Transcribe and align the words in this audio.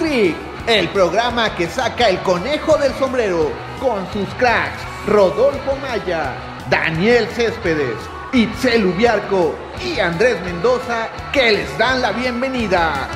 Trick, 0.00 0.34
el 0.66 0.88
programa 0.88 1.54
que 1.56 1.68
saca 1.68 2.08
el 2.08 2.18
conejo 2.20 2.78
del 2.78 2.90
sombrero 2.94 3.52
con 3.78 4.10
sus 4.14 4.26
cracks 4.36 4.82
Rodolfo 5.06 5.76
Maya, 5.76 6.32
Daniel 6.70 7.28
Céspedes, 7.28 7.98
Itzel 8.32 8.86
Ubiarco 8.86 9.54
y 9.84 10.00
Andrés 10.00 10.40
Mendoza 10.42 11.08
que 11.34 11.52
les 11.52 11.76
dan 11.76 12.00
la 12.00 12.12
bienvenida. 12.12 13.08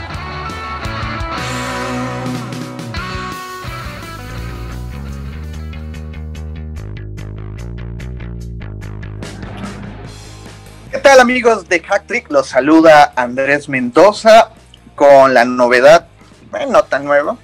¿Qué 10.91 10.99
tal 10.99 11.19
amigos 11.19 11.67
de 11.67 11.81
Hacktrick? 11.81 12.31
Los 12.31 12.49
saluda 12.49 13.15
Andrés 13.17 13.71
Mendoza 13.71 14.51
con 14.95 15.33
la 15.33 15.47
novedad, 15.47 16.09
bueno, 16.55 16.71
no 16.71 16.85
tan 16.85 17.05
nueva, 17.05 17.37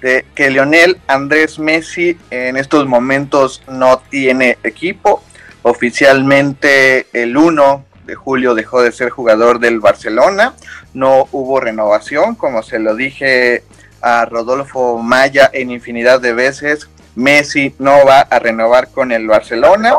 de 0.00 0.26
que 0.34 0.50
Lionel 0.50 0.98
Andrés 1.06 1.60
Messi 1.60 2.18
en 2.30 2.56
estos 2.56 2.88
momentos 2.88 3.62
no 3.68 3.98
tiene 4.10 4.58
equipo. 4.64 5.22
Oficialmente 5.62 7.06
el 7.12 7.36
1 7.36 7.84
de 8.04 8.14
julio 8.16 8.56
dejó 8.56 8.82
de 8.82 8.90
ser 8.90 9.10
jugador 9.10 9.60
del 9.60 9.78
Barcelona. 9.78 10.54
No 10.92 11.28
hubo 11.30 11.60
renovación, 11.60 12.34
como 12.34 12.64
se 12.64 12.80
lo 12.80 12.96
dije 12.96 13.62
a 14.00 14.24
Rodolfo 14.24 14.98
Maya 14.98 15.48
en 15.52 15.70
infinidad 15.70 16.20
de 16.20 16.32
veces. 16.32 16.88
Messi 17.14 17.76
no 17.78 18.04
va 18.04 18.22
a 18.22 18.40
renovar 18.40 18.88
con 18.88 19.12
el 19.12 19.28
Barcelona. 19.28 19.94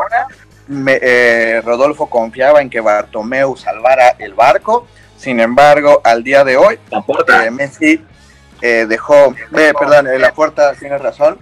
Me, 0.68 0.98
eh, 1.00 1.62
Rodolfo 1.64 2.10
confiaba 2.10 2.60
en 2.60 2.68
que 2.68 2.80
Bartomeu 2.80 3.56
salvara 3.56 4.10
el 4.18 4.34
barco. 4.34 4.86
Sin 5.16 5.40
embargo, 5.40 6.02
al 6.04 6.22
día 6.22 6.44
de 6.44 6.58
hoy, 6.58 6.78
eh, 6.90 7.50
Messi 7.50 8.04
eh, 8.62 8.86
dejó, 8.88 9.34
eh, 9.56 9.72
perdón, 9.78 10.08
la 10.18 10.32
puerta 10.32 10.74
tiene 10.74 10.98
razón, 10.98 11.38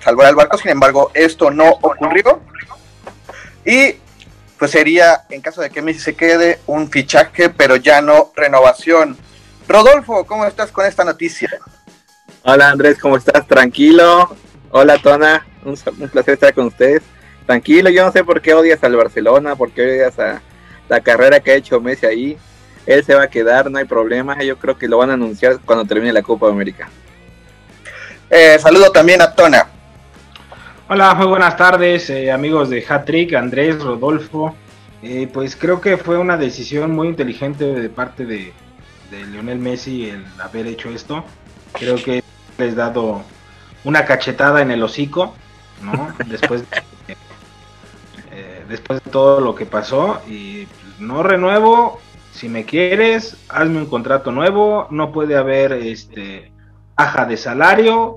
salvó 0.00 0.24
el 0.24 0.34
barco. 0.34 0.58
Sin 0.58 0.70
embargo, 0.70 1.10
esto 1.14 1.50
no 1.50 1.68
ocurrió. 1.70 2.40
Y 3.64 3.96
pues 4.58 4.72
sería, 4.72 5.24
en 5.30 5.40
caso 5.40 5.60
de 5.60 5.70
que 5.70 5.82
Messi 5.82 6.00
se 6.00 6.16
quede, 6.16 6.58
un 6.66 6.90
fichaje, 6.90 7.48
pero 7.48 7.76
ya 7.76 8.00
no 8.00 8.32
renovación. 8.34 9.16
Rodolfo, 9.68 10.24
¿cómo 10.24 10.46
estás 10.46 10.72
con 10.72 10.86
esta 10.86 11.04
noticia? 11.04 11.50
Hola 12.42 12.70
Andrés, 12.70 12.98
¿cómo 12.98 13.16
estás? 13.16 13.46
Tranquilo. 13.46 14.34
Hola 14.70 14.98
Tona, 14.98 15.46
un, 15.64 15.78
un, 16.00 16.08
placer 16.08 16.34
estar 16.34 16.54
con 16.54 16.66
ustedes. 16.66 17.02
Tranquilo, 17.46 17.90
yo 17.90 18.04
no 18.04 18.12
sé 18.12 18.24
por 18.24 18.40
qué 18.40 18.54
odias 18.54 18.82
al 18.82 18.96
Barcelona, 18.96 19.54
por 19.54 19.70
qué 19.70 19.82
odias 19.82 20.18
a 20.18 20.42
la 20.88 21.00
carrera 21.00 21.40
que 21.40 21.52
ha 21.52 21.54
hecho 21.54 21.80
Messi 21.80 22.06
ahí. 22.06 22.38
Él 22.88 23.04
se 23.04 23.14
va 23.14 23.24
a 23.24 23.28
quedar, 23.28 23.70
no 23.70 23.76
hay 23.76 23.84
problema. 23.84 24.42
Yo 24.42 24.56
creo 24.56 24.78
que 24.78 24.88
lo 24.88 24.96
van 24.96 25.10
a 25.10 25.12
anunciar 25.12 25.58
cuando 25.62 25.84
termine 25.84 26.10
la 26.10 26.22
Copa 26.22 26.48
América. 26.48 26.88
Eh, 28.30 28.58
saludo 28.58 28.90
también 28.90 29.20
a 29.20 29.34
Tona. 29.34 29.66
Hola, 30.88 31.12
muy 31.12 31.26
buenas 31.26 31.54
tardes, 31.54 32.08
eh, 32.08 32.32
amigos 32.32 32.70
de 32.70 32.82
Hattrick, 32.82 33.34
Andrés, 33.34 33.78
Rodolfo. 33.82 34.56
Eh, 35.02 35.28
pues 35.30 35.54
creo 35.54 35.82
que 35.82 35.98
fue 35.98 36.16
una 36.16 36.38
decisión 36.38 36.92
muy 36.92 37.08
inteligente 37.08 37.66
de 37.66 37.90
parte 37.90 38.24
de, 38.24 38.54
de 39.10 39.26
Lionel 39.26 39.58
Messi 39.58 40.08
el 40.08 40.24
haber 40.40 40.66
hecho 40.66 40.88
esto. 40.88 41.26
Creo 41.72 41.96
que 41.96 42.24
les 42.56 42.72
ha 42.72 42.76
dado 42.76 43.22
una 43.84 44.06
cachetada 44.06 44.62
en 44.62 44.70
el 44.70 44.82
hocico, 44.82 45.34
¿no? 45.82 46.14
Después 46.26 46.62
de, 46.62 46.78
eh, 48.32 48.64
después 48.66 49.04
de 49.04 49.10
todo 49.10 49.42
lo 49.42 49.54
que 49.54 49.66
pasó 49.66 50.22
y 50.26 50.64
pues, 50.64 51.00
no 51.00 51.22
renuevo. 51.22 52.00
Si 52.38 52.48
me 52.48 52.64
quieres, 52.64 53.36
hazme 53.48 53.78
un 53.78 53.86
contrato 53.86 54.30
nuevo. 54.30 54.86
No 54.92 55.10
puede 55.10 55.36
haber 55.36 55.72
este 55.72 56.52
baja 56.96 57.26
de 57.26 57.36
salario. 57.36 58.14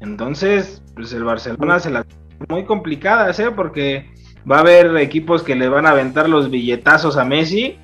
Entonces, 0.00 0.82
pues 0.94 1.14
el 1.14 1.24
Barcelona 1.24 1.80
se 1.80 1.88
la 1.88 2.04
muy 2.50 2.66
complicada, 2.66 3.30
¿eh? 3.30 3.50
Porque 3.56 4.12
va 4.50 4.58
a 4.58 4.60
haber 4.60 4.94
equipos 4.98 5.42
que 5.42 5.54
le 5.54 5.70
van 5.70 5.86
a 5.86 5.92
aventar 5.92 6.28
los 6.28 6.50
billetazos 6.50 7.16
a 7.16 7.24
Messi. 7.24 7.78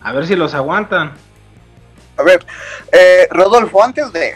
A 0.00 0.12
ver 0.12 0.26
si 0.26 0.34
los 0.34 0.52
aguantan. 0.52 1.12
A 2.16 2.24
ver, 2.24 2.44
eh, 2.90 3.28
Rodolfo, 3.30 3.84
antes 3.84 4.12
de, 4.12 4.34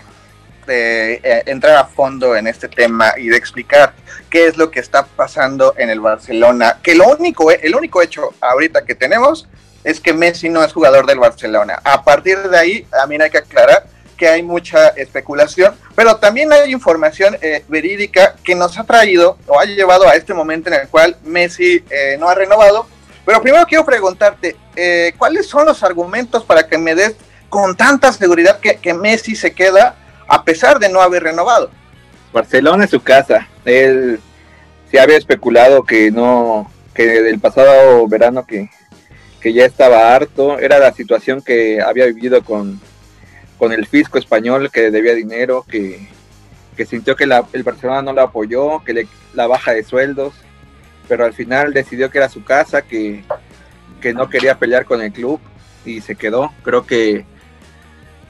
de 0.64 1.14
eh, 1.14 1.42
entrar 1.46 1.76
a 1.76 1.86
fondo 1.86 2.36
en 2.36 2.46
este 2.46 2.68
tema 2.68 3.14
y 3.16 3.26
de 3.30 3.36
explicar 3.36 3.94
qué 4.30 4.46
es 4.46 4.56
lo 4.56 4.70
que 4.70 4.78
está 4.78 5.04
pasando 5.04 5.74
en 5.76 5.90
el 5.90 5.98
Barcelona, 5.98 6.78
que 6.80 6.94
lo 6.94 7.08
único, 7.08 7.50
el 7.50 7.74
único 7.74 8.00
hecho 8.00 8.32
ahorita 8.40 8.84
que 8.84 8.94
tenemos 8.94 9.48
es 9.84 10.00
que 10.00 10.12
Messi 10.12 10.48
no 10.48 10.64
es 10.64 10.72
jugador 10.72 11.06
del 11.06 11.18
Barcelona. 11.18 11.80
A 11.84 12.02
partir 12.02 12.38
de 12.38 12.58
ahí, 12.58 12.82
también 12.90 13.22
hay 13.22 13.30
que 13.30 13.38
aclarar 13.38 13.86
que 14.16 14.28
hay 14.28 14.42
mucha 14.42 14.88
especulación, 14.88 15.74
pero 15.94 16.16
también 16.16 16.52
hay 16.52 16.72
información 16.72 17.36
eh, 17.40 17.64
verídica 17.68 18.34
que 18.42 18.54
nos 18.54 18.78
ha 18.78 18.84
traído 18.84 19.38
o 19.46 19.58
ha 19.58 19.64
llevado 19.64 20.08
a 20.08 20.14
este 20.14 20.32
momento 20.32 20.68
en 20.68 20.80
el 20.80 20.88
cual 20.88 21.16
Messi 21.24 21.84
eh, 21.90 22.16
no 22.18 22.28
ha 22.28 22.34
renovado. 22.34 22.86
Pero 23.26 23.40
primero 23.42 23.64
quiero 23.66 23.84
preguntarte, 23.84 24.56
eh, 24.76 25.14
¿cuáles 25.18 25.46
son 25.46 25.66
los 25.66 25.82
argumentos 25.82 26.44
para 26.44 26.66
que 26.66 26.78
me 26.78 26.94
des 26.94 27.14
con 27.48 27.76
tanta 27.76 28.12
seguridad 28.12 28.58
que, 28.58 28.76
que 28.76 28.94
Messi 28.94 29.36
se 29.36 29.52
queda 29.52 29.96
a 30.28 30.44
pesar 30.44 30.78
de 30.78 30.88
no 30.88 31.00
haber 31.00 31.22
renovado. 31.22 31.70
Barcelona 32.32 32.84
es 32.84 32.90
su 32.90 33.02
casa. 33.02 33.46
Él 33.64 34.20
se 34.90 34.98
había 34.98 35.16
especulado 35.16 35.84
que 35.84 36.10
no, 36.10 36.70
que 36.94 37.22
del 37.22 37.38
pasado 37.38 38.06
verano 38.08 38.44
que, 38.46 38.70
que 39.44 39.52
ya 39.52 39.66
estaba 39.66 40.14
harto. 40.14 40.58
Era 40.58 40.78
la 40.78 40.94
situación 40.94 41.42
que 41.42 41.82
había 41.82 42.06
vivido 42.06 42.42
con, 42.42 42.80
con 43.58 43.72
el 43.74 43.86
fisco 43.86 44.16
español 44.16 44.70
que 44.72 44.90
debía 44.90 45.12
dinero, 45.14 45.66
que, 45.68 46.08
que 46.74 46.86
sintió 46.86 47.14
que 47.14 47.26
la, 47.26 47.44
el 47.52 47.62
Barcelona 47.62 48.00
no 48.00 48.14
lo 48.14 48.22
apoyó, 48.22 48.82
que 48.82 48.94
le, 48.94 49.06
la 49.34 49.46
baja 49.46 49.72
de 49.72 49.84
sueldos, 49.84 50.32
pero 51.08 51.26
al 51.26 51.34
final 51.34 51.74
decidió 51.74 52.10
que 52.10 52.16
era 52.16 52.30
su 52.30 52.42
casa, 52.42 52.80
que, 52.80 53.22
que 54.00 54.14
no 54.14 54.30
quería 54.30 54.58
pelear 54.58 54.86
con 54.86 55.02
el 55.02 55.12
club 55.12 55.38
y 55.84 56.00
se 56.00 56.16
quedó. 56.16 56.50
Creo 56.62 56.86
que 56.86 57.26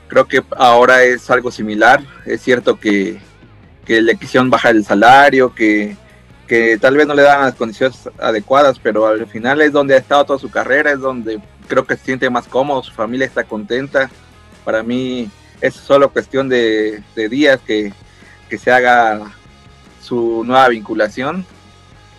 creo 0.09 0.27
que 0.27 0.43
ahora 0.57 1.05
es 1.05 1.31
algo 1.31 1.53
similar. 1.53 2.03
Es 2.27 2.43
cierto 2.43 2.81
que, 2.81 3.21
que 3.87 4.03
le 4.03 4.17
quisieron 4.17 4.51
bajar 4.51 4.75
el 4.75 4.85
salario, 4.85 5.55
que, 5.55 5.97
que, 6.47 6.79
tal 6.79 6.97
vez 6.97 7.07
no 7.07 7.15
le 7.15 7.23
dan 7.23 7.43
las 7.43 7.55
condiciones 7.55 8.09
adecuadas, 8.19 8.79
pero 8.79 9.07
al 9.07 9.27
final 9.27 9.61
es 9.61 9.73
donde 9.73 9.95
ha 9.95 9.99
estado 9.99 10.25
toda 10.25 10.39
su 10.39 10.51
carrera, 10.51 10.93
es 10.93 11.01
donde 11.01 11.41
creo 11.69 11.87
que 11.87 11.97
se 11.97 12.05
siente 12.05 12.31
más 12.31 12.47
cómodo, 12.47 12.83
su 12.83 12.93
familia 12.93 13.27
está 13.27 13.45
contenta. 13.45 14.11
Para 14.65 14.83
mí 14.83 15.31
es 15.61 15.75
solo 15.75 16.13
cuestión 16.13 16.49
de, 16.49 17.03
de 17.15 17.29
días 17.29 17.61
que, 17.67 17.93
que 18.49 18.59
se 18.59 18.71
haga 18.71 19.33
su 20.01 20.43
nueva 20.45 20.69
vinculación. 20.69 21.45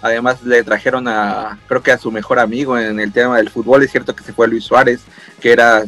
Además 0.02 0.44
le 0.44 0.63
trajeron 0.63 1.07
a, 1.07 1.59
creo 1.68 1.81
que 1.81 1.92
a 1.92 1.97
su 1.97 2.12
mejor 2.12 2.40
amigo 2.40 2.78
en 2.78 3.00
el 3.00 3.12
tema 3.12 3.38
del 3.38 3.50
fútbol. 3.50 3.84
Es 3.84 3.92
cierto 3.92 4.16
que 4.16 4.24
se 4.24 4.34
fue 4.34 4.47
Luis 4.47 4.63
Suárez, 4.63 5.02
que 5.40 5.52
era 5.52 5.84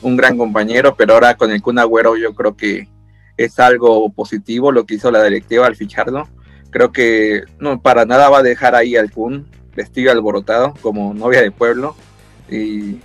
un 0.00 0.16
gran 0.16 0.36
compañero, 0.36 0.96
pero 0.96 1.14
ahora 1.14 1.36
con 1.36 1.50
el 1.50 1.62
Kun 1.62 1.78
Agüero 1.78 2.16
yo 2.16 2.34
creo 2.34 2.56
que 2.56 2.88
es 3.36 3.58
algo 3.58 4.10
positivo 4.10 4.72
lo 4.72 4.84
que 4.84 4.94
hizo 4.94 5.10
la 5.10 5.22
directiva 5.22 5.66
al 5.66 5.76
ficharlo. 5.76 6.28
Creo 6.72 6.90
que 6.90 7.44
no 7.60 7.80
para 7.80 8.04
nada 8.06 8.28
va 8.28 8.38
a 8.38 8.42
dejar 8.42 8.74
ahí 8.74 8.96
al 8.96 9.12
Kun 9.12 9.46
vestido 9.76 10.10
alborotado 10.10 10.74
como 10.82 11.14
novia 11.14 11.40
de 11.40 11.50
pueblo 11.50 11.94
y 12.50 12.98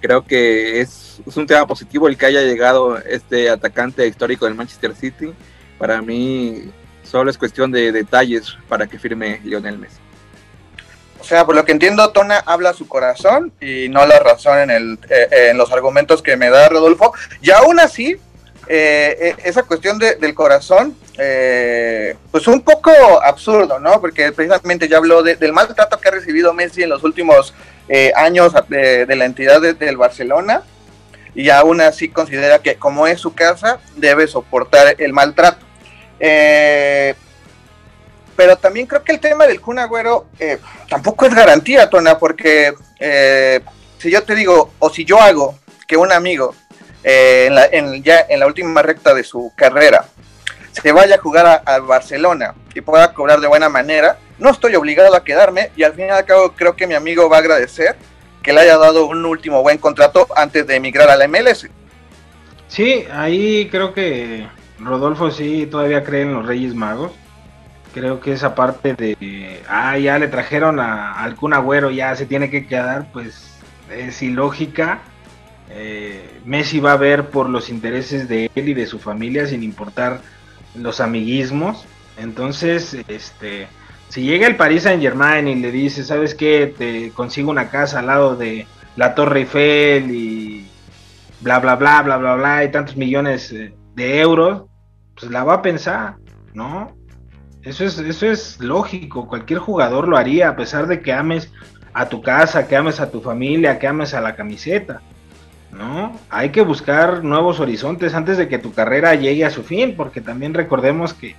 creo 0.00 0.26
que 0.26 0.80
es, 0.80 1.22
un 1.34 1.46
tema 1.46 1.66
positivo 1.66 2.08
el 2.08 2.18
que 2.18 2.26
haya 2.26 2.42
llegado 2.42 2.98
este 2.98 3.48
atacante 3.48 4.06
histórico 4.06 4.44
del 4.44 4.54
Manchester 4.54 4.94
City. 4.94 5.32
Para 5.78 6.02
mí 6.02 6.70
solo 7.02 7.30
es 7.30 7.38
cuestión 7.38 7.72
de 7.72 7.90
detalles 7.90 8.56
para 8.68 8.86
que 8.86 8.98
firme 8.98 9.40
Lionel 9.44 9.78
Messi. 9.78 9.98
O 11.20 11.24
sea, 11.24 11.46
por 11.46 11.54
lo 11.54 11.64
que 11.64 11.72
entiendo, 11.72 12.10
Tona 12.10 12.38
habla 12.44 12.74
su 12.74 12.86
corazón 12.86 13.52
y 13.62 13.88
no 13.88 14.04
la 14.04 14.18
razón 14.18 14.58
en, 14.58 14.70
el, 14.70 14.98
eh, 15.08 15.48
en 15.50 15.56
los 15.56 15.72
argumentos 15.72 16.20
que 16.20 16.36
me 16.36 16.50
da 16.50 16.68
Rodolfo. 16.68 17.14
Y 17.40 17.50
aún 17.50 17.80
así, 17.80 18.18
eh, 18.66 19.34
esa 19.44 19.62
cuestión 19.62 19.98
de, 19.98 20.16
del 20.16 20.34
corazón, 20.34 20.96
eh, 21.18 22.16
pues 22.30 22.46
un 22.46 22.60
poco 22.62 22.90
absurdo, 23.22 23.78
¿no? 23.78 24.00
Porque 24.00 24.32
precisamente 24.32 24.88
ya 24.88 24.98
habló 24.98 25.22
de, 25.22 25.36
del 25.36 25.52
maltrato 25.52 25.98
que 25.98 26.08
ha 26.08 26.12
recibido 26.12 26.52
Messi 26.52 26.82
en 26.82 26.90
los 26.90 27.04
últimos 27.04 27.54
eh, 27.88 28.12
años 28.16 28.52
de, 28.68 29.06
la 29.14 29.24
entidad 29.24 29.60
del 29.60 29.96
Barcelona 29.96 30.62
y 31.34 31.50
aún 31.50 31.80
así 31.80 32.08
considera 32.08 32.60
que 32.60 32.76
como 32.76 33.06
es 33.06 33.20
su 33.20 33.34
casa, 33.34 33.78
debe 33.96 34.26
soportar 34.26 34.94
el 34.98 35.12
maltrato. 35.12 35.64
Eh, 36.20 37.14
pero 38.36 38.56
también 38.56 38.86
creo 38.86 39.02
que 39.02 39.12
el 39.12 39.20
tema 39.20 39.46
del 39.46 39.60
Kun 39.60 39.78
Agüero 39.78 40.26
eh, 40.38 40.58
tampoco 40.88 41.26
es 41.26 41.34
garantía, 41.34 41.88
Tona, 41.88 42.18
porque 42.18 42.74
eh, 42.98 43.60
si 43.98 44.10
yo 44.10 44.22
te 44.22 44.34
digo, 44.34 44.72
o 44.78 44.90
si 44.90 45.04
yo 45.04 45.20
hago 45.20 45.58
que 45.86 45.96
un 45.96 46.12
amigo 46.12 46.54
eh, 47.04 47.46
en 47.46 47.54
la, 47.54 47.66
en, 47.66 48.02
ya 48.02 48.26
en 48.28 48.40
la 48.40 48.46
última 48.46 48.82
recta 48.82 49.14
de 49.14 49.22
su 49.22 49.52
carrera 49.56 50.06
se 50.72 50.92
vaya 50.92 51.16
a 51.16 51.18
jugar 51.18 51.62
al 51.64 51.82
Barcelona 51.82 52.54
y 52.74 52.80
pueda 52.80 53.12
cobrar 53.14 53.40
de 53.40 53.46
buena 53.46 53.68
manera, 53.68 54.18
no 54.38 54.50
estoy 54.50 54.74
obligado 54.74 55.14
a 55.14 55.22
quedarme 55.22 55.70
y 55.76 55.84
al 55.84 55.94
fin 55.94 56.06
y 56.06 56.10
al 56.10 56.24
cabo 56.24 56.52
creo 56.52 56.74
que 56.74 56.86
mi 56.86 56.94
amigo 56.94 57.28
va 57.28 57.36
a 57.36 57.40
agradecer 57.40 57.96
que 58.42 58.52
le 58.52 58.60
haya 58.60 58.76
dado 58.76 59.06
un 59.06 59.24
último 59.24 59.62
buen 59.62 59.78
contrato 59.78 60.26
antes 60.36 60.66
de 60.66 60.76
emigrar 60.76 61.08
a 61.08 61.16
la 61.16 61.28
MLS. 61.28 61.68
Sí, 62.68 63.06
ahí 63.12 63.68
creo 63.70 63.94
que 63.94 64.46
Rodolfo 64.80 65.30
sí 65.30 65.66
todavía 65.70 66.04
cree 66.04 66.22
en 66.22 66.34
los 66.34 66.46
Reyes 66.46 66.74
Magos. 66.74 67.12
Creo 67.94 68.20
que 68.20 68.32
esa 68.32 68.56
parte 68.56 68.94
de, 68.94 69.62
ah, 69.68 69.96
ya 69.98 70.18
le 70.18 70.26
trajeron 70.26 70.80
a, 70.80 71.22
al 71.22 71.36
Kun 71.36 71.54
Agüero, 71.54 71.90
ya 71.90 72.16
se 72.16 72.26
tiene 72.26 72.50
que 72.50 72.66
quedar, 72.66 73.06
pues 73.12 73.54
es 73.90 74.20
ilógica. 74.20 75.00
Eh, 75.70 76.40
Messi 76.44 76.80
va 76.80 76.92
a 76.92 76.96
ver 76.96 77.30
por 77.30 77.48
los 77.48 77.70
intereses 77.70 78.28
de 78.28 78.50
él 78.54 78.68
y 78.68 78.74
de 78.74 78.86
su 78.86 78.98
familia 78.98 79.46
sin 79.46 79.62
importar 79.62 80.20
los 80.74 81.00
amiguismos. 81.00 81.84
Entonces, 82.16 82.96
este, 83.08 83.66
si 84.08 84.22
llega 84.22 84.46
el 84.46 84.56
Paris 84.56 84.84
Saint 84.84 85.02
Germain 85.02 85.48
y 85.48 85.56
le 85.56 85.72
dice, 85.72 86.04
¿sabes 86.04 86.34
qué? 86.34 86.72
Te 86.76 87.10
consigo 87.10 87.50
una 87.50 87.70
casa 87.70 88.00
al 88.00 88.06
lado 88.06 88.36
de 88.36 88.66
la 88.96 89.14
Torre 89.14 89.40
Eiffel 89.40 90.10
y 90.10 90.68
bla, 91.40 91.58
bla, 91.58 91.76
bla, 91.76 92.02
bla, 92.02 92.16
bla, 92.16 92.34
bla, 92.36 92.64
y 92.64 92.70
tantos 92.70 92.96
millones 92.96 93.52
eh, 93.52 93.74
de 93.94 94.20
euros, 94.20 94.64
pues 95.18 95.30
la 95.30 95.44
va 95.44 95.54
a 95.54 95.62
pensar, 95.62 96.16
¿no? 96.52 96.96
Eso 97.62 97.84
es, 97.84 97.98
eso 97.98 98.26
es 98.26 98.60
lógico, 98.60 99.26
cualquier 99.26 99.58
jugador 99.58 100.06
lo 100.06 100.16
haría, 100.16 100.50
a 100.50 100.56
pesar 100.56 100.86
de 100.86 101.00
que 101.00 101.12
ames 101.12 101.50
a 101.92 102.08
tu 102.08 102.20
casa, 102.20 102.66
que 102.68 102.76
ames 102.76 103.00
a 103.00 103.10
tu 103.10 103.20
familia, 103.20 103.78
que 103.78 103.86
ames 103.86 104.14
a 104.14 104.20
la 104.20 104.36
camiseta, 104.36 105.00
¿no? 105.76 106.18
Hay 106.30 106.50
que 106.50 106.62
buscar 106.62 107.24
nuevos 107.24 107.60
horizontes 107.60 108.14
antes 108.14 108.38
de 108.38 108.48
que 108.48 108.58
tu 108.58 108.72
carrera 108.72 109.14
llegue 109.14 109.44
a 109.44 109.50
su 109.50 109.62
fin, 109.62 109.94
porque 109.96 110.20
también 110.20 110.54
recordemos 110.54 111.14
que, 111.14 111.34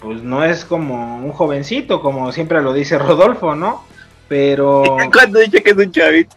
pues 0.00 0.22
no 0.22 0.44
es 0.44 0.64
como 0.64 1.16
un 1.18 1.32
jovencito, 1.32 2.00
como 2.00 2.30
siempre 2.32 2.62
lo 2.62 2.72
dice 2.72 2.98
Rodolfo, 2.98 3.54
¿no? 3.54 3.84
Pero... 4.28 4.82
Cuando 5.12 5.40
dice 5.40 5.62
que 5.62 5.70
es 5.70 5.76
un 5.76 5.90
chavito. 5.90 6.36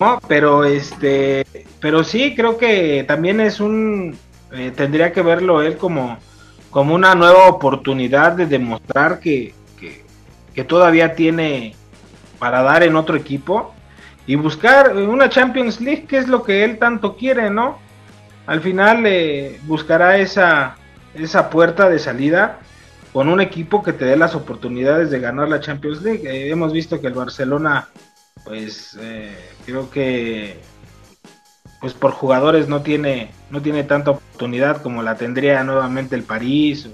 No, 0.00 0.20
pero 0.26 0.64
este, 0.64 1.46
pero 1.80 2.02
sí 2.02 2.34
creo 2.34 2.58
que 2.58 3.04
también 3.06 3.40
es 3.40 3.60
un, 3.60 4.16
eh, 4.52 4.72
tendría 4.74 5.12
que 5.12 5.22
verlo 5.22 5.62
él 5.62 5.76
como, 5.76 6.18
como 6.70 6.94
una 6.94 7.14
nueva 7.14 7.48
oportunidad 7.48 8.32
de 8.32 8.46
demostrar 8.46 9.20
que, 9.20 9.54
que, 10.54 10.64
todavía 10.64 11.14
tiene 11.14 11.76
para 12.38 12.62
dar 12.62 12.82
en 12.82 12.96
otro 12.96 13.16
equipo 13.16 13.74
y 14.26 14.34
buscar 14.34 14.96
una 14.96 15.28
Champions 15.28 15.80
League, 15.80 16.06
que 16.06 16.18
es 16.18 16.28
lo 16.28 16.42
que 16.42 16.64
él 16.64 16.78
tanto 16.78 17.16
quiere, 17.16 17.50
¿no? 17.50 17.78
Al 18.46 18.60
final 18.60 19.04
eh, 19.06 19.60
buscará 19.64 20.18
esa, 20.18 20.76
esa 21.14 21.50
puerta 21.50 21.88
de 21.88 21.98
salida 21.98 22.60
con 23.12 23.28
un 23.28 23.40
equipo 23.40 23.82
que 23.82 23.92
te 23.92 24.04
dé 24.04 24.16
las 24.16 24.34
oportunidades 24.34 25.10
de 25.10 25.20
ganar 25.20 25.48
la 25.48 25.60
Champions 25.60 26.02
League. 26.02 26.28
Eh, 26.28 26.50
hemos 26.50 26.72
visto 26.72 27.00
que 27.00 27.06
el 27.06 27.14
Barcelona 27.14 27.88
pues 28.44 28.96
eh, 29.00 29.34
creo 29.64 29.90
que 29.90 30.60
pues 31.80 31.94
por 31.94 32.12
jugadores 32.12 32.68
no 32.68 32.82
tiene 32.82 33.30
no 33.50 33.60
tiene 33.60 33.82
tanta 33.84 34.12
oportunidad 34.12 34.82
como 34.82 35.02
la 35.02 35.16
tendría 35.16 35.64
nuevamente 35.64 36.14
el 36.14 36.22
París 36.22 36.88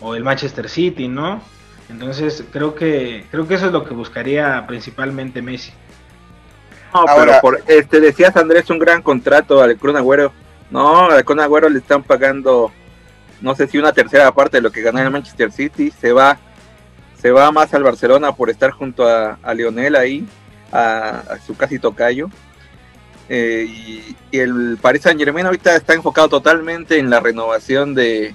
o, 0.00 0.14
el 0.14 0.22
Manchester 0.22 0.68
City, 0.68 1.08
¿no? 1.08 1.42
Entonces 1.88 2.44
creo 2.52 2.74
que 2.74 3.26
creo 3.30 3.48
que 3.48 3.54
eso 3.54 3.66
es 3.66 3.72
lo 3.72 3.84
que 3.84 3.94
buscaría 3.94 4.64
principalmente 4.68 5.42
Messi. 5.42 5.72
No, 6.94 7.04
pero 7.16 7.40
por, 7.40 7.62
este 7.66 8.00
decías 8.00 8.36
Andrés 8.36 8.70
un 8.70 8.78
gran 8.78 9.02
contrato 9.02 9.62
al 9.62 9.76
Cruz 9.76 9.96
Agüero. 9.96 10.32
No, 10.70 11.10
al 11.10 11.24
Cruz 11.24 11.40
Agüero 11.40 11.68
le 11.68 11.78
están 11.78 12.02
pagando 12.02 12.72
no 13.40 13.54
sé 13.54 13.68
si 13.68 13.78
una 13.78 13.92
tercera 13.92 14.32
parte 14.32 14.56
de 14.56 14.62
lo 14.62 14.72
que 14.72 14.82
ganó 14.82 15.00
el 15.00 15.10
Manchester 15.10 15.52
City, 15.52 15.92
se 15.92 16.12
va 16.12 16.38
se 17.20 17.30
va 17.30 17.50
más 17.50 17.74
al 17.74 17.82
Barcelona 17.82 18.32
por 18.32 18.48
estar 18.48 18.70
junto 18.70 19.06
a, 19.06 19.38
a 19.42 19.54
Lionel 19.54 19.96
ahí 19.96 20.26
a, 20.72 21.38
su 21.44 21.56
casi 21.56 21.78
tocayo. 21.78 22.30
Eh, 23.28 23.66
y, 23.68 24.16
el 24.36 24.78
Paris 24.80 25.02
Saint 25.02 25.18
Germain 25.18 25.46
ahorita 25.46 25.74
está 25.74 25.94
enfocado 25.94 26.28
totalmente 26.28 26.98
en 26.98 27.10
la 27.10 27.20
renovación 27.20 27.94
de, 27.94 28.34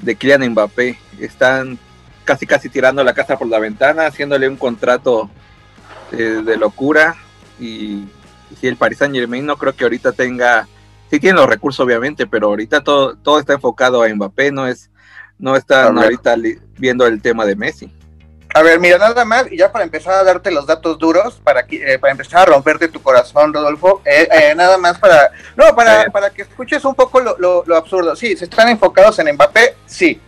de 0.00 0.14
Kylian 0.14 0.50
Mbappé. 0.50 0.98
Están 1.18 1.78
casi 2.24 2.46
casi 2.46 2.68
tirando 2.68 3.02
la 3.02 3.14
casa 3.14 3.36
por 3.36 3.48
la 3.48 3.58
ventana, 3.58 4.06
haciéndole 4.06 4.48
un 4.48 4.56
contrato 4.56 5.28
eh, 6.12 6.42
de 6.44 6.56
locura. 6.56 7.16
Y, 7.60 8.06
si 8.60 8.66
el 8.66 8.76
Paris 8.76 8.98
Saint 8.98 9.14
Germain 9.14 9.46
no 9.46 9.56
creo 9.56 9.76
que 9.76 9.84
ahorita 9.84 10.10
tenga, 10.10 10.66
sí 11.08 11.20
tiene 11.20 11.38
los 11.38 11.48
recursos 11.48 11.84
obviamente, 11.84 12.26
pero 12.26 12.48
ahorita 12.48 12.82
todo, 12.82 13.14
todo 13.14 13.38
está 13.38 13.52
enfocado 13.52 14.02
a 14.02 14.08
Mbappé, 14.08 14.50
no 14.50 14.66
es, 14.66 14.90
no 15.38 15.54
están 15.54 15.96
ahorita 15.96 16.34
viendo 16.78 17.06
el 17.06 17.22
tema 17.22 17.46
de 17.46 17.54
Messi. 17.54 17.94
A 18.52 18.62
ver, 18.62 18.80
mira, 18.80 18.98
nada 18.98 19.24
más, 19.24 19.50
y 19.50 19.56
ya 19.56 19.70
para 19.70 19.84
empezar 19.84 20.14
a 20.14 20.24
darte 20.24 20.50
los 20.50 20.66
datos 20.66 20.98
duros, 20.98 21.40
para, 21.44 21.64
eh, 21.70 21.98
para 22.00 22.10
empezar 22.10 22.40
a 22.40 22.44
romperte 22.46 22.88
tu 22.88 23.00
corazón, 23.00 23.54
Rodolfo, 23.54 24.02
eh, 24.04 24.28
eh, 24.30 24.54
nada 24.56 24.76
más 24.76 24.98
para, 24.98 25.30
no, 25.54 25.74
para, 25.76 26.06
para 26.06 26.30
que 26.30 26.42
escuches 26.42 26.84
un 26.84 26.96
poco 26.96 27.20
lo, 27.20 27.36
lo, 27.38 27.76
absurdo. 27.76 28.16
Sí, 28.16 28.36
se 28.36 28.46
están 28.46 28.68
enfocados 28.68 29.20
en 29.20 29.32
Mbappé, 29.34 29.76
sí. 29.86 30.20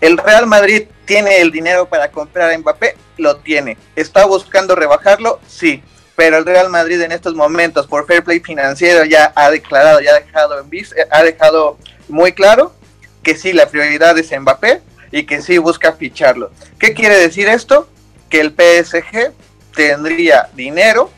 El 0.00 0.16
Real 0.16 0.46
Madrid 0.46 0.84
tiene 1.04 1.40
el 1.40 1.50
dinero 1.50 1.88
para 1.88 2.08
comprar 2.08 2.52
a 2.52 2.58
Mbappé, 2.58 2.96
lo 3.16 3.36
tiene. 3.36 3.76
¿Está 3.96 4.24
buscando 4.24 4.76
rebajarlo? 4.76 5.40
Sí. 5.48 5.82
Pero 6.16 6.38
el 6.38 6.44
Real 6.44 6.68
Madrid 6.68 7.00
en 7.00 7.12
estos 7.12 7.34
momentos, 7.34 7.86
por 7.86 8.06
fair 8.06 8.22
play 8.22 8.40
financiero, 8.40 9.04
ya 9.04 9.32
ha 9.34 9.50
declarado, 9.50 10.00
ya 10.00 10.12
ha 10.12 10.20
dejado, 10.20 10.60
en 10.60 10.68
vis, 10.68 10.94
ha 11.10 11.22
dejado 11.22 11.78
muy 12.08 12.32
claro 12.32 12.74
que 13.22 13.36
sí, 13.36 13.52
la 13.52 13.66
prioridad 13.66 14.18
es 14.18 14.30
Mbappé 14.30 14.82
y 15.10 15.24
que 15.24 15.40
sí 15.40 15.58
busca 15.58 15.92
ficharlo. 15.92 16.50
¿Qué 16.78 16.92
quiere 16.92 17.16
decir 17.18 17.48
esto? 17.48 17.88
Que 18.28 18.40
el 18.40 18.50
PSG 18.50 19.32
tendría 19.74 20.48
dinero 20.54 21.10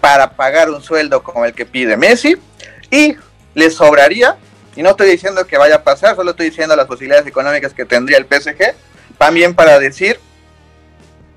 para 0.00 0.30
pagar 0.30 0.70
un 0.70 0.82
sueldo 0.82 1.22
como 1.22 1.44
el 1.44 1.52
que 1.52 1.66
pide 1.66 1.96
Messi 1.96 2.36
y 2.90 3.16
le 3.54 3.70
sobraría, 3.70 4.36
y 4.76 4.82
no 4.82 4.90
estoy 4.90 5.10
diciendo 5.10 5.46
que 5.46 5.56
vaya 5.56 5.76
a 5.76 5.82
pasar, 5.82 6.14
solo 6.14 6.32
estoy 6.32 6.50
diciendo 6.50 6.76
las 6.76 6.86
posibilidades 6.86 7.26
económicas 7.26 7.72
que 7.72 7.84
tendría 7.84 8.18
el 8.18 8.26
PSG, 8.26 8.74
también 9.18 9.54
para 9.54 9.78
decir, 9.78 10.20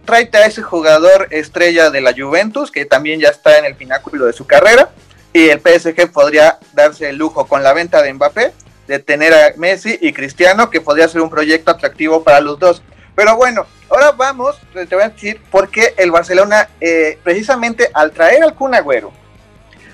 tráete 0.09 0.39
a 0.39 0.47
ese 0.47 0.63
jugador 0.63 1.27
estrella 1.29 1.91
de 1.91 2.01
la 2.01 2.15
Juventus, 2.17 2.71
que 2.71 2.83
también 2.83 3.19
ya 3.19 3.29
está 3.29 3.59
en 3.59 3.65
el 3.65 3.75
pináculo 3.75 4.25
de 4.25 4.33
su 4.33 4.47
carrera, 4.47 4.89
y 5.33 5.50
el 5.50 5.59
PSG 5.59 6.11
podría 6.11 6.57
darse 6.73 7.09
el 7.09 7.17
lujo 7.17 7.45
con 7.45 7.61
la 7.61 7.73
venta 7.73 8.01
de 8.01 8.11
Mbappé 8.11 8.51
de 8.88 8.97
tener 8.97 9.35
a 9.35 9.53
Messi 9.56 10.00
y 10.01 10.11
Cristiano, 10.11 10.71
que 10.71 10.81
podría 10.81 11.07
ser 11.07 11.21
un 11.21 11.29
proyecto 11.29 11.69
atractivo 11.69 12.23
para 12.23 12.41
los 12.41 12.57
dos. 12.57 12.81
Pero 13.13 13.35
bueno, 13.35 13.67
ahora 13.88 14.11
vamos, 14.13 14.59
te 14.73 14.95
voy 14.95 15.03
a 15.03 15.09
decir 15.09 15.39
por 15.51 15.69
qué 15.69 15.94
el 15.95 16.09
Barcelona, 16.09 16.67
eh, 16.81 17.19
precisamente 17.23 17.91
al 17.94 18.09
traer 18.09 18.41
al 18.41 18.56
Kun 18.56 18.73
Agüero, 18.73 19.11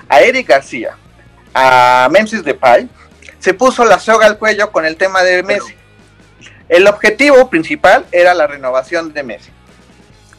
a 0.08 0.22
Eric 0.22 0.48
García, 0.48 0.96
a 1.54 2.08
Memphis 2.10 2.42
Depay, 2.42 2.88
se 3.40 3.54
puso 3.54 3.84
la 3.84 4.00
soga 4.00 4.28
al 4.28 4.38
cuello 4.38 4.72
con 4.72 4.86
el 4.86 4.96
tema 4.96 5.24
de 5.24 5.44
Messi. 5.44 5.76
El 6.70 6.88
objetivo 6.88 7.50
principal 7.50 8.06
era 8.14 8.34
la 8.34 8.48
renovación 8.48 9.12
de 9.12 9.22
Messi. 9.22 9.55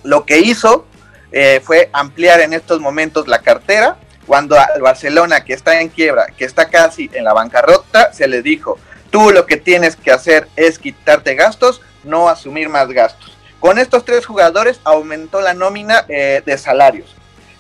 Lo 0.03 0.25
que 0.25 0.39
hizo 0.39 0.87
eh, 1.33 1.61
fue 1.63 1.91
ampliar 1.93 2.41
en 2.41 2.53
estos 2.53 2.81
momentos 2.81 3.29
la 3.29 3.41
cartera 3.41 3.97
cuando 4.27 4.59
al 4.59 4.83
Barcelona, 4.83 5.45
que 5.45 5.55
está 5.55 5.81
en 5.81 5.89
quiebra, 5.89 6.27
que 6.37 6.45
está 6.45 6.69
casi 6.69 7.09
en 7.13 7.25
la 7.25 7.33
bancarrota, 7.33 8.13
se 8.13 8.27
le 8.27 8.43
dijo, 8.43 8.79
tú 9.11 9.31
lo 9.31 9.47
que 9.47 9.57
tienes 9.57 9.95
que 9.97 10.11
hacer 10.11 10.49
es 10.57 10.79
quitarte 10.79 11.35
gastos, 11.35 11.81
no 12.03 12.29
asumir 12.29 12.69
más 12.69 12.89
gastos. 12.89 13.37
Con 13.61 13.79
estos 13.79 14.05
tres 14.05 14.27
jugadores 14.27 14.81
aumentó 14.85 15.41
la 15.41 15.55
nómina 15.55 16.05
eh, 16.09 16.43
de 16.45 16.59
salarios. 16.59 17.15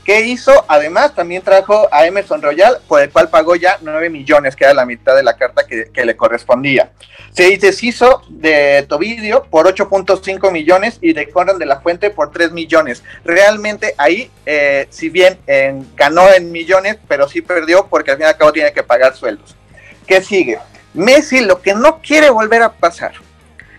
¿Qué 0.04 0.20
hizo? 0.20 0.64
Además, 0.68 1.14
también 1.16 1.42
trajo 1.42 1.88
a 1.90 2.06
Emerson 2.06 2.40
Royal, 2.40 2.78
por 2.86 3.00
el 3.02 3.10
cual 3.10 3.28
pagó 3.28 3.56
ya 3.56 3.78
9 3.80 4.08
millones, 4.08 4.54
que 4.54 4.62
era 4.62 4.72
la 4.72 4.86
mitad 4.86 5.16
de 5.16 5.24
la 5.24 5.36
carta 5.36 5.66
que, 5.66 6.04
le 6.04 6.16
correspondía. 6.16 6.90
Se 7.36 7.54
deshizo 7.58 8.22
de 8.30 8.86
Tobidio 8.88 9.44
por 9.50 9.66
8.5 9.66 10.50
millones 10.50 10.96
y 11.02 11.12
de 11.12 11.28
Conrad 11.28 11.56
de 11.56 11.66
la 11.66 11.80
Fuente 11.80 12.08
por 12.08 12.30
3 12.30 12.52
millones. 12.52 13.04
Realmente 13.26 13.94
ahí, 13.98 14.30
eh, 14.46 14.86
si 14.88 15.10
bien 15.10 15.38
ganó 15.94 16.32
en 16.32 16.50
millones, 16.50 16.96
pero 17.06 17.28
sí 17.28 17.42
perdió 17.42 17.88
porque 17.88 18.12
al 18.12 18.16
fin 18.16 18.24
y 18.24 18.28
al 18.30 18.38
cabo 18.38 18.54
tiene 18.54 18.72
que 18.72 18.82
pagar 18.82 19.14
sueldos. 19.14 19.54
¿Qué 20.06 20.22
sigue? 20.22 20.58
Messi 20.94 21.40
lo 21.40 21.60
que 21.60 21.74
no 21.74 22.00
quiere 22.00 22.30
volver 22.30 22.62
a 22.62 22.72
pasar 22.72 23.12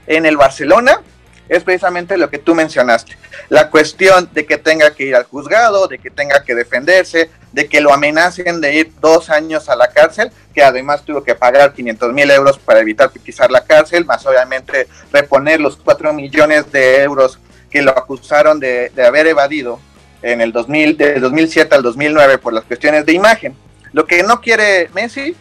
en 0.05 0.27
el 0.27 0.37
Barcelona 0.37 1.01
es 1.49 1.63
precisamente 1.63 2.17
lo 2.17 2.29
que 2.29 2.37
tú 2.37 2.55
mencionaste. 2.55 3.17
La 3.49 3.69
cuestión 3.69 4.29
de 4.33 4.45
que 4.45 4.57
tenga 4.57 4.93
que 4.93 5.05
ir 5.05 5.15
al 5.15 5.23
juzgado, 5.23 5.87
de 5.87 5.99
que 5.99 6.09
tenga 6.09 6.43
que 6.43 6.55
defenderse, 6.55 7.29
de 7.51 7.67
que 7.67 7.81
lo 7.81 7.93
amenacen 7.93 8.61
de 8.61 8.75
ir 8.75 8.91
dos 8.99 9.29
años 9.29 9.69
a 9.69 9.75
la 9.75 9.89
cárcel, 9.89 10.31
que 10.53 10.63
además 10.63 11.03
tuvo 11.03 11.23
que 11.23 11.35
pagar 11.35 11.73
500 11.73 12.13
mil 12.13 12.29
euros 12.29 12.57
para 12.59 12.79
evitar 12.79 13.09
pisar 13.11 13.51
la 13.51 13.63
cárcel, 13.63 14.05
más 14.05 14.25
obviamente 14.25 14.87
reponer 15.11 15.59
los 15.59 15.77
4 15.77 16.13
millones 16.13 16.71
de 16.71 17.01
euros 17.01 17.39
que 17.69 17.81
lo 17.81 17.91
acusaron 17.91 18.59
de, 18.59 18.91
haber 19.05 19.27
evadido 19.27 19.79
en 20.21 20.41
el 20.41 20.51
2000, 20.51 20.97
de 20.97 21.19
2007 21.19 21.75
al 21.75 21.83
2009 21.83 22.37
por 22.37 22.53
las 22.53 22.63
cuestiones 22.63 23.05
de 23.05 23.13
imagen. 23.13 23.55
Lo 23.93 24.05
que 24.05 24.23
no 24.23 24.41
quiere 24.41 24.89
Messi 24.93 25.35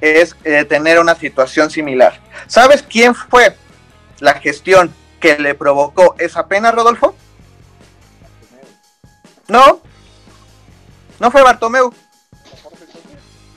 es 0.00 0.36
eh, 0.44 0.64
tener 0.64 0.98
una 0.98 1.14
situación 1.14 1.70
similar. 1.70 2.20
¿Sabes 2.46 2.82
quién 2.82 3.14
fue 3.14 3.56
la 4.20 4.34
gestión 4.34 4.92
que 5.24 5.38
le 5.38 5.54
provocó 5.54 6.14
esa 6.18 6.48
pena, 6.48 6.70
Rodolfo? 6.70 7.14
No, 9.48 9.80
no 11.18 11.30
fue 11.30 11.42
Bartomeu. 11.42 11.94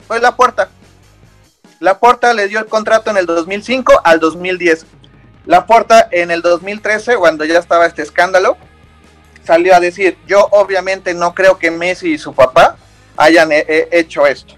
Fue 0.06 0.18
la 0.18 0.34
puerta. 0.34 0.70
La 1.78 1.98
Porta 1.98 2.32
le 2.32 2.48
dio 2.48 2.58
el 2.58 2.64
contrato 2.64 3.10
en 3.10 3.18
el 3.18 3.26
2005 3.26 4.00
al 4.02 4.18
2010. 4.18 4.86
La 5.44 5.66
Porta 5.66 6.08
en 6.10 6.30
el 6.30 6.40
2013, 6.40 7.16
cuando 7.16 7.44
ya 7.44 7.58
estaba 7.58 7.84
este 7.84 8.00
escándalo, 8.00 8.56
salió 9.44 9.74
a 9.74 9.80
decir, 9.80 10.16
yo 10.26 10.48
obviamente 10.52 11.12
no 11.12 11.34
creo 11.34 11.58
que 11.58 11.70
Messi 11.70 12.14
y 12.14 12.18
su 12.18 12.32
papá 12.32 12.78
hayan 13.18 13.52
eh, 13.52 13.66
eh, 13.68 13.88
hecho 13.92 14.26
esto. 14.26 14.54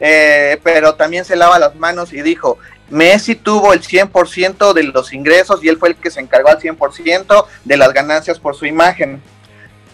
Eh, 0.00 0.58
pero 0.62 0.94
también 0.94 1.26
se 1.26 1.36
lava 1.36 1.58
las 1.58 1.74
manos 1.74 2.14
y 2.14 2.22
dijo, 2.22 2.56
Messi 2.90 3.34
tuvo 3.34 3.72
el 3.72 3.82
100% 3.82 4.72
de 4.72 4.82
los 4.84 5.12
ingresos 5.12 5.62
y 5.62 5.68
él 5.68 5.78
fue 5.78 5.90
el 5.90 5.96
que 5.96 6.10
se 6.10 6.20
encargó 6.20 6.48
al 6.48 6.58
100% 6.58 7.46
de 7.64 7.76
las 7.76 7.92
ganancias 7.92 8.38
por 8.38 8.54
su 8.54 8.66
imagen. 8.66 9.22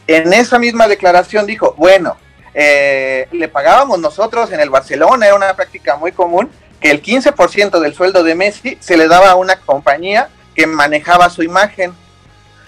En 0.06 0.32
esa 0.32 0.58
misma 0.58 0.86
declaración 0.86 1.46
dijo, 1.46 1.74
bueno, 1.76 2.16
eh, 2.52 3.26
le 3.32 3.48
pagábamos 3.48 3.98
nosotros 3.98 4.52
en 4.52 4.60
el 4.60 4.70
Barcelona, 4.70 5.26
era 5.26 5.34
una 5.34 5.54
práctica 5.54 5.96
muy 5.96 6.12
común, 6.12 6.50
que 6.80 6.90
el 6.90 7.02
15% 7.02 7.80
del 7.80 7.94
sueldo 7.94 8.22
de 8.22 8.34
Messi 8.34 8.78
se 8.80 8.96
le 8.96 9.08
daba 9.08 9.30
a 9.30 9.36
una 9.36 9.56
compañía 9.56 10.28
que 10.54 10.66
manejaba 10.66 11.30
su 11.30 11.42
imagen. 11.42 11.94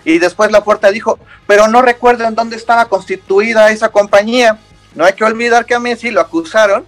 Y 0.04 0.18
después 0.18 0.50
la 0.50 0.64
puerta 0.64 0.90
dijo, 0.90 1.18
pero 1.46 1.68
no 1.68 1.82
recuerdo 1.82 2.24
en 2.24 2.34
dónde 2.34 2.56
estaba 2.56 2.86
constituida 2.86 3.70
esa 3.70 3.90
compañía. 3.90 4.58
No 4.94 5.04
hay 5.04 5.12
que 5.12 5.24
olvidar 5.24 5.66
que 5.66 5.74
a 5.74 5.80
Messi 5.80 6.10
lo 6.10 6.20
acusaron 6.20 6.86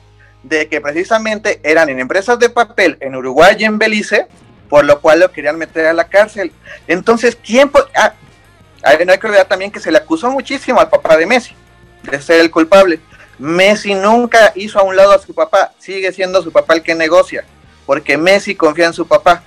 de 0.48 0.68
que 0.68 0.80
precisamente 0.80 1.60
eran 1.62 1.88
en 1.88 2.00
empresas 2.00 2.38
de 2.38 2.48
papel 2.48 2.96
en 3.00 3.14
Uruguay 3.14 3.56
y 3.58 3.64
en 3.64 3.78
Belice, 3.78 4.26
por 4.68 4.84
lo 4.84 5.00
cual 5.00 5.20
lo 5.20 5.32
querían 5.32 5.58
meter 5.58 5.86
a 5.86 5.92
la 5.92 6.08
cárcel. 6.08 6.52
Entonces, 6.86 7.36
¿quién? 7.36 7.70
Ah, 7.94 8.14
no 9.04 9.12
hay 9.12 9.18
que 9.18 9.26
olvidar 9.26 9.46
también 9.46 9.70
que 9.70 9.80
se 9.80 9.90
le 9.90 9.98
acusó 9.98 10.30
muchísimo 10.30 10.80
al 10.80 10.88
papá 10.88 11.16
de 11.16 11.26
Messi 11.26 11.54
de 12.02 12.20
ser 12.20 12.40
el 12.40 12.50
culpable. 12.50 13.00
Messi 13.38 13.94
nunca 13.94 14.52
hizo 14.54 14.78
a 14.78 14.82
un 14.82 14.96
lado 14.96 15.12
a 15.12 15.18
su 15.18 15.34
papá, 15.34 15.72
sigue 15.78 16.12
siendo 16.12 16.42
su 16.42 16.50
papá 16.50 16.74
el 16.74 16.82
que 16.82 16.94
negocia, 16.94 17.44
porque 17.86 18.16
Messi 18.16 18.54
confía 18.54 18.86
en 18.86 18.92
su 18.92 19.06
papá. 19.06 19.42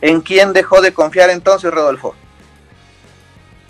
¿En 0.00 0.20
quién 0.22 0.52
dejó 0.52 0.80
de 0.80 0.92
confiar 0.92 1.30
entonces 1.30 1.70
Rodolfo? 1.70 2.14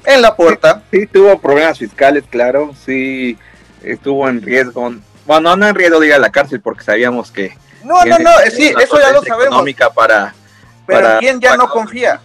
En 0.07 0.23
la 0.23 0.37
puerta. 0.37 0.83
Sí, 0.91 1.07
tuvo 1.07 1.39
problemas 1.41 1.79
fiscales, 1.79 2.25
claro, 2.31 2.73
sí 2.85 3.37
estuvo 3.83 4.29
en 4.29 4.41
riesgo. 4.41 4.95
Bueno, 5.31 5.55
no 5.55 5.69
en 5.69 5.77
riesgo 5.77 6.01
de 6.01 6.09
ir 6.09 6.15
a 6.15 6.19
la 6.19 6.33
cárcel 6.33 6.61
porque 6.61 6.83
sabíamos 6.83 7.31
que... 7.31 7.57
No, 7.85 8.05
no, 8.05 8.19
no, 8.19 8.31
sí, 8.51 8.75
eso 8.83 8.99
ya 8.99 9.13
lo 9.13 9.23
sabemos. 9.23 9.47
Económica 9.47 9.89
para... 9.89 10.35
Pero 10.85 11.21
¿quién 11.21 11.41
ya 11.41 11.57
no 11.57 11.69
confía? 11.69 12.21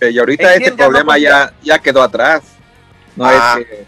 Y 0.00 0.18
ahorita 0.18 0.56
este 0.56 0.72
problema 0.72 1.18
ya, 1.18 1.52
ya 1.62 1.78
quedó 1.78 2.02
atrás. 2.02 2.42
No 3.14 3.30
es 3.30 3.38
ah. 3.40 3.54
que 3.58 3.86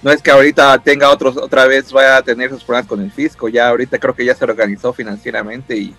no 0.00 0.12
es 0.12 0.22
que 0.22 0.30
ahorita 0.30 0.78
tenga 0.78 1.10
otros, 1.10 1.36
otra 1.36 1.66
vez 1.66 1.90
vaya 1.90 2.18
a 2.18 2.22
tener 2.22 2.50
sus 2.50 2.62
problemas 2.62 2.86
con 2.86 3.00
el 3.00 3.10
fisco, 3.10 3.48
ya 3.48 3.68
ahorita 3.68 3.98
creo 3.98 4.14
que 4.14 4.24
ya 4.24 4.36
se 4.36 4.44
organizó 4.44 4.92
financieramente 4.92 5.76
y, 5.76 5.96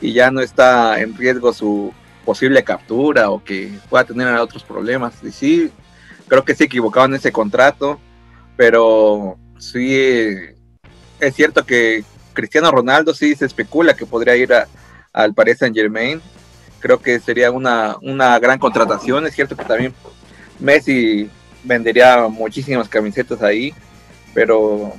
ya 0.00 0.30
no 0.30 0.40
está 0.40 1.00
en 1.00 1.16
riesgo 1.16 1.52
su 1.52 1.92
posible 2.24 2.62
captura 2.62 3.30
o 3.30 3.42
que 3.42 3.72
pueda 3.88 4.04
tener 4.04 4.32
otros 4.36 4.62
problemas. 4.62 5.14
Y 5.24 5.32
sí, 5.32 5.72
creo 6.28 6.44
que 6.44 6.54
se 6.54 6.64
equivocaban 6.64 7.10
en 7.10 7.16
ese 7.16 7.32
contrato, 7.32 7.98
pero 8.56 9.36
sí 9.58 10.54
es 11.20 11.34
cierto 11.34 11.64
que 11.64 12.04
Cristiano 12.32 12.70
Ronaldo 12.70 13.14
sí 13.14 13.34
se 13.34 13.46
especula 13.46 13.94
que 13.94 14.06
podría 14.06 14.36
ir 14.36 14.52
al 15.12 15.34
Paris 15.34 15.58
Saint 15.58 15.76
Germain. 15.76 16.20
Creo 16.80 17.00
que 17.00 17.20
sería 17.20 17.50
una, 17.50 17.96
una 18.02 18.38
gran 18.38 18.58
contratación. 18.58 19.26
Es 19.26 19.34
cierto 19.34 19.56
que 19.56 19.64
también 19.64 19.94
Messi 20.58 21.28
vendería 21.64 22.28
muchísimas 22.28 22.88
camisetas 22.88 23.42
ahí, 23.42 23.74
pero 24.32 24.94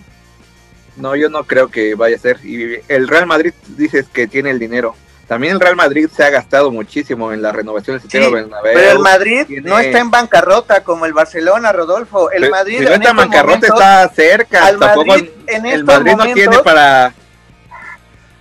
no, 0.96 1.16
yo 1.16 1.30
no 1.30 1.44
creo 1.46 1.70
que 1.70 1.96
vaya 1.96 2.16
a 2.16 2.20
ser. 2.20 2.40
Y 2.44 2.80
el 2.88 3.08
Real 3.08 3.26
Madrid 3.26 3.54
dices 3.78 4.08
que 4.12 4.28
tiene 4.28 4.52
el 4.52 4.60
dinero. 4.60 4.96
También 5.28 5.54
el 5.54 5.60
Real 5.60 5.76
Madrid 5.78 6.10
se 6.14 6.24
ha 6.24 6.30
gastado 6.30 6.72
muchísimo 6.72 7.32
en 7.32 7.42
la 7.42 7.54
renovación 7.54 7.96
del 7.96 8.02
sistema 8.02 8.46
Pero 8.64 8.92
el 8.92 9.00
Madrid 9.00 9.62
no 9.64 9.80
está 9.80 10.00
en 10.00 10.12
bancarrota 10.12 10.84
como 10.84 11.06
el 11.06 11.14
Barcelona, 11.14 11.72
Rodolfo. 11.72 12.32
El 12.32 12.50
Madrid 12.50 12.80
si 12.80 12.86
no 12.86 12.92
está 12.92 13.10
en 13.12 13.16
bancarrota 13.16 13.68
está 13.68 14.10
cerca. 14.10 14.70
el 14.70 14.78
Madrid 14.78 16.16
no 16.18 16.34
tiene 16.34 16.60
para 16.60 17.14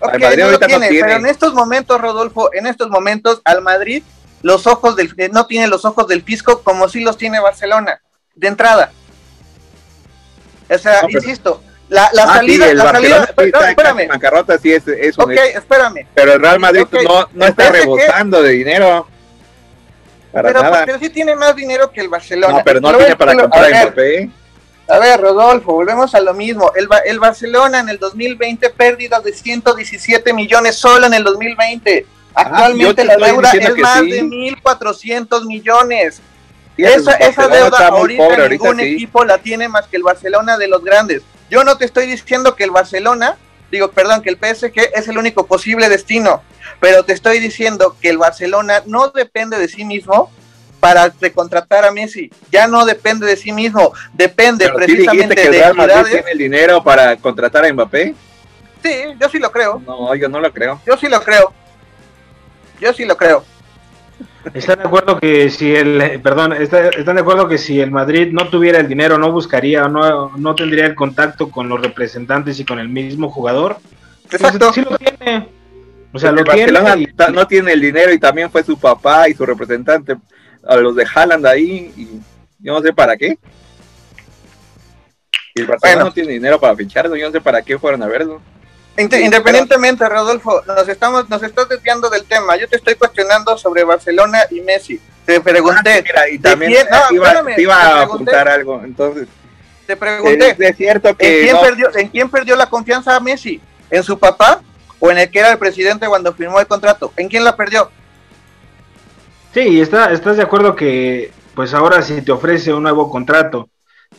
Madrid 0.00 0.44
tiene, 0.66 0.88
pero 0.88 1.12
en 1.12 1.26
estos 1.26 1.54
momentos, 1.54 2.00
Rodolfo, 2.00 2.52
en 2.54 2.66
estos 2.66 2.88
momentos 2.88 3.40
al 3.44 3.62
Madrid 3.62 4.02
los 4.42 4.66
ojos 4.66 4.96
del 4.96 5.14
no 5.32 5.46
tiene 5.46 5.68
los 5.68 5.84
ojos 5.84 6.08
del 6.08 6.22
fisco 6.22 6.62
como 6.62 6.88
si 6.88 7.00
los 7.00 7.18
tiene 7.18 7.40
Barcelona 7.40 8.00
de 8.34 8.48
entrada. 8.48 8.92
O 10.68 10.78
sea, 10.78 11.02
insisto, 11.08 11.62
la, 11.90 12.08
la 12.12 12.22
ah, 12.22 12.34
salida, 12.36 12.72
la 12.72 12.92
salida, 12.92 13.34
espérame. 13.36 14.08
Bancarrota 14.08 14.58
sí 14.58 14.72
es, 14.72 14.86
es 14.88 15.18
Ok, 15.18 15.32
espérame. 15.32 16.06
Pero 16.14 16.32
el 16.34 16.40
Real 16.40 16.58
Madrid 16.58 16.86
no, 17.04 17.28
no 17.32 17.44
está 17.44 17.70
rebosando 17.70 18.42
de 18.42 18.50
dinero. 18.52 19.06
Para 20.32 20.48
pero, 20.48 20.62
nada. 20.62 20.84
pero 20.86 20.98
sí 21.00 21.10
tiene 21.10 21.34
más 21.34 21.54
dinero 21.56 21.90
que 21.90 22.00
el 22.00 22.08
Barcelona. 22.08 22.58
No, 22.58 22.64
pero 22.64 22.80
no 22.80 22.96
tiene 22.96 23.16
para 23.16 23.36
comprar 23.36 23.74
a 23.74 23.82
Mbappé. 23.82 24.30
A 24.88 24.98
ver, 24.98 25.20
Rodolfo, 25.20 25.72
volvemos 25.72 26.14
a 26.14 26.20
lo 26.20 26.32
mismo. 26.32 26.72
El, 26.74 26.88
el 27.04 27.18
Barcelona 27.18 27.80
en 27.80 27.88
el 27.88 27.98
2020 27.98 28.70
pérdidas 28.70 29.22
de 29.22 29.32
117 29.32 30.32
millones 30.32 30.76
solo 30.76 31.06
en 31.06 31.14
el 31.14 31.24
2020. 31.24 32.06
Ah, 32.34 32.42
Actualmente 32.42 33.04
la 33.04 33.16
deuda 33.16 33.50
es 33.50 33.76
más 33.78 34.00
de 34.02 34.22
1.400 34.22 35.44
millones 35.46 36.22
esa, 36.86 37.12
esa 37.14 37.48
deuda 37.48 37.88
ahorita, 37.88 38.48
ningún 38.48 38.80
equipo 38.80 39.24
la 39.24 39.38
tiene 39.38 39.68
más 39.68 39.86
que 39.86 39.96
el 39.96 40.02
Barcelona 40.02 40.56
de 40.56 40.68
los 40.68 40.82
grandes. 40.82 41.22
Yo 41.50 41.64
no 41.64 41.76
te 41.76 41.84
estoy 41.84 42.06
diciendo 42.06 42.54
que 42.54 42.62
el 42.62 42.70
Barcelona, 42.70 43.36
digo, 43.72 43.90
perdón, 43.90 44.22
que 44.22 44.30
el 44.30 44.36
PSG 44.36 44.92
es 44.94 45.08
el 45.08 45.18
único 45.18 45.46
posible 45.46 45.88
destino, 45.88 46.42
pero 46.78 47.04
te 47.04 47.12
estoy 47.12 47.40
diciendo 47.40 47.96
que 48.00 48.08
el 48.08 48.18
Barcelona 48.18 48.82
no 48.86 49.08
depende 49.08 49.58
de 49.58 49.66
sí 49.66 49.84
mismo 49.84 50.30
para 50.78 51.12
recontratar 51.20 51.84
a 51.84 51.90
Messi. 51.90 52.30
Ya 52.52 52.68
no 52.68 52.84
depende 52.86 53.26
de 53.26 53.36
sí 53.36 53.50
mismo, 53.50 53.92
depende 54.12 54.70
precisamente 54.70 55.34
que 55.34 55.42
el 55.42 55.52
Real 55.52 55.74
Madrid 55.74 56.12
tiene 56.12 56.30
el 56.30 56.38
dinero 56.38 56.82
para 56.84 57.16
contratar 57.16 57.64
a 57.64 57.72
Mbappé? 57.72 58.14
Sí, 58.82 58.94
yo 59.20 59.28
sí 59.28 59.38
lo 59.38 59.50
creo. 59.50 59.82
No, 59.84 60.14
yo 60.14 60.28
no 60.28 60.40
lo 60.40 60.52
creo. 60.52 60.80
Yo 60.86 60.96
sí 60.96 61.08
lo 61.08 61.20
creo. 61.20 61.52
Yo 62.80 62.94
sí 62.94 63.04
lo 63.04 63.16
creo. 63.16 63.44
¿Están 64.54 64.78
de 64.78 64.84
acuerdo 64.84 65.18
que 65.18 65.50
si 65.50 65.74
el, 65.74 66.20
perdón, 66.22 66.52
están 66.54 67.14
de 67.14 67.20
acuerdo 67.20 67.46
que 67.46 67.58
si 67.58 67.80
el 67.80 67.90
Madrid 67.90 68.32
no 68.32 68.48
tuviera 68.48 68.78
el 68.78 68.88
dinero, 68.88 69.18
no 69.18 69.30
buscaría 69.32 69.84
o 69.84 69.88
no, 69.88 70.36
no 70.36 70.54
tendría 70.54 70.86
el 70.86 70.94
contacto 70.94 71.50
con 71.50 71.68
los 71.68 71.80
representantes 71.80 72.58
y 72.58 72.64
con 72.64 72.78
el 72.78 72.88
mismo 72.88 73.30
jugador? 73.30 73.78
Pues, 74.22 74.42
Exacto. 74.42 74.72
sí 74.72 74.82
lo 74.82 74.96
tiene. 74.96 75.48
O 76.12 76.18
sea, 76.18 76.32
lo 76.32 76.42
Barcelona 76.44 76.96
no 77.32 77.46
tiene 77.46 77.72
el 77.72 77.80
dinero 77.80 78.12
y 78.12 78.18
también 78.18 78.50
fue 78.50 78.64
su 78.64 78.78
papá 78.78 79.28
y 79.28 79.34
su 79.34 79.46
representante 79.46 80.16
a 80.66 80.76
los 80.76 80.96
de 80.96 81.06
Haaland 81.14 81.46
ahí 81.46 81.92
y 81.96 82.08
yo 82.58 82.72
no 82.72 82.80
sé 82.80 82.92
para 82.92 83.16
qué. 83.16 83.38
Y 85.54 85.60
el 85.60 85.66
Barcelona 85.66 86.04
no 86.04 86.12
tiene 86.12 86.32
dinero 86.32 86.58
para 86.58 86.74
ficharlo, 86.74 87.14
yo 87.16 87.26
no 87.26 87.32
sé 87.32 87.40
para 87.40 87.62
qué 87.62 87.78
fueron 87.78 88.02
a 88.02 88.08
verlo. 88.08 88.40
Independientemente, 89.00 90.08
Rodolfo, 90.08 90.62
nos 90.66 90.88
estamos, 90.88 91.28
nos 91.28 91.42
estás 91.42 91.68
desviando 91.68 92.10
del 92.10 92.24
tema. 92.24 92.56
Yo 92.56 92.68
te 92.68 92.76
estoy 92.76 92.94
cuestionando 92.94 93.56
sobre 93.56 93.84
Barcelona 93.84 94.40
y 94.50 94.60
Messi. 94.60 95.00
Te 95.24 95.40
pregunté. 95.40 96.04
Ah, 96.16 96.28
y 96.28 96.38
también 96.38 96.72
iba, 97.58 97.74
a 97.74 98.02
apuntar 98.02 98.48
algo. 98.48 98.82
Entonces, 98.84 99.28
te 99.86 99.96
pregunté. 99.96 100.56
Es, 100.58 100.76
cierto 100.76 101.16
que 101.16 101.42
¿en 101.42 101.46
quién, 101.46 101.60
perdió, 101.60 101.96
¿en 101.96 102.08
quién 102.08 102.30
perdió 102.30 102.56
la 102.56 102.68
confianza 102.68 103.16
a 103.16 103.20
Messi? 103.20 103.60
¿En 103.90 104.02
su 104.02 104.18
papá 104.18 104.62
o 104.98 105.10
en 105.10 105.18
el 105.18 105.30
que 105.30 105.40
era 105.40 105.52
el 105.52 105.58
presidente 105.58 106.06
cuando 106.06 106.32
firmó 106.34 106.60
el 106.60 106.66
contrato? 106.66 107.12
¿En 107.16 107.28
quién 107.28 107.44
la 107.44 107.56
perdió? 107.56 107.90
Sí, 109.52 109.80
está, 109.80 110.12
estás 110.12 110.36
de 110.36 110.44
acuerdo 110.44 110.76
que, 110.76 111.32
pues 111.54 111.74
ahora 111.74 112.02
si 112.02 112.22
te 112.22 112.30
ofrece 112.30 112.72
un 112.72 112.84
nuevo 112.84 113.10
contrato, 113.10 113.68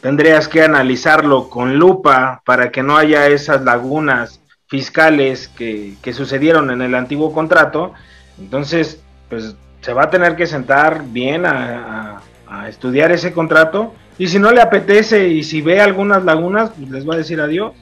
tendrías 0.01 0.47
que 0.47 0.61
analizarlo 0.61 1.49
con 1.49 1.77
lupa 1.77 2.41
para 2.45 2.71
que 2.71 2.83
no 2.83 2.97
haya 2.97 3.27
esas 3.27 3.61
lagunas 3.61 4.40
fiscales 4.71 5.49
que, 5.49 6.13
sucedieron 6.13 6.71
en 6.71 6.81
el 6.81 6.95
antiguo 6.95 7.33
contrato. 7.33 7.93
Entonces, 8.39 9.01
pues 9.29 9.53
se 9.81 9.91
va 9.91 10.03
a 10.03 10.09
tener 10.09 10.37
que 10.37 10.47
sentar 10.47 11.03
bien 11.03 11.45
a, 11.45 12.21
estudiar 12.69 13.11
ese 13.11 13.33
contrato. 13.33 13.93
Y 14.17 14.29
si 14.29 14.39
no 14.39 14.51
le 14.51 14.61
apetece 14.61 15.27
y 15.27 15.43
si 15.43 15.61
ve 15.61 15.81
algunas 15.81 16.23
lagunas, 16.23 16.71
pues 16.77 16.89
les 16.89 17.09
va 17.09 17.15
a 17.15 17.17
decir 17.17 17.41
adiós. 17.41 17.73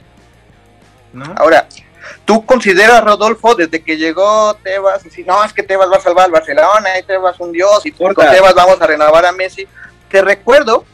¿no? 1.14 1.26
Ahora, 1.38 1.68
¿tú 2.26 2.44
consideras, 2.44 3.04
Rodolfo, 3.04 3.54
desde 3.54 3.84
que 3.84 3.98
llegó 3.98 4.56
Tebas, 4.56 5.04
si 5.12 5.24
no, 5.24 5.44
es 5.44 5.54
que 5.54 5.62
Tebas 5.62 5.92
va 5.92 5.98
a 5.98 6.02
salvar 6.02 6.26
al 6.26 6.32
Barcelona 6.32 6.98
y 7.00 7.04
Tebas 7.04 7.40
un 7.40 7.52
dios 7.52 7.86
y 7.86 7.92
con 7.92 8.16
Tebas 8.16 8.56
vamos 8.56 8.82
a 8.82 8.88
renovar 8.88 9.28
a 9.28 9.32
Messi? 9.32 9.68
Te 10.10 10.24
recuerdo 10.24 10.86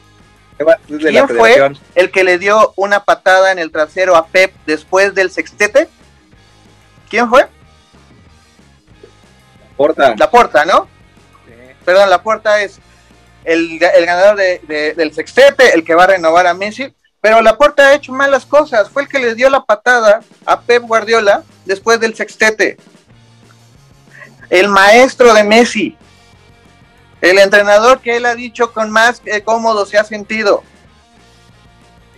¿Quién 0.88 1.28
fue 1.28 1.74
el 1.96 2.12
que 2.12 2.24
le 2.24 2.38
dio 2.38 2.74
una 2.76 3.04
patada 3.04 3.52
en 3.52 3.60
el 3.60 3.72
trasero 3.72 4.16
a 4.16 4.28
Pep 4.28 4.54
después 4.66 5.14
del 5.14 5.32
sextete? 5.32 5.90
¿Quién 7.10 7.30
fue? 7.30 7.48
Porta. 9.76 10.16
La 10.18 10.32
Porta, 10.32 10.66
¿no? 10.66 10.88
Perdón, 11.84 12.10
la 12.10 12.24
Porta 12.24 12.62
es 12.62 12.80
el, 13.46 13.80
ganador 13.80 14.38
del 14.38 15.14
sextete, 15.14 15.74
el 15.74 15.84
que 15.84 15.96
va 15.96 16.06
a 16.06 16.08
renovar 16.08 16.48
a 16.48 16.54
Messi. 16.54 16.94
Pero 17.22 17.42
Laporta 17.42 17.88
ha 17.88 17.96
hecho 17.96 18.12
malas 18.12 18.46
cosas. 18.46 18.90
Fue 18.90 19.02
el 19.02 19.08
que 19.08 19.18
le 19.18 19.34
dio 19.34 19.50
la 19.50 19.64
patada 19.64 20.20
a 20.46 20.62
Pep 20.62 20.84
Guardiola 20.84 21.44
después 21.66 22.00
del 22.00 22.16
sextete. 22.16 22.78
El 24.50 24.68
maestro 24.68 25.34
de 25.34 25.44
Messi. 25.44 25.98
El 27.22 27.40
entrenador 27.40 28.00
que 28.00 28.18
él 28.18 28.26
ha 28.26 28.36
dicho 28.36 28.72
con 28.72 28.92
más 28.92 29.22
cómodo 29.44 29.86
se 29.86 29.98
ha 29.98 30.04
sentido. 30.04 30.64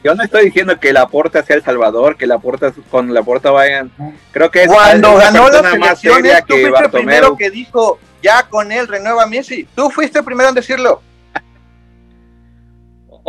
Yo 0.04 0.16
no 0.16 0.24
estoy 0.24 0.46
diciendo 0.46 0.80
que 0.80 0.94
la 0.94 1.08
Porta 1.08 1.44
sea 1.44 1.56
el 1.56 1.64
Salvador, 1.64 2.18
que 2.18 2.28
la 2.28 2.40
Porta 2.40 2.74
con 2.90 3.14
la 3.14 3.24
Porta 3.24 3.52
vayan. 3.52 3.92
Creo 4.32 4.50
que 4.52 4.64
es 4.64 4.68
cuando 4.68 5.16
ganó 5.16 5.50
las 5.50 5.74
elecciones, 5.74 6.46
tú 6.46 6.56
fuiste 6.56 6.84
el 6.86 6.92
primero 6.92 7.36
que 7.36 7.50
dijo 7.50 8.00
ya 8.22 8.44
con 8.44 8.72
él 8.72 8.88
renueva 8.88 9.26
Messi. 9.26 9.68
Tú 9.76 9.90
fuiste 9.90 10.20
el 10.20 10.26
primero 10.26 10.50
en 10.50 10.56
decirlo 10.56 11.02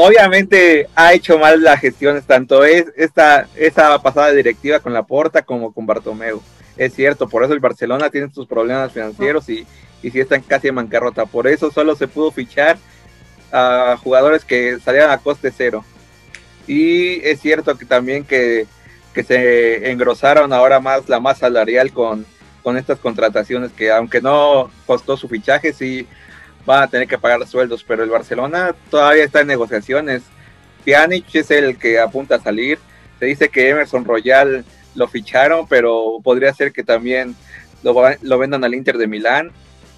obviamente 0.00 0.88
ha 0.94 1.12
hecho 1.12 1.38
mal 1.38 1.62
las 1.62 1.80
gestiones, 1.80 2.24
tanto 2.24 2.64
es 2.64 2.86
esta, 2.96 3.48
esa 3.56 4.00
pasada 4.00 4.30
directiva 4.30 4.78
con 4.78 4.92
la 4.92 5.02
Porta 5.02 5.42
como 5.42 5.72
con 5.72 5.86
Bartomeu. 5.86 6.40
Es 6.76 6.94
cierto, 6.94 7.28
por 7.28 7.42
eso 7.42 7.54
el 7.54 7.58
Barcelona 7.58 8.08
tiene 8.08 8.30
sus 8.30 8.46
problemas 8.46 8.92
financieros 8.92 9.48
y, 9.48 9.66
y 10.02 10.10
sí 10.10 10.20
están 10.20 10.42
casi 10.42 10.68
en 10.68 10.76
bancarrota. 10.76 11.26
Por 11.26 11.46
eso 11.46 11.70
solo 11.70 11.96
se 11.96 12.08
pudo 12.08 12.30
fichar 12.30 12.78
a 13.52 13.96
jugadores 14.02 14.44
que 14.44 14.78
salían 14.80 15.10
a 15.10 15.18
coste 15.18 15.52
cero. 15.56 15.84
Y 16.66 17.20
es 17.26 17.40
cierto 17.40 17.76
que 17.76 17.84
también 17.84 18.24
que, 18.24 18.66
que 19.14 19.24
se 19.24 19.90
engrosaron 19.90 20.52
ahora 20.52 20.80
más 20.80 21.08
la 21.08 21.20
masa 21.20 21.40
salarial 21.40 21.92
con, 21.92 22.26
con 22.62 22.76
estas 22.76 22.98
contrataciones 22.98 23.72
que 23.72 23.90
aunque 23.90 24.20
no 24.20 24.70
costó 24.86 25.16
su 25.16 25.28
fichaje, 25.28 25.72
sí 25.72 26.06
van 26.66 26.82
a 26.82 26.88
tener 26.88 27.08
que 27.08 27.18
pagar 27.18 27.46
sueldos, 27.46 27.82
pero 27.82 28.04
el 28.04 28.10
Barcelona 28.10 28.74
todavía 28.90 29.24
está 29.24 29.40
en 29.40 29.46
negociaciones. 29.46 30.22
Pjanic 30.84 31.34
es 31.34 31.50
el 31.50 31.78
que 31.78 31.98
apunta 31.98 32.36
a 32.36 32.40
salir. 32.40 32.78
Se 33.18 33.24
dice 33.24 33.48
que 33.48 33.70
Emerson 33.70 34.04
Royal 34.04 34.64
lo 34.94 35.08
ficharon, 35.08 35.66
pero 35.66 36.18
podría 36.22 36.52
ser 36.52 36.72
que 36.72 36.84
también 36.84 37.34
lo, 37.82 38.38
vendan 38.38 38.64
al 38.64 38.74
Inter 38.74 38.98
de 38.98 39.06
Milán. 39.06 39.50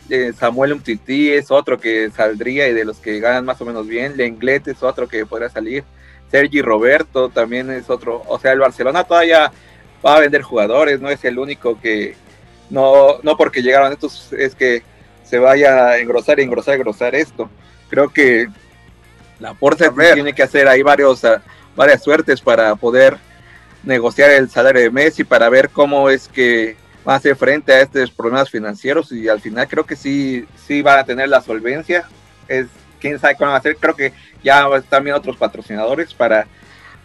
Eh, 0.09 0.33
Samuel 0.37 0.73
Umtiti 0.73 1.31
es 1.31 1.51
otro 1.51 1.79
que 1.79 2.11
saldría 2.11 2.69
y 2.69 2.73
de 2.73 2.85
los 2.85 2.99
que 2.99 3.21
ganan 3.21 3.45
más 3.45 3.61
o 3.61 3.65
menos 3.65 3.87
bien. 3.87 4.17
Lenglet 4.17 4.67
es 4.69 4.83
otro 4.83 5.07
que 5.07 5.27
podría 5.27 5.49
salir. 5.49 5.85
Sergi 6.31 6.63
Roberto 6.63 7.29
también 7.29 7.71
es 7.71 7.91
otro. 7.91 8.23
O 8.27 8.39
sea, 8.39 8.53
el 8.53 8.61
Barcelona 8.61 9.05
todavía 9.05 9.53
va 10.05 10.17
a 10.17 10.21
vender 10.21 10.43
jugadores, 10.43 11.01
no 11.01 11.11
es 11.11 11.25
el 11.25 11.39
único 11.39 11.81
que 11.81 12.15
no, 12.71 13.19
no 13.23 13.37
porque 13.37 13.63
llegaron 13.63 13.93
estos, 13.93 14.33
es 14.33 14.55
que 14.55 14.83
se 15.25 15.39
vaya 15.39 15.89
a 15.89 15.99
engrosar 15.99 16.41
engrosar, 16.41 16.75
engrosar 16.77 17.15
esto. 17.15 17.51
Creo 17.89 18.09
que 18.09 18.49
la 19.39 19.55
Porta 19.55 19.93
tiene 20.15 20.33
que 20.33 20.43
hacer 20.43 20.69
ahí 20.69 20.83
varios, 20.83 21.25
ah, 21.25 21.43
varias 21.77 22.03
suertes 22.03 22.41
para 22.41 22.75
poder 22.77 23.19
negociar 23.83 24.31
el 24.31 24.51
salario 24.51 24.83
de 24.83 24.91
Messi, 24.91 25.25
para 25.25 25.49
ver 25.49 25.71
cómo 25.71 26.11
es 26.11 26.29
que 26.29 26.77
va 27.07 27.15
a 27.15 27.17
hacer 27.17 27.37
frente 27.37 27.73
a 27.73 27.81
estos 27.81 28.11
problemas 28.11 28.51
financieros 28.51 29.13
y 29.13 29.29
al 29.29 29.41
final 29.41 29.69
creo 29.69 29.85
que 29.85 29.97
sí, 29.97 30.47
sí 30.67 30.83
va 30.83 30.99
a 30.99 31.05
tener 31.05 31.29
la 31.29 31.41
solvencia. 31.41 32.09
Es, 32.49 32.67
quién 33.01 33.19
sabe 33.19 33.37
cómo 33.37 33.51
va 33.51 33.57
a 33.57 33.59
hacer, 33.59 33.77
creo 33.77 33.97
que 33.97 34.13
ya 34.45 34.69
también 34.89 35.17
otros 35.17 35.37
patrocinadores 35.37 36.15
para, 36.15 36.47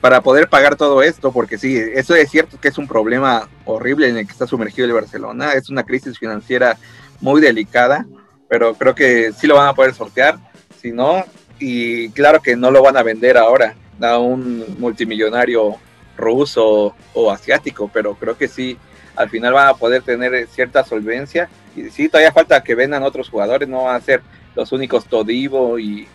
para 0.02 0.22
poder 0.22 0.48
pagar 0.48 0.76
todo 0.76 1.02
esto, 1.02 1.32
porque 1.32 1.58
sí, 1.58 1.78
eso 1.78 2.16
es 2.16 2.30
cierto 2.30 2.60
que 2.60 2.68
es 2.68 2.78
un 2.78 2.88
problema 2.88 3.50
horrible 3.64 4.10
en 4.10 4.18
el 4.18 4.26
que 4.26 4.34
está 4.34 4.46
sumergido 4.46 4.86
el 4.86 4.94
Barcelona, 4.94 5.54
es 5.54 5.70
una 5.70 5.84
crisis 5.84 6.20
financiera 6.20 6.78
muy 7.22 7.42
delicada, 7.42 8.06
pero 8.50 8.76
creo 8.76 8.94
que 8.94 9.32
sí 9.32 9.48
lo 9.48 9.56
van 9.56 9.70
a 9.70 9.74
poder 9.74 9.94
sortear, 9.94 10.38
si 10.80 10.92
no, 10.92 11.24
y 11.60 12.10
claro 12.10 12.42
que 12.42 12.56
no 12.56 12.70
lo 12.70 12.84
van 12.84 12.98
a 12.98 13.04
vender 13.04 13.38
ahora 13.38 13.76
a 14.02 14.18
un 14.18 14.76
multimillonario 14.78 15.78
ruso 16.18 16.94
o 17.14 17.32
asiático, 17.32 17.90
pero 17.92 18.16
creo 18.16 18.38
que 18.38 18.48
sí, 18.48 18.78
al 19.16 19.30
final 19.30 19.54
van 19.54 19.68
a 19.68 19.74
poder 19.74 20.02
tener 20.02 20.48
cierta 20.48 20.84
solvencia, 20.84 21.50
y 21.76 21.90
sí, 21.90 22.10
todavía 22.10 22.32
falta 22.32 22.64
que 22.64 22.76
vendan 22.76 23.04
otros 23.04 23.30
jugadores, 23.30 23.68
no 23.68 23.84
van 23.84 23.96
a 23.96 24.02
ser 24.02 24.22
los 24.56 24.72
únicos 24.72 25.06
Todivo 25.06 25.78
y, 25.78 26.08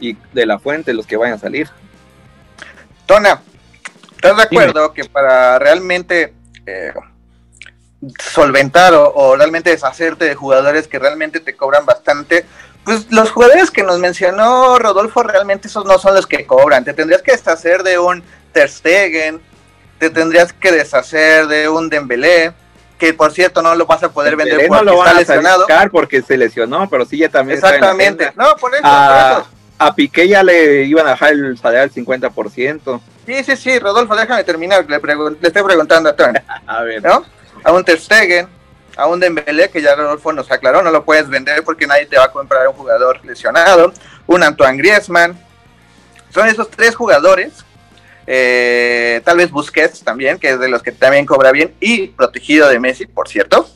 y 0.00 0.16
de 0.32 0.46
la 0.46 0.58
fuente 0.58 0.92
los 0.92 1.06
que 1.06 1.16
vayan 1.16 1.36
a 1.36 1.40
salir. 1.40 1.68
Tona, 3.06 3.40
¿estás 4.12 4.36
de 4.36 4.42
acuerdo 4.42 4.92
que 4.92 5.04
para 5.04 5.58
realmente 5.58 6.34
eh, 6.66 6.92
solventar 8.22 8.94
o, 8.94 9.36
realmente 9.36 9.70
deshacerte 9.70 10.26
de 10.26 10.34
jugadores 10.34 10.86
que 10.86 10.98
realmente 10.98 11.40
te 11.40 11.56
cobran 11.56 11.84
bastante, 11.84 12.44
pues 12.84 13.10
los 13.10 13.30
jugadores 13.30 13.70
que 13.70 13.82
nos 13.82 13.98
mencionó 13.98 14.78
Rodolfo 14.78 15.22
realmente 15.22 15.68
esos 15.68 15.84
no 15.84 15.98
son 15.98 16.14
los 16.14 16.26
que 16.26 16.46
cobran. 16.46 16.84
Te 16.84 16.94
tendrías 16.94 17.22
que 17.22 17.32
deshacer 17.32 17.82
de 17.82 17.98
un 17.98 18.22
Ter 18.52 18.68
Stegen, 18.68 19.40
te 19.98 20.10
tendrías 20.10 20.52
que 20.52 20.72
deshacer 20.72 21.46
de 21.46 21.68
un 21.68 21.88
Dembélé, 21.88 22.52
que 22.98 23.14
por 23.14 23.32
cierto 23.32 23.62
no 23.62 23.74
lo 23.74 23.86
vas 23.86 24.02
a 24.02 24.10
poder 24.10 24.36
vender 24.36 24.68
porque 24.68 24.90
está 24.90 25.14
lesionado. 25.14 25.66
porque 25.90 26.22
se 26.22 26.36
lesionó, 26.36 26.88
pero 26.88 27.04
sí 27.04 27.18
ya 27.18 27.28
también 27.28 27.58
Exactamente. 27.58 28.32
no, 28.36 28.56
por 28.56 28.74
eso, 28.74 28.82
a, 28.84 29.44
A 29.78 29.94
Piqué 29.94 30.28
ya 30.28 30.42
le 30.42 30.84
iban 30.84 31.06
a 31.06 31.10
dejar 31.10 31.32
el 31.32 31.56
salario 31.58 31.82
al 31.82 31.92
50%. 31.92 33.00
Sí, 33.26 33.44
sí, 33.44 33.56
sí, 33.56 33.78
Rodolfo, 33.78 34.16
déjame 34.16 34.42
terminar, 34.44 34.84
le, 34.88 34.98
le 34.98 35.48
estoy 35.48 35.62
preguntando 35.62 36.08
a 36.08 36.16
Tony. 36.16 36.38
a 36.66 36.82
ver. 36.82 37.02
¿No? 37.02 37.24
a 37.64 37.72
un 37.72 37.84
Ter 37.84 37.98
Stegen, 37.98 38.48
a 38.96 39.06
un 39.06 39.20
Dembélé, 39.20 39.70
que 39.70 39.82
ya 39.82 39.94
Rodolfo 39.94 40.32
nos 40.32 40.50
aclaró, 40.50 40.82
no 40.82 40.90
lo 40.90 41.04
puedes 41.04 41.28
vender 41.28 41.62
porque 41.64 41.86
nadie 41.86 42.06
te 42.06 42.18
va 42.18 42.24
a 42.24 42.32
comprar 42.32 42.66
un 42.68 42.74
jugador 42.74 43.24
lesionado, 43.24 43.92
un 44.26 44.42
Antoine 44.42 44.78
Griezmann. 44.78 45.38
Son 46.30 46.46
esos 46.48 46.70
tres 46.70 46.94
jugadores, 46.94 47.64
eh, 48.30 49.22
tal 49.24 49.38
vez 49.38 49.50
Busquets 49.50 50.00
también, 50.00 50.38
que 50.38 50.50
es 50.50 50.60
de 50.60 50.68
los 50.68 50.82
que 50.82 50.92
también 50.92 51.24
cobra 51.24 51.50
bien, 51.50 51.74
y 51.80 52.08
protegido 52.08 52.68
de 52.68 52.78
Messi, 52.78 53.06
por 53.06 53.26
cierto. 53.26 53.66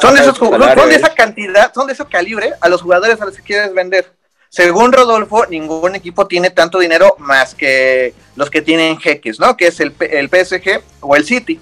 Son 0.00 0.14
de, 0.14 0.22
esos, 0.22 0.38
son 0.38 0.88
de 0.88 0.94
esa 0.94 1.14
cantidad, 1.14 1.72
son 1.74 1.86
de 1.86 1.92
ese 1.92 2.06
calibre 2.06 2.54
a 2.60 2.68
los 2.70 2.80
jugadores 2.80 3.20
a 3.20 3.26
los 3.26 3.36
que 3.36 3.42
quieres 3.42 3.74
vender. 3.74 4.10
Según 4.48 4.92
Rodolfo, 4.92 5.44
ningún 5.46 5.94
equipo 5.94 6.26
tiene 6.26 6.48
tanto 6.48 6.78
dinero 6.78 7.16
más 7.18 7.54
que 7.54 8.14
los 8.34 8.48
que 8.48 8.62
tienen 8.62 8.98
jeques, 8.98 9.38
¿no? 9.38 9.56
Que 9.56 9.66
es 9.66 9.78
el, 9.80 9.94
el 10.00 10.28
PSG 10.28 10.82
o 11.00 11.14
el 11.14 11.24
City. 11.26 11.60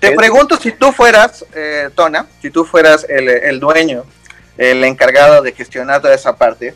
Te 0.00 0.12
pregunto 0.12 0.56
si 0.56 0.72
tú 0.72 0.92
fueras, 0.92 1.44
eh, 1.54 1.90
Tona, 1.94 2.26
si 2.40 2.50
tú 2.50 2.64
fueras 2.64 3.06
el, 3.08 3.60
dueño, 3.60 4.04
el 4.56 4.82
encargado 4.82 5.42
de 5.42 5.52
gestionar 5.52 6.00
toda 6.00 6.14
esa 6.14 6.36
parte, 6.36 6.74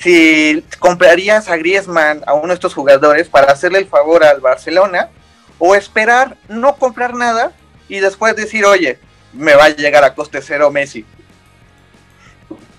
si 0.00 0.64
comprarías 0.78 1.48
a 1.48 1.56
Griezmann, 1.56 2.22
a 2.26 2.32
uno 2.34 2.48
de 2.48 2.54
estos 2.54 2.74
jugadores, 2.74 3.28
para 3.28 3.52
hacerle 3.52 3.78
el 3.78 3.86
favor 3.86 4.24
al 4.24 4.40
Barcelona, 4.40 5.10
o 5.58 5.74
esperar 5.74 6.38
no 6.48 6.76
comprar 6.76 7.14
nada 7.14 7.52
y 7.88 8.00
después 8.00 8.34
decir, 8.34 8.64
oye, 8.64 8.98
me 9.34 9.54
va 9.54 9.66
a 9.66 9.68
llegar 9.68 10.02
a 10.02 10.14
coste 10.14 10.40
cero 10.40 10.70
Messi. 10.70 11.04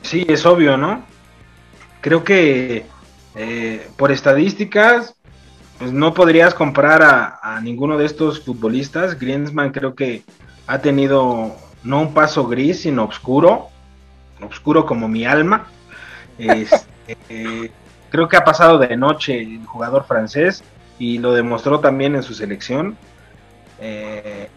Sí, 0.02 0.26
es 0.28 0.46
obvio, 0.48 0.78
¿no? 0.78 1.06
Creo 2.02 2.24
que 2.24 2.86
eh, 3.36 3.88
por 3.98 4.12
estadísticas, 4.12 5.16
pues 5.78 5.92
no 5.92 6.16
podrías 6.16 6.56
comprar 6.56 7.04
a, 7.04 7.60
ninguno 7.62 8.00
de 8.00 8.06
estos 8.06 8.44
futbolistas. 8.44 9.20
Griezmann 9.20 9.72
creo 9.72 9.94
que 9.94 10.24
ha 10.66 10.80
tenido 10.80 11.56
no 11.84 12.02
un 12.02 12.14
paso 12.16 12.48
gris, 12.48 12.82
sino 12.82 13.06
oscuro, 13.06 13.70
oscuro 14.42 14.88
como 14.88 15.08
mi 15.08 15.26
alma. 15.26 15.68
Este, 16.50 17.72
creo 18.10 18.28
que 18.28 18.38
ha 18.38 18.44
pasado 18.44 18.78
de 18.78 18.98
noche 18.98 19.42
el 19.42 19.66
jugador 19.66 20.06
francés 20.06 20.64
y 20.98 21.18
lo 21.18 21.34
demostró 21.34 21.80
también 21.80 22.16
en 22.16 22.24
su 22.24 22.34
selección. 22.34 22.98
Eh, 23.80 24.50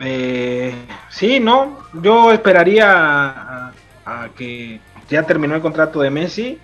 eh, 0.00 0.74
sí, 1.08 1.40
no, 1.40 1.78
yo 1.94 2.32
esperaría 2.32 3.72
a, 4.06 4.28
que 4.36 4.80
ya 5.08 5.22
terminó 5.24 5.54
el 5.54 5.60
contrato 5.60 6.00
de 6.00 6.10
Messi, 6.10 6.58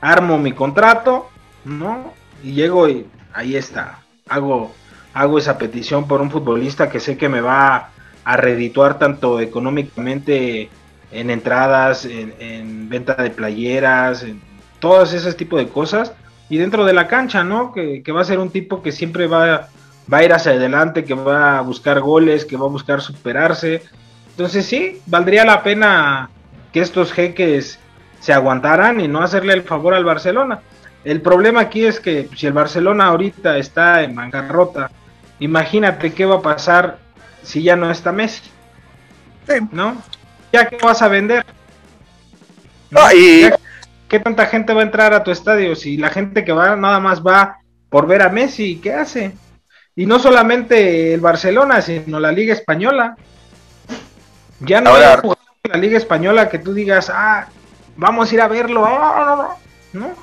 armo 0.00 0.38
mi 0.38 0.52
contrato, 0.52 1.28
¿no? 1.64 2.12
y 2.42 2.52
llego 2.52 2.88
y 2.88 3.06
ahí 3.32 3.56
está, 3.56 4.00
hago, 4.28 4.74
hago 5.14 5.38
esa 5.38 5.58
petición 5.58 6.06
por 6.06 6.20
un 6.20 6.30
futbolista 6.30 6.88
que 6.88 7.00
sé 7.00 7.16
que 7.16 7.28
me 7.28 7.40
va 7.40 7.90
a 8.24 8.36
redituar 8.36 8.98
tanto 8.98 9.40
económicamente 9.40 10.68
en 11.12 11.30
entradas, 11.30 12.04
en, 12.04 12.88
venta 12.88 13.14
de 13.14 13.30
playeras, 13.30 14.22
en 14.22 14.40
todos 14.80 15.12
esos 15.12 15.36
tipos 15.36 15.58
de 15.58 15.68
cosas. 15.68 16.12
Y 16.48 16.58
dentro 16.58 16.84
de 16.84 16.92
la 16.92 17.08
cancha, 17.08 17.42
¿no? 17.42 17.72
Que, 17.72 18.02
va 18.14 18.20
a 18.20 18.24
ser 18.24 18.38
un 18.38 18.50
tipo 18.50 18.82
que 18.82 18.92
siempre 18.92 19.26
va, 19.26 19.68
va 20.12 20.18
a 20.18 20.24
ir 20.24 20.32
hacia 20.32 20.52
adelante, 20.52 21.04
que 21.04 21.14
va 21.14 21.58
a 21.58 21.62
buscar 21.62 22.00
goles, 22.00 22.44
que 22.44 22.56
va 22.56 22.66
a 22.66 22.70
buscar 22.70 23.00
superarse. 23.00 23.82
Entonces 24.30 24.66
sí, 24.66 25.00
valdría 25.06 25.44
la 25.44 25.62
pena 25.62 26.30
que 26.72 26.80
estos 26.80 27.12
jeques 27.12 27.78
se 28.20 28.32
aguantaran 28.32 29.00
y 29.00 29.08
no 29.08 29.22
hacerle 29.22 29.54
el 29.54 29.62
favor 29.62 29.94
al 29.94 30.04
Barcelona. 30.04 30.60
El 31.04 31.20
problema 31.20 31.60
aquí 31.60 31.84
es 31.84 32.00
que 32.00 32.28
si 32.34 32.46
el 32.46 32.52
Barcelona 32.52 33.06
ahorita 33.06 33.58
está 33.58 34.02
en 34.02 34.14
bancarrota, 34.14 34.90
imagínate 35.38 36.12
qué 36.12 36.24
va 36.24 36.36
a 36.36 36.42
pasar 36.42 36.98
si 37.42 37.62
ya 37.62 37.76
no 37.76 37.90
está 37.90 38.10
Messi. 38.12 38.50
¿No? 39.70 39.96
¿Ya 40.56 40.66
qué 40.66 40.78
vas 40.82 41.02
a 41.02 41.08
vender? 41.08 41.44
y, 43.14 43.42
¿qué 44.08 44.18
tanta 44.20 44.46
gente 44.46 44.72
va 44.72 44.80
a 44.80 44.84
entrar 44.84 45.12
a 45.12 45.22
tu 45.22 45.30
estadio? 45.30 45.76
Si 45.76 45.98
la 45.98 46.08
gente 46.08 46.46
que 46.46 46.52
va 46.52 46.76
nada 46.76 46.98
más 46.98 47.20
va 47.20 47.58
por 47.90 48.06
ver 48.06 48.22
a 48.22 48.30
Messi, 48.30 48.80
¿qué 48.80 48.94
hace? 48.94 49.36
Y 49.94 50.06
no 50.06 50.18
solamente 50.18 51.12
el 51.12 51.20
Barcelona, 51.20 51.82
sino 51.82 52.18
la 52.18 52.32
Liga 52.32 52.54
Española. 52.54 53.16
Ya 54.60 54.80
no 54.80 54.90
Ahora- 54.90 55.10
hay 55.10 55.20
jugador 55.20 55.44
de 55.62 55.68
la 55.70 55.76
Liga 55.76 55.98
Española 55.98 56.48
que 56.48 56.58
tú 56.58 56.72
digas, 56.72 57.10
ah, 57.12 57.48
vamos 57.94 58.30
a 58.30 58.34
ir 58.34 58.40
a 58.40 58.48
verlo. 58.48 58.86
Ah, 58.86 59.58
no, 59.92 60.00
no, 60.00 60.06
no. 60.08 60.14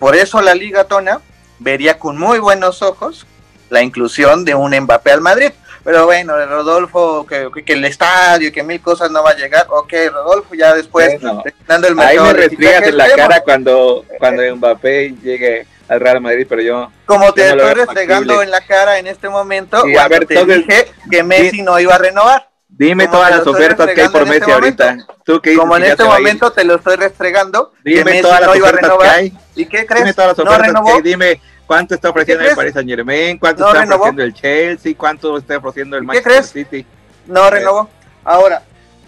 Por 0.00 0.16
eso 0.16 0.42
la 0.42 0.56
Liga 0.56 0.82
Tona 0.84 1.20
vería 1.60 2.00
con 2.00 2.18
muy 2.18 2.40
buenos 2.40 2.82
ojos 2.82 3.28
la 3.70 3.80
inclusión 3.80 4.44
de 4.44 4.56
un 4.56 4.76
Mbappé 4.76 5.12
al 5.12 5.20
Madrid. 5.20 5.52
Pero 5.84 6.04
bueno, 6.06 6.34
Rodolfo, 6.46 7.26
que, 7.26 7.48
que- 7.64 7.72
el 7.72 7.84
estadio 7.84 8.48
y 8.48 8.52
que 8.52 8.62
mil 8.62 8.80
cosas 8.80 9.10
no 9.10 9.22
va 9.22 9.30
a 9.30 9.36
llegar. 9.36 9.66
Ok, 9.68 9.92
Rodolfo, 10.12 10.54
ya 10.54 10.74
después, 10.74 11.20
Bueno, 11.20 11.42
terminando 11.42 11.88
el 11.88 11.98
Ahí 11.98 12.06
mercado 12.16 12.26
me 12.26 12.32
restrías 12.34 12.72
fichajes, 12.74 12.88
en 12.90 12.96
la 12.98 13.08
cara 13.16 13.40
cuando, 13.40 14.04
cuando 14.18 14.56
Mbappé 14.56 15.14
llegue 15.22 15.66
al 15.88 16.00
Real 16.00 16.20
Madrid, 16.20 16.46
pero 16.48 16.62
yo 16.62 16.90
Como 17.04 17.32
te 17.34 17.48
Yo 17.48 17.56
no 17.56 17.62
estoy 17.66 17.84
restregando 17.84 18.42
en 18.42 18.50
la 18.50 18.60
cara 18.60 18.98
en 18.98 19.06
este 19.08 19.28
momento, 19.28 19.82
Sí, 19.82 19.90
a 19.92 19.94
cuando 19.94 20.10
ver, 20.18 20.26
te 20.26 20.34
entonces- 20.38 20.66
dije 20.66 20.92
que 21.10 21.22
Messi 21.24 21.62
no 21.62 21.78
iba 21.80 21.94
a 21.94 21.98
renovar. 21.98 22.48
dime 22.68 23.06
Como 23.06 23.18
todas 23.18 23.30
las 23.36 23.46
ofertas 23.46 23.90
que 23.90 24.02
hay 24.02 24.08
por 24.08 24.24
Messi 24.24 24.36
este 24.38 24.52
ahorita. 24.52 24.96
Tú 25.24 25.40
que 25.40 25.50
dices 25.50 25.60
Como 25.60 25.76
en 25.76 25.84
este 25.84 26.04
momento 26.04 26.52
te 26.52 26.64
lo 26.64 26.76
estoy 26.76 26.96
restregando, 26.96 27.72
que 27.84 27.90
Dime 27.90 28.04
Messi 28.04 28.22
todas 28.22 28.40
las 28.40 28.48
no 28.50 28.56
iba 28.56 28.66
a 28.66 28.70
ofertas 28.70 28.90
que 28.90 28.96
renovar. 28.98 29.16
hay. 29.18 29.32
¿Y 29.56 29.66
qué 29.66 29.76
Dime 29.78 29.86
crees? 29.86 30.14
todas 30.16 30.38
las 30.38 30.46
¿No 30.46 30.58
renovó? 30.58 30.86
que 30.86 30.92
hay. 30.92 31.02
Dime 31.02 31.40
cuánto 31.66 31.94
está 31.94 32.10
ofreciendo 32.10 32.44
el? 32.44 32.54
Paris 32.56 32.74
Saint 32.74 32.88
Germain, 32.88 33.38
cuánto 33.38 33.62
¿No 33.62 33.68
está 33.68 33.80
renovó? 33.80 34.02
ofreciendo 34.04 34.22
el 34.24 34.34
Chelsea, 34.34 34.94
cuánto 34.96 35.36
está 35.38 35.56
ofreciendo 35.58 35.96
el 35.96 36.02
¿Qué 36.02 36.06
Manchester 36.06 36.32
crees? 36.32 36.50
City. 36.50 36.86
No 37.26 37.48
renovó. 37.50 37.88
Ahora, 38.24 38.62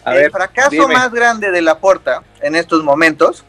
A 0.05 0.13
el 0.15 0.23
ver, 0.23 0.31
fracaso 0.31 0.71
dime. 0.71 0.95
más 0.95 1.13
grande 1.13 1.51
de 1.51 1.63
la 1.63 1.79
Porta 1.79 2.23
en 2.41 2.55
estos 2.57 2.83
momentos 2.83 3.45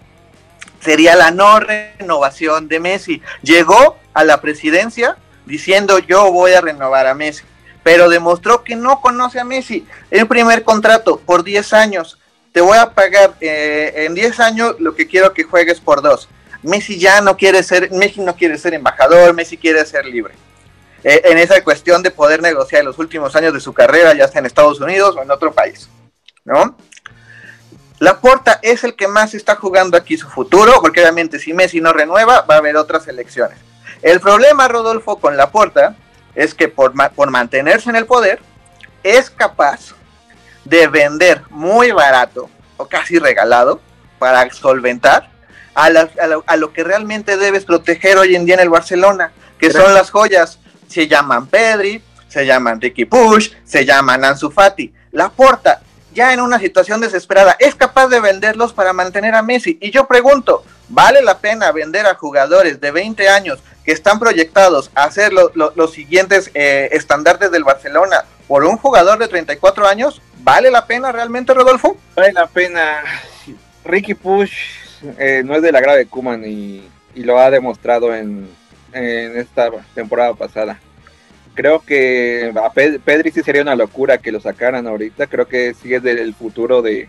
sería 0.79 1.15
la 1.15 1.31
no 1.31 1.59
renovación 1.59 2.67
de 2.67 2.79
Messi. 2.79 3.21
Llegó 3.41 3.97
a 4.13 4.23
la 4.23 4.41
presidencia 4.41 5.17
diciendo 5.45 5.99
yo 5.99 6.31
voy 6.31 6.53
a 6.53 6.61
renovar 6.61 7.07
a 7.07 7.13
Messi, 7.13 7.43
pero 7.83 8.09
demostró 8.09 8.63
que 8.63 8.75
no 8.75 9.01
conoce 9.01 9.39
a 9.39 9.43
Messi. 9.43 9.85
El 10.11 10.27
primer 10.27 10.63
contrato 10.63 11.17
por 11.25 11.43
10 11.43 11.73
años, 11.73 12.19
te 12.51 12.61
voy 12.61 12.77
a 12.77 12.91
pagar 12.91 13.35
eh, 13.41 14.05
en 14.05 14.15
10 14.15 14.39
años 14.39 14.75
lo 14.79 14.95
que 14.95 15.07
quiero 15.07 15.33
que 15.33 15.43
juegues 15.43 15.79
por 15.79 16.01
dos. 16.01 16.29
Messi 16.65 16.99
ya 16.99 17.21
no 17.21 17.37
quiere 17.37 17.63
ser, 17.63 17.91
Messi 17.91 18.21
no 18.21 18.35
quiere 18.35 18.57
ser 18.57 18.73
embajador, 18.73 19.33
Messi 19.33 19.57
quiere 19.57 19.85
ser 19.85 20.05
libre. 20.05 20.33
Eh, 21.03 21.21
en 21.25 21.37
esa 21.37 21.63
cuestión 21.63 22.01
de 22.01 22.11
poder 22.11 22.41
negociar 22.41 22.79
en 22.79 22.87
los 22.87 22.97
últimos 22.97 23.35
años 23.35 23.53
de 23.53 23.59
su 23.59 23.73
carrera, 23.73 24.13
ya 24.13 24.27
sea 24.27 24.39
en 24.39 24.47
Estados 24.47 24.79
Unidos 24.81 25.15
o 25.15 25.21
en 25.21 25.29
otro 25.29 25.51
país, 25.51 25.87
¿no? 26.43 26.75
Laporta 27.99 28.59
es 28.61 28.83
el 28.83 28.95
que 28.95 29.07
más 29.07 29.33
está 29.33 29.55
jugando 29.55 29.95
aquí 29.95 30.17
su 30.17 30.27
futuro, 30.27 30.73
porque 30.81 31.01
obviamente 31.01 31.39
si 31.39 31.53
Messi 31.53 31.79
no 31.79 31.93
renueva, 31.93 32.41
va 32.41 32.55
a 32.55 32.57
haber 32.57 32.75
otras 32.75 33.07
elecciones. 33.07 33.57
El 34.01 34.19
problema, 34.19 34.67
Rodolfo, 34.67 35.17
con 35.17 35.37
Laporta 35.37 35.95
es 36.33 36.53
que 36.53 36.67
por, 36.67 36.93
por 37.13 37.29
mantenerse 37.29 37.89
en 37.89 37.95
el 37.95 38.05
poder, 38.05 38.39
es 39.03 39.29
capaz 39.29 39.93
de 40.65 40.87
vender 40.87 41.43
muy 41.51 41.91
barato 41.91 42.49
o 42.77 42.87
casi 42.87 43.19
regalado 43.19 43.79
para 44.19 44.49
solventar 44.51 45.29
a, 45.75 45.89
la- 45.89 46.09
a 46.21 46.27
lo, 46.27 46.43
a 46.47 46.55
lo 46.57 46.73
que 46.73 46.83
realmente 46.83 47.37
debes 47.37 47.65
proteger 47.65 48.17
hoy 48.17 48.35
en 48.35 48.45
día 48.45 48.55
en 48.55 48.61
el 48.61 48.69
Barcelona, 48.69 49.31
que 49.59 49.71
son 49.71 49.93
las 49.93 50.09
joyas. 50.09 50.59
Se 50.87 51.07
llaman 51.07 51.47
Pedri, 51.47 52.01
se 52.27 52.45
llaman 52.45 52.79
Ricky 52.81 53.05
Push, 53.05 53.51
se 53.65 53.85
llaman 53.85 54.23
Ansu 54.25 54.49
Fati. 54.51 54.93
Laporta, 55.11 55.81
ya 56.13 56.33
en 56.33 56.39
una 56.41 56.59
situación 56.59 57.01
desesperada, 57.01 57.55
es 57.59 57.75
capaz 57.75 58.07
de 58.07 58.19
venderlos 58.19 58.71
para 58.73 58.93
mantener 58.93 59.35
a 59.35 59.41
Messi. 59.41 59.77
Y 59.81 59.91
yo 59.91 60.07
pregunto, 60.07 60.63
¿vale 60.89 61.21
la 61.21 61.39
pena 61.39 61.71
vender 61.71 62.05
a 62.05 62.15
jugadores 62.15 62.79
de 62.79 62.91
20 62.91 63.27
años 63.29 63.59
que 63.83 63.91
están 63.91 64.19
proyectados 64.19 64.91
a 64.95 65.09
ser 65.11 65.33
lo- 65.33 65.51
lo- 65.55 65.73
los 65.75 65.91
siguientes 65.93 66.51
eh, 66.53 66.89
estandartes 66.93 67.51
del 67.51 67.63
Barcelona 67.63 68.23
por 68.47 68.63
un 68.63 68.77
jugador 68.77 69.17
de 69.19 69.27
34 69.27 69.87
años? 69.87 70.21
¿Vale 70.39 70.69
la 70.71 70.85
pena 70.85 71.11
realmente, 71.11 71.53
Rodolfo? 71.53 71.97
Vale 72.15 72.31
la 72.33 72.47
pena. 72.47 73.01
Ricky 73.83 74.13
Push 74.13 74.53
eh, 75.17 75.43
no 75.45 75.55
es 75.55 75.61
del 75.61 75.75
agrado 75.75 75.97
de 75.97 76.05
Kuman 76.05 76.43
y, 76.45 76.83
y 77.13 77.23
lo 77.23 77.39
ha 77.39 77.49
demostrado 77.49 78.15
en, 78.15 78.47
en 78.93 79.37
esta 79.37 79.69
temporada 79.93 80.33
pasada. 80.33 80.79
Creo 81.53 81.79
que 81.79 82.51
a 82.55 82.71
Pe- 82.73 82.99
Pedri 82.99 83.31
sí 83.31 83.41
sería 83.41 83.61
una 83.61 83.75
locura 83.75 84.17
que 84.17 84.31
lo 84.31 84.41
sacaran 84.41 84.87
ahorita. 84.87 85.27
Creo 85.27 85.47
que 85.47 85.73
sí 85.73 85.93
es 85.93 86.03
del 86.03 86.33
futuro 86.33 86.81
de, 86.81 87.07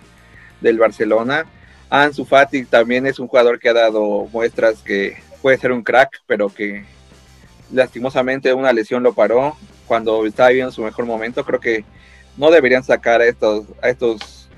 del 0.61 0.79
Barcelona. 0.79 1.47
Ansu 1.91 2.25
Fati 2.25 2.65
también 2.65 3.07
es 3.07 3.19
un 3.19 3.29
jugador 3.29 3.59
que 3.59 3.69
ha 3.69 3.73
dado 3.73 4.29
muestras 4.33 4.83
que 4.83 5.17
puede 5.43 5.59
ser 5.59 5.73
un 5.73 5.83
crack, 5.83 6.21
pero 6.27 6.49
que 6.49 6.85
lastimosamente 7.73 8.53
una 8.55 8.73
lesión 8.73 9.03
lo 9.03 9.15
paró 9.15 9.57
cuando 9.87 10.25
estaba 10.27 10.51
viviendo 10.51 10.73
su 10.73 10.83
mejor 10.83 11.07
momento. 11.07 11.45
Creo 11.45 11.61
que 11.61 11.85
no 12.37 12.51
deberían 12.51 12.85
sacar 12.85 13.21
a 13.21 13.27
estos, 13.27 13.65
a 13.83 13.89
estos, 13.89 14.49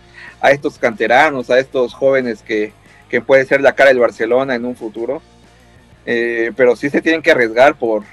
a 0.41 0.51
estos 0.51 0.79
canteranos, 0.79 1.49
a 1.49 1.59
estos 1.59 1.95
jóvenes 1.95 2.43
que, 2.43 2.73
que 3.09 3.21
puede 3.21 3.45
ser 3.45 3.61
la 3.61 3.75
cara 3.75 3.91
del 3.91 3.99
Barcelona 3.99 4.55
en 4.55 4.65
un 4.65 4.77
futuro. 4.77 5.23
Eh, 6.07 6.53
pero 6.57 6.75
sí 6.77 6.89
se 6.89 7.03
tienen 7.03 7.23
que 7.23 7.31
arriesgar 7.31 7.75
por 7.77 8.05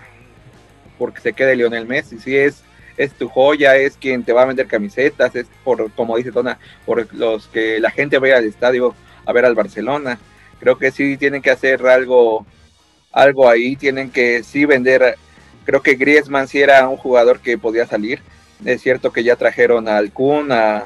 porque 0.97 1.21
se 1.21 1.34
quede 1.34 1.55
Lionel 1.55 1.88
Messi. 1.88 2.19
Sí 2.19 2.36
es, 2.36 2.63
es 2.97 3.13
tu 3.13 3.27
joya, 3.27 3.75
es 3.75 3.97
quien 3.97 4.23
te 4.23 4.34
va 4.34 4.43
a 4.43 4.45
vender 4.45 4.67
camisetas, 4.67 5.36
es 5.36 5.47
por, 5.63 5.91
como 5.91 6.17
dice 6.17 6.31
Tona, 6.31 6.60
por 6.86 7.13
los 7.13 7.47
que 7.47 7.79
la 7.79 7.91
gente 7.91 8.17
vaya 8.17 8.38
al 8.38 8.45
estadio 8.45 8.95
a 9.25 9.34
ver 9.34 9.45
al 9.45 9.55
Barcelona. 9.55 10.19
Creo 10.60 10.77
que 10.77 10.91
sí 10.91 11.17
tienen 11.17 11.41
que 11.41 11.51
hacer 11.51 11.86
algo, 11.86 12.45
algo 13.12 13.49
ahí, 13.49 13.75
tienen 13.75 14.10
que 14.10 14.43
sí 14.43 14.65
vender. 14.65 15.17
Creo 15.65 15.81
que 15.81 15.95
Griezmann 15.95 16.47
sí 16.47 16.62
era 16.62 16.88
un 16.88 16.97
jugador 16.97 17.39
que 17.39 17.58
podía 17.58 17.86
salir. 17.86 18.21
Es 18.63 18.81
cierto 18.81 19.12
que 19.12 19.23
ya 19.23 19.36
trajeron 19.36 19.88
al 19.89 20.12
Kun 20.12 20.51
a, 20.51 20.86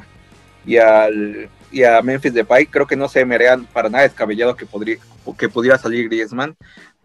y, 0.66 0.78
al, 0.78 1.50
y 1.72 1.84
a 1.84 2.02
Memphis 2.02 2.34
Depay. 2.34 2.68
Creo 2.68 2.88
que 2.88 2.96
no 2.96 3.08
se 3.08 3.26
me 3.26 3.36
haría 3.36 3.58
para 3.74 3.90
nada 3.90 4.04
descabellado 4.04 4.56
que, 4.56 4.66
podría, 4.66 4.98
que 5.38 5.50
pudiera 5.50 5.78
salir 5.78 6.10
Griezmann. 6.10 6.56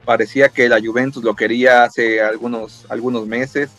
Parecía 0.05 0.49
que 0.49 0.69
la 0.69 0.81
Juventus 0.81 1.23
lo 1.25 1.35
quería 1.35 1.85
hace 1.85 2.21
algunos, 2.21 2.87
algunos 2.89 3.27
meses. 3.27 3.71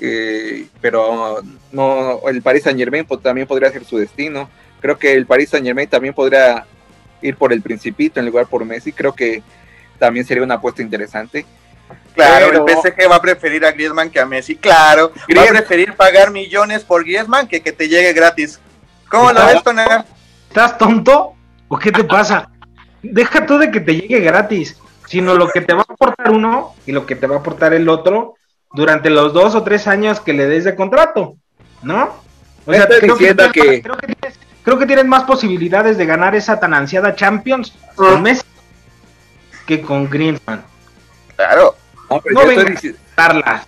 Eh, 0.00 0.66
pero 0.80 1.42
no, 1.72 2.20
el 2.28 2.42
Paris 2.42 2.62
Saint 2.64 2.78
Germain 2.78 3.06
también 3.22 3.46
podría 3.46 3.70
ser 3.70 3.84
su 3.84 3.98
destino. 3.98 4.48
Creo 4.80 4.98
que 4.98 5.12
el 5.12 5.26
Paris 5.26 5.50
Saint 5.50 5.66
Germain 5.66 5.88
también 5.88 6.14
podría 6.14 6.64
ir 7.20 7.36
por 7.36 7.52
el 7.52 7.60
Principito 7.60 8.20
en 8.20 8.26
lugar 8.26 8.46
por 8.46 8.64
Messi. 8.64 8.92
Creo 8.92 9.14
que 9.14 9.42
también 9.98 10.24
sería 10.24 10.42
una 10.42 10.54
apuesta 10.54 10.82
interesante. 10.82 11.44
Claro, 12.14 12.46
Pero- 12.50 12.66
el 12.66 12.74
PSG 12.76 13.10
va 13.10 13.16
a 13.16 13.20
preferir 13.22 13.64
a 13.64 13.72
Griezmann 13.72 14.10
que 14.10 14.20
a 14.20 14.26
Messi. 14.26 14.56
Claro, 14.56 15.12
va 15.36 15.42
a 15.42 15.46
preferir 15.46 15.94
pagar 15.94 16.30
millones 16.30 16.84
por 16.84 17.04
Griezmann 17.04 17.48
que 17.48 17.60
que 17.60 17.72
te 17.72 17.88
llegue 17.88 18.12
gratis. 18.12 18.60
¿Cómo 19.10 19.32
lo 19.32 19.46
ves, 19.46 19.62
Toner? 19.62 20.04
¿Estás 20.48 20.78
tonto? 20.78 21.34
¿O 21.68 21.78
qué 21.78 21.92
te 21.92 22.04
pasa? 22.04 22.48
Deja 23.02 23.46
tú 23.46 23.58
de 23.58 23.70
que 23.70 23.80
te 23.80 23.94
llegue 23.96 24.20
gratis, 24.20 24.76
sino 25.06 25.34
lo 25.34 25.48
que 25.48 25.60
te 25.60 25.72
va 25.74 25.80
a 25.88 25.92
aportar 25.92 26.30
uno 26.30 26.74
y 26.86 26.92
lo 26.92 27.06
que 27.06 27.16
te 27.16 27.26
va 27.26 27.36
a 27.36 27.38
aportar 27.38 27.72
el 27.72 27.88
otro 27.88 28.34
durante 28.72 29.10
los 29.10 29.32
dos 29.32 29.54
o 29.54 29.62
tres 29.62 29.86
años 29.88 30.20
que 30.20 30.32
le 30.32 30.46
des 30.46 30.64
de 30.64 30.74
contrato, 30.76 31.36
¿no? 31.82 32.14
Diciendo 32.66 33.16
tienes 33.16 33.52
que- 33.52 33.64
más- 33.64 33.82
creo 33.82 33.96
que 33.96 34.06
tienes, 34.06 34.38
creo 34.62 34.78
que 34.78 34.86
tienes 34.86 35.06
más 35.06 35.24
posibilidades 35.24 35.96
de 35.98 36.06
ganar 36.06 36.34
esa 36.34 36.60
tan 36.60 36.74
ansiada 36.74 37.16
Champions 37.16 37.72
con 37.96 38.22
Messi 38.22 38.44
que 39.66 39.80
con 39.80 40.08
Griezmann. 40.08 40.62
Claro. 41.36 41.74
No, 42.10 42.20
yo 42.22 42.40
estoy 42.40 42.56
vengas. 42.64 42.82
dici- 42.84 42.96
Darlas. 43.16 43.66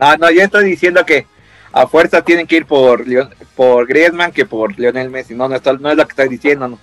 no, 0.00 0.16
no, 0.16 0.30
yo 0.30 0.42
estoy 0.42 0.64
diciendo 0.64 1.04
que 1.06 1.26
a 1.72 1.86
fuerza 1.86 2.22
tienen 2.22 2.46
que 2.46 2.56
ir 2.56 2.66
por, 2.66 3.06
Leon- 3.06 3.34
por 3.56 3.86
Griezmann 3.86 4.32
que 4.32 4.46
por 4.46 4.78
Lionel 4.78 5.10
Messi. 5.10 5.34
No, 5.34 5.48
no, 5.48 5.56
esto- 5.56 5.78
no 5.78 5.90
es 5.90 5.96
lo 5.96 6.04
que 6.06 6.12
estoy 6.12 6.28
diciendo, 6.28 6.68
no. 6.68 6.78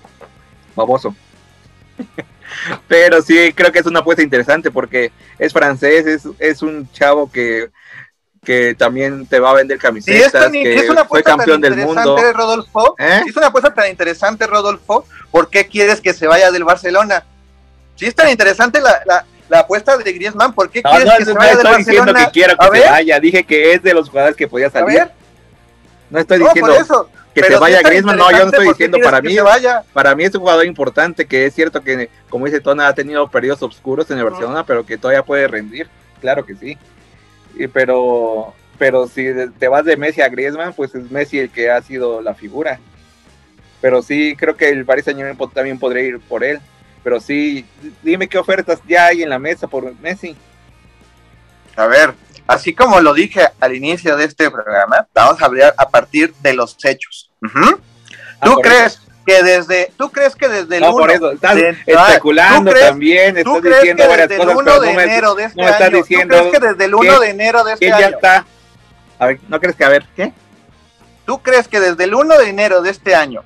Baboso. 0.76 1.16
Pero 2.88 3.22
sí, 3.22 3.52
creo 3.54 3.72
que 3.72 3.80
es 3.80 3.86
una 3.86 4.00
apuesta 4.00 4.24
interesante 4.24 4.72
porque 4.72 5.12
es 5.40 5.52
francés, 5.54 6.06
es, 6.06 6.24
es 6.40 6.62
un 6.62 6.90
chavo 6.92 7.30
que, 7.32 7.70
que 8.44 8.76
también 8.76 9.26
te 9.26 9.40
va 9.40 9.52
a 9.52 9.56
vender 9.56 9.78
es, 9.78 9.82
camisetas, 9.82 10.52
que 10.52 10.76
es 10.76 10.90
una 10.90 11.06
fue 11.06 11.20
apuesta 11.22 11.38
tan 11.46 11.62
del 11.62 11.76
mundo. 11.78 12.18
Rodolfo. 12.34 12.96
¿Eh? 12.98 13.22
Es 13.28 13.36
una 13.36 13.48
apuesta 13.48 13.74
tan 13.74 13.90
interesante, 13.90 14.48
Rodolfo, 14.48 15.06
¿por 15.32 15.50
qué 15.50 15.68
quieres 15.68 16.00
que 16.02 16.14
se 16.14 16.28
vaya 16.28 16.52
del 16.52 16.64
Barcelona? 16.64 17.24
Si 17.96 18.06
es 18.06 18.16
tan 18.16 18.30
interesante 18.30 18.80
la, 18.82 19.02
la, 19.06 19.26
la 19.50 19.60
apuesta 19.60 19.98
de 19.98 20.12
Griezmann, 20.14 20.54
¿por 20.54 20.70
qué 20.70 20.82
No, 20.84 20.90
quieres 20.92 21.08
no, 21.08 21.18
que 21.18 21.26
se 21.26 21.34
no 21.34 21.40
vaya 21.40 21.50
del 21.56 21.58
estoy 21.66 21.78
diciendo 21.78 22.02
Barcelona? 22.14 22.26
que 22.26 22.32
quiero 22.32 22.58
que 22.58 22.66
A 22.66 22.68
se 22.68 22.72
ver, 22.80 22.90
vaya, 22.90 23.20
dije 23.20 23.44
que 23.44 23.74
es 23.74 23.84
de 23.84 23.94
los 23.94 24.10
jugadores 24.10 24.36
que 24.36 24.48
podía 24.48 24.68
a 24.68 24.72
salir. 24.72 24.98
ver, 25.00 25.12
No 26.10 26.20
estoy 26.20 26.40
no, 26.40 26.46
diciendo 26.46 26.72
por 26.74 26.82
eso. 26.82 27.10
que 27.34 27.42
Pero 27.42 27.54
se 27.56 27.60
vaya 27.60 27.82
Griezmann, 27.82 28.18
no, 28.18 28.32
yo 28.32 28.38
no 28.40 28.46
estoy 28.46 28.66
¿por 28.66 28.78
qué 28.78 28.84
diciendo 28.88 28.98
para 29.04 29.22
mí. 29.22 29.38
vaya? 29.38 29.84
Para 29.94 30.16
mí 30.16 30.24
es 30.24 30.34
un 30.34 30.42
jugador 30.42 30.66
importante 30.66 31.26
que 31.26 31.46
es 31.46 31.54
cierto 31.54 31.82
que, 31.82 32.10
como 32.30 32.46
dice 32.46 32.60
Tona, 32.62 32.88
ha 32.88 32.94
tenido 32.96 33.28
periodos 33.30 33.62
oscuros 33.64 34.10
en 34.12 34.18
el 34.18 34.24
Barcelona, 34.24 34.66
pero 34.66 34.86
que 34.86 34.98
todavía 34.98 35.24
puede 35.24 35.48
rendir. 35.48 35.88
Claro 36.22 36.46
que 36.46 36.56
sí. 36.56 36.78
Y, 37.56 37.68
pero, 37.68 38.54
pero 38.80 39.08
si 39.08 39.28
te 39.60 39.68
vas 39.68 39.86
de 39.86 39.96
Messi 39.98 40.22
a 40.22 40.30
Griezmann, 40.30 40.74
pues 40.74 40.96
es 40.96 41.12
Messi 41.12 41.40
el 41.40 41.50
que 41.50 41.70
ha 41.70 41.82
sido 41.82 42.22
la 42.22 42.34
figura. 42.34 42.80
Pero 43.82 44.02
sí, 44.02 44.36
creo 44.38 44.56
que 44.58 44.70
el 44.70 44.86
Paris 44.86 45.06
Saint 45.06 45.18
Germain 45.20 45.38
po- 45.38 45.50
también 45.50 45.78
podría 45.78 46.04
ir 46.04 46.20
por 46.20 46.44
él. 46.44 46.60
Pero 47.06 47.20
sí, 47.22 47.64
dime 48.02 48.28
qué 48.28 48.40
ofertas 48.40 48.80
ya 48.88 49.06
hay 49.06 49.22
en 49.22 49.30
la 49.30 49.38
mesa 49.38 49.68
por 49.68 49.94
Messi. 50.00 50.36
A 51.76 51.86
ver, 51.86 52.16
así 52.48 52.74
como 52.74 53.00
lo 53.00 53.14
dije 53.14 53.48
al 53.60 53.76
inicio 53.76 54.18
de 54.18 54.26
este 54.26 54.50
programa, 54.50 55.08
vamos 55.14 55.40
a 55.40 55.46
hablar 55.46 55.76
a 55.78 55.88
partir 55.88 56.34
de 56.42 56.54
los 56.56 56.76
hechos. 56.84 57.30
Uh 57.44 57.78
¿Tú 58.44 58.56
crees 58.56 59.00
que 59.24 59.44
desde, 59.44 59.92
tú 59.98 60.12
crees 60.12 60.36
que 60.36 60.48
desde 60.48 60.78
el 60.78 60.82
no, 60.82 60.96
1 60.96 60.98
por 60.98 61.12
eso, 61.12 61.32
estás 61.32 61.56
de, 61.56 61.78
especulando 61.86 62.72
¿tú 62.72 62.76
crees, 62.76 62.90
también, 62.90 63.38
estás 63.38 63.44
¿tú 63.44 63.62
diciendo 63.62 64.04
que 64.10 64.18
desde 64.18 64.36
el 64.42 64.50
1 64.50 64.64
pero 64.66 64.80
de 64.82 64.92
enero 64.92 65.36
de 65.36 65.44
este 65.44 65.62
no 65.62 65.68
año, 65.68 65.98
diciendo 65.98 66.36
¿tú 66.36 66.42
crees 66.42 66.60
que 66.60 66.68
desde 66.68 66.86
el 66.86 66.96
1 66.96 67.14
que- 67.14 67.26
de 67.26 67.30
enero 67.30 67.64
de 67.64 67.74
este 67.74 67.86
que 67.86 67.90
ya 67.92 67.98
año, 67.98 68.16
está. 68.16 68.46
A 69.20 69.26
ver, 69.28 69.40
¿no 69.48 69.60
crees 69.60 69.76
que 69.76 69.86
a 69.86 69.90
ver 69.90 70.06
qué? 70.16 70.34
tú 71.26 71.40
crees 71.44 71.68
que 71.68 71.80
desde 71.80 72.04
el 72.04 72.16
1 72.16 72.36
de 72.40 72.50
enero 72.50 72.82
de 72.82 72.90
este 72.90 73.14
año 73.14 73.44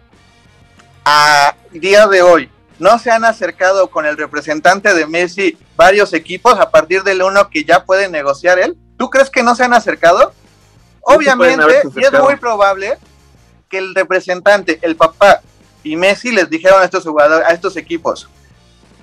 a 1.03 1.55
día 1.71 2.07
de 2.07 2.21
hoy 2.21 2.49
no 2.79 2.97
se 2.97 3.11
han 3.11 3.25
acercado 3.25 3.89
con 3.89 4.05
el 4.05 4.17
representante 4.17 4.93
de 4.93 5.05
Messi 5.05 5.57
varios 5.75 6.13
equipos 6.13 6.59
a 6.59 6.71
partir 6.71 7.03
del 7.03 7.21
1 7.21 7.49
que 7.49 7.63
ya 7.63 7.83
puede 7.83 8.09
negociar 8.09 8.57
él? 8.59 8.77
¿Tú 8.97 9.09
crees 9.09 9.29
que 9.29 9.43
no 9.43 9.55
se 9.55 9.63
han 9.63 9.73
acercado? 9.73 10.33
Obviamente, 11.01 11.65
y 11.95 12.03
es 12.03 12.11
muy 12.13 12.35
probable 12.37 12.97
que 13.69 13.77
el 13.77 13.93
representante, 13.93 14.79
el 14.81 14.95
papá 14.95 15.41
y 15.83 15.95
Messi 15.95 16.31
les 16.31 16.49
dijeron 16.49 16.81
a 16.81 16.85
estos 16.85 17.03
jugadores, 17.03 17.47
a 17.47 17.51
estos 17.51 17.77
equipos, 17.77 18.29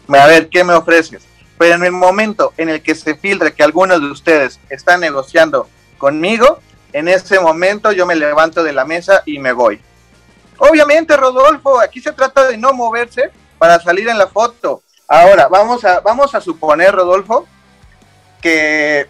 a 0.09 0.27
ver, 0.27 0.49
¿qué 0.49 0.65
me 0.65 0.75
ofreces? 0.75 1.25
Pero 1.59 1.75
en 1.75 1.85
el 1.85 1.93
momento 1.93 2.53
en 2.57 2.69
el 2.69 2.83
que 2.83 2.95
se 2.95 3.15
filtre 3.15 3.55
que 3.55 3.63
algunos 3.63 4.01
de 4.01 4.11
ustedes 4.11 4.61
están 4.69 5.01
negociando 5.01 5.69
conmigo, 5.99 6.61
en 6.93 7.09
ese 7.09 7.41
momento 7.41 7.93
yo 7.93 8.07
me 8.07 8.15
levanto 8.15 8.63
de 8.63 8.73
la 8.73 8.85
mesa 8.85 9.23
y 9.27 9.39
me 9.39 9.53
voy. 9.53 9.81
Obviamente, 10.59 11.17
Rodolfo, 11.17 11.81
aquí 11.81 12.01
se 12.01 12.13
trata 12.13 12.47
de 12.47 12.57
no 12.57 12.73
moverse 12.73 13.31
para 13.59 13.79
salir 13.81 14.09
en 14.09 14.19
la 14.19 14.27
foto. 14.27 14.83
Ahora, 15.09 15.49
vamos 15.49 15.85
a, 15.85 16.01
vamos 16.01 16.35
a 16.35 16.41
suponer, 16.41 16.93
Rodolfo, 16.95 17.47
que, 18.41 19.07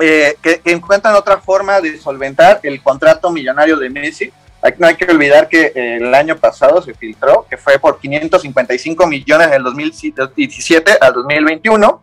eh, 0.00 0.36
que, 0.42 0.60
encuentran 0.66 1.14
otra 1.14 1.38
forma 1.38 1.80
de 1.80 1.98
solventar 1.98 2.60
el 2.62 2.82
contrato 2.82 3.30
millonario 3.30 3.76
de 3.76 3.88
Messi. 3.90 4.32
Hay- 4.62 4.74
No 4.78 4.86
hay 4.86 4.96
que 4.96 5.04
olvidar 5.04 5.48
que 5.48 5.72
eh, 5.74 5.96
el 6.00 6.14
año 6.14 6.36
pasado 6.36 6.82
se 6.82 6.94
filtró 6.94 7.46
que 7.48 7.56
fue 7.56 7.78
por 7.78 7.98
555 8.00 9.06
millones 9.06 9.48
en 9.48 9.54
el 9.54 9.62
2017 9.62 10.98
al 11.00 11.12
2021, 11.14 12.02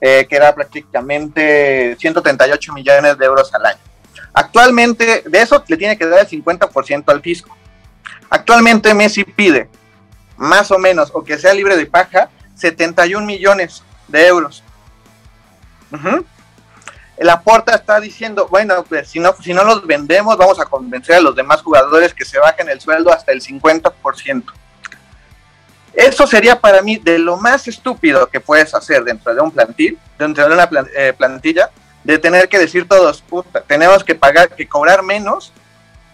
eh, 0.00 0.26
que 0.28 0.36
era 0.36 0.54
prácticamente 0.54 1.96
138 1.98 2.72
millones 2.72 3.18
de 3.18 3.24
euros 3.26 3.52
al 3.54 3.66
año. 3.66 3.78
Actualmente, 4.32 5.22
de 5.26 5.40
eso 5.42 5.62
le 5.66 5.76
tiene 5.76 5.98
que 5.98 6.06
dar 6.06 6.20
el 6.20 6.28
50% 6.28 7.04
al 7.12 7.20
fisco. 7.20 7.56
Actualmente 8.30 8.94
Messi 8.94 9.24
pide, 9.24 9.68
más 10.38 10.70
o 10.70 10.78
menos, 10.78 11.10
o 11.12 11.22
que 11.22 11.36
sea 11.36 11.52
libre 11.52 11.76
de 11.76 11.84
paja, 11.84 12.30
71 12.54 13.26
millones 13.26 13.82
de 14.06 14.26
euros. 14.26 14.62
La 17.18 17.40
Porta 17.40 17.74
está 17.74 18.00
diciendo, 18.00 18.46
bueno, 18.48 18.84
pues 18.84 19.08
si 19.08 19.18
no, 19.18 19.34
si 19.42 19.52
no 19.52 19.64
los 19.64 19.86
vendemos, 19.86 20.36
vamos 20.36 20.60
a 20.60 20.64
convencer 20.64 21.16
a 21.16 21.20
los 21.20 21.34
demás 21.34 21.62
jugadores 21.62 22.14
que 22.14 22.24
se 22.24 22.38
bajen 22.38 22.68
el 22.68 22.80
sueldo 22.80 23.12
hasta 23.12 23.32
el 23.32 23.42
50%. 23.42 24.44
Eso 25.94 26.26
sería 26.28 26.60
para 26.60 26.80
mí 26.80 26.96
de 26.96 27.18
lo 27.18 27.36
más 27.36 27.66
estúpido 27.66 28.28
que 28.28 28.38
puedes 28.38 28.72
hacer 28.72 29.02
dentro 29.02 29.34
de 29.34 29.40
un 29.40 29.50
plantil, 29.50 29.98
dentro 30.16 30.48
de 30.48 30.54
una 30.54 30.70
eh, 30.94 31.12
plantilla, 31.16 31.70
de 32.04 32.18
tener 32.18 32.48
que 32.48 32.58
decir 32.58 32.86
todos, 32.86 33.20
puta, 33.22 33.62
tenemos 33.62 34.04
que 34.04 34.14
pagar, 34.14 34.50
que 34.50 34.68
cobrar 34.68 35.02
menos 35.02 35.52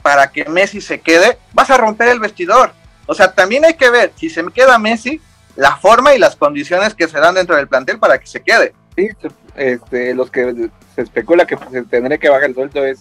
para 0.03 0.31
que 0.31 0.47
Messi 0.47 0.81
se 0.81 1.01
quede, 1.01 1.39
vas 1.53 1.69
a 1.71 1.77
romper 1.77 2.09
el 2.09 2.21
vestidor. 2.21 2.73
O 3.07 3.15
sea, 3.15 3.33
también 3.33 3.65
hay 3.65 3.75
que 3.75 3.91
ver, 3.91 4.13
si 4.17 4.31
se 4.31 4.43
me 4.43 4.53
queda 4.53 4.79
Messi, 4.79 5.21
la 5.57 5.77
forma 5.77 6.15
y 6.15 6.19
las 6.19 6.37
condiciones 6.37 6.95
que 6.95 7.09
se 7.09 7.19
dan 7.19 7.35
dentro 7.35 7.57
del 7.57 7.69
plantel 7.69 7.99
para 7.99 8.19
que 8.19 8.27
se 8.27 8.41
quede. 8.41 8.75
Sí, 8.97 9.09
este, 9.57 10.15
los 10.15 10.31
que 10.31 10.71
se 10.95 11.03
especula 11.03 11.47
que 11.47 11.57
se 11.71 11.83
tendría 11.83 12.19
que 12.19 12.29
bajar 12.29 12.51
el 12.51 12.55
sueldo 12.55 12.85
es, 12.85 13.01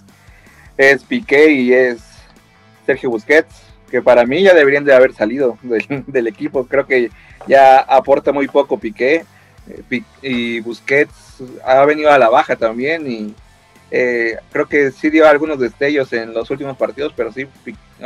es 0.77 1.03
Piqué 1.03 1.51
y 1.51 1.73
es 1.73 2.01
Sergio 2.85 3.09
Busquets, 3.09 3.55
que 3.89 4.01
para 4.01 4.25
mí 4.25 4.41
ya 4.41 4.53
deberían 4.53 4.83
de 4.83 4.93
haber 4.93 5.13
salido 5.13 5.57
del, 5.61 6.27
equipo. 6.27 6.65
Creo 6.65 6.85
que 6.85 7.11
ya 7.47 7.79
aporta 7.79 8.31
muy 8.31 8.47
poco 8.47 8.79
Piqué 8.79 9.25
eh, 9.67 10.03
y 10.21 10.59
Busquets 10.61 11.13
ha 11.65 11.85
venido 11.85 12.11
a 12.11 12.17
la 12.17 12.29
baja 12.29 12.55
también 12.55 13.09
y 13.09 13.35
eh, 13.91 14.37
creo 14.51 14.67
que 14.67 14.91
sí 14.91 15.11
dio 15.11 15.27
algunos 15.27 15.59
destellos 15.59 16.11
en 16.13 16.33
los 16.33 16.49
últimos 16.49 16.75
partidos, 16.77 17.13
pero 17.15 17.31
sí, 17.31 17.47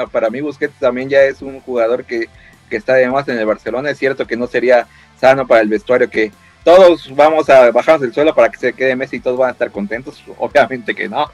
para 0.05 0.29
mí 0.29 0.41
Busquets 0.41 0.79
también 0.79 1.09
ya 1.09 1.23
es 1.23 1.41
un 1.41 1.59
jugador 1.61 2.05
que, 2.05 2.29
que 2.69 2.77
está 2.77 2.93
además 2.93 3.27
en 3.27 3.39
el 3.39 3.45
Barcelona. 3.45 3.89
Es 3.89 3.97
cierto 3.97 4.27
que 4.27 4.37
no 4.37 4.47
sería 4.47 4.87
sano 5.19 5.47
para 5.47 5.61
el 5.61 5.69
vestuario 5.69 6.09
que 6.09 6.31
todos 6.63 7.15
vamos 7.15 7.49
a 7.49 7.71
bajarnos 7.71 8.03
el 8.03 8.13
suelo 8.13 8.35
para 8.35 8.49
que 8.49 8.57
se 8.57 8.73
quede 8.73 8.95
Messi 8.95 9.15
y 9.15 9.19
todos 9.21 9.39
van 9.39 9.49
a 9.49 9.53
estar 9.53 9.71
contentos. 9.71 10.23
Obviamente 10.37 10.93
que 10.93 11.07
no. 11.07 11.31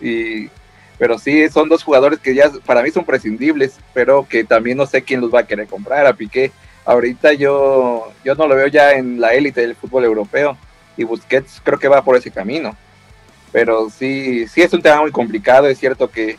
Y, 0.00 0.48
pero 0.98 1.18
sí, 1.18 1.48
son 1.50 1.68
dos 1.68 1.82
jugadores 1.82 2.18
que 2.18 2.34
ya 2.34 2.50
para 2.64 2.82
mí 2.82 2.90
son 2.90 3.04
prescindibles, 3.04 3.78
pero 3.92 4.26
que 4.28 4.44
también 4.44 4.78
no 4.78 4.86
sé 4.86 5.02
quién 5.02 5.20
los 5.20 5.32
va 5.32 5.40
a 5.40 5.46
querer 5.46 5.66
comprar. 5.66 6.06
A 6.06 6.14
Piqué, 6.14 6.50
ahorita 6.84 7.32
yo, 7.34 8.12
yo 8.24 8.34
no 8.34 8.46
lo 8.46 8.56
veo 8.56 8.68
ya 8.68 8.92
en 8.92 9.20
la 9.20 9.34
élite 9.34 9.60
del 9.60 9.76
fútbol 9.76 10.04
europeo 10.04 10.56
y 10.96 11.04
Busquets 11.04 11.60
creo 11.62 11.78
que 11.78 11.88
va 11.88 12.02
por 12.02 12.16
ese 12.16 12.30
camino. 12.30 12.76
Pero 13.52 13.90
sí, 13.90 14.48
sí 14.48 14.62
es 14.62 14.72
un 14.72 14.82
tema 14.82 15.02
muy 15.02 15.12
complicado. 15.12 15.68
Es 15.68 15.78
cierto 15.78 16.10
que, 16.10 16.38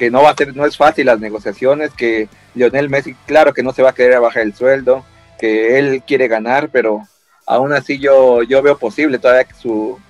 que 0.00 0.10
no 0.10 0.22
va 0.22 0.30
a 0.30 0.34
ser, 0.34 0.56
no 0.56 0.64
es 0.64 0.78
fácil 0.78 1.04
las 1.04 1.20
negociaciones, 1.20 1.90
que 1.92 2.26
Lionel 2.54 2.88
Messi, 2.88 3.12
claro 3.26 3.52
que 3.52 3.62
no 3.62 3.74
se 3.74 3.82
va 3.82 3.90
a 3.90 3.94
querer 3.94 4.18
bajar 4.18 4.44
el 4.44 4.54
sueldo, 4.54 5.04
que 5.38 5.78
él 5.78 6.02
quiere 6.06 6.26
ganar, 6.26 6.70
pero 6.70 7.02
aún 7.46 7.74
así 7.74 7.98
yo, 7.98 8.42
yo 8.42 8.62
veo 8.62 8.78
posible 8.78 9.18
todavía 9.18 9.46
su, 9.60 10.00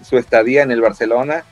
su 0.00 0.16
estadía 0.16 0.62
en 0.62 0.70
el 0.70 0.80
Barcelona. 0.80 1.42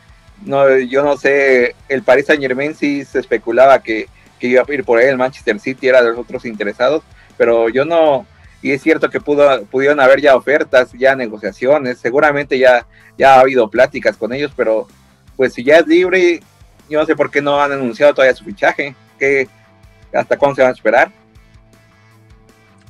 No, 0.46 0.78
yo 0.78 1.02
no 1.02 1.16
sé, 1.16 1.74
el 1.88 2.04
Paris 2.04 2.26
Saint 2.26 2.40
Germain 2.40 2.76
sí 2.76 3.04
se 3.04 3.18
especulaba 3.18 3.82
que, 3.82 4.06
que 4.38 4.46
iba 4.46 4.62
a 4.62 4.72
ir 4.72 4.84
por 4.84 5.00
él, 5.00 5.08
el 5.08 5.18
Manchester 5.18 5.58
City 5.58 5.88
era 5.88 6.00
de 6.00 6.10
los 6.10 6.18
otros 6.20 6.44
interesados, 6.44 7.02
pero 7.36 7.68
yo 7.70 7.84
no, 7.84 8.24
y 8.62 8.70
es 8.70 8.82
cierto 8.82 9.10
que 9.10 9.20
pudo, 9.20 9.64
pudieron 9.64 9.98
haber 9.98 10.20
ya 10.20 10.36
ofertas, 10.36 10.92
ya 10.92 11.16
negociaciones, 11.16 11.98
seguramente 11.98 12.56
ya, 12.56 12.86
ya 13.18 13.34
ha 13.34 13.40
habido 13.40 13.68
pláticas 13.68 14.16
con 14.16 14.32
ellos, 14.32 14.52
pero 14.54 14.86
pues 15.36 15.54
si 15.54 15.64
ya 15.64 15.78
es 15.78 15.88
libre, 15.88 16.40
yo 16.88 17.00
no 17.00 17.06
sé 17.06 17.16
por 17.16 17.30
qué 17.30 17.40
no 17.40 17.60
han 17.60 17.72
anunciado 17.72 18.14
todavía 18.14 18.34
su 18.34 18.44
fichaje, 18.44 18.94
que 19.18 19.48
hasta 20.12 20.36
cuándo 20.36 20.56
se 20.56 20.62
van 20.62 20.70
a 20.70 20.74
esperar. 20.74 21.10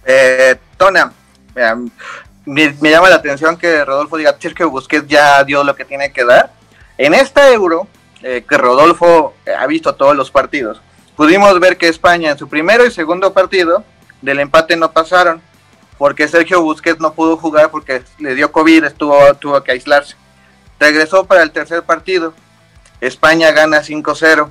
Eh, 0.04 0.57
Tona, 0.76 1.12
me, 2.44 2.74
llama 2.80 3.09
la 3.09 3.16
atención 3.16 3.57
que 3.57 3.85
Rodolfo 3.85 4.16
diga 4.16 4.37
Sergio 4.38 4.70
Busquets 4.70 5.09
ya 5.09 5.42
dio 5.44 5.64
lo 5.64 5.74
que 5.74 5.85
tiene 5.85 6.12
que 6.12 6.24
dar. 6.24 6.52
En 6.98 7.14
esta 7.14 7.50
euro, 7.50 7.88
eh, 8.22 8.44
que 8.48 8.59
Rodolfo 8.59 9.35
eh, 9.46 9.52
ha 9.52 9.66
visto 9.66 9.94
todos 9.94 10.14
los 10.14 10.30
partidos, 10.30 10.80
pudimos 11.16 11.59
ver 11.61 11.76
que 11.76 11.88
España 11.88 12.30
en 12.30 12.38
su 12.38 12.48
primero 12.48 12.85
y 12.85 12.90
segundo 12.90 13.33
partido 13.33 13.85
del 14.20 14.40
empate 14.40 14.76
no 14.76 14.92
pasaron, 14.92 15.40
porque 15.98 16.28
Sergio 16.28 16.62
Busquets 16.62 17.00
no 17.00 17.14
pudo 17.14 17.37
jugar 17.37 17.70
porque 17.70 18.02
le 18.18 18.35
dio 18.35 18.52
COVID, 18.52 18.85
estuvo, 18.85 19.35
tuvo 19.35 19.62
que 19.62 19.72
aislarse. 19.72 20.16
Regresó 20.78 21.24
para 21.24 21.42
el 21.42 21.50
tercer 21.50 21.83
partido, 21.83 22.35
España 23.07 23.51
gana 23.53 23.83
5-0, 23.83 24.51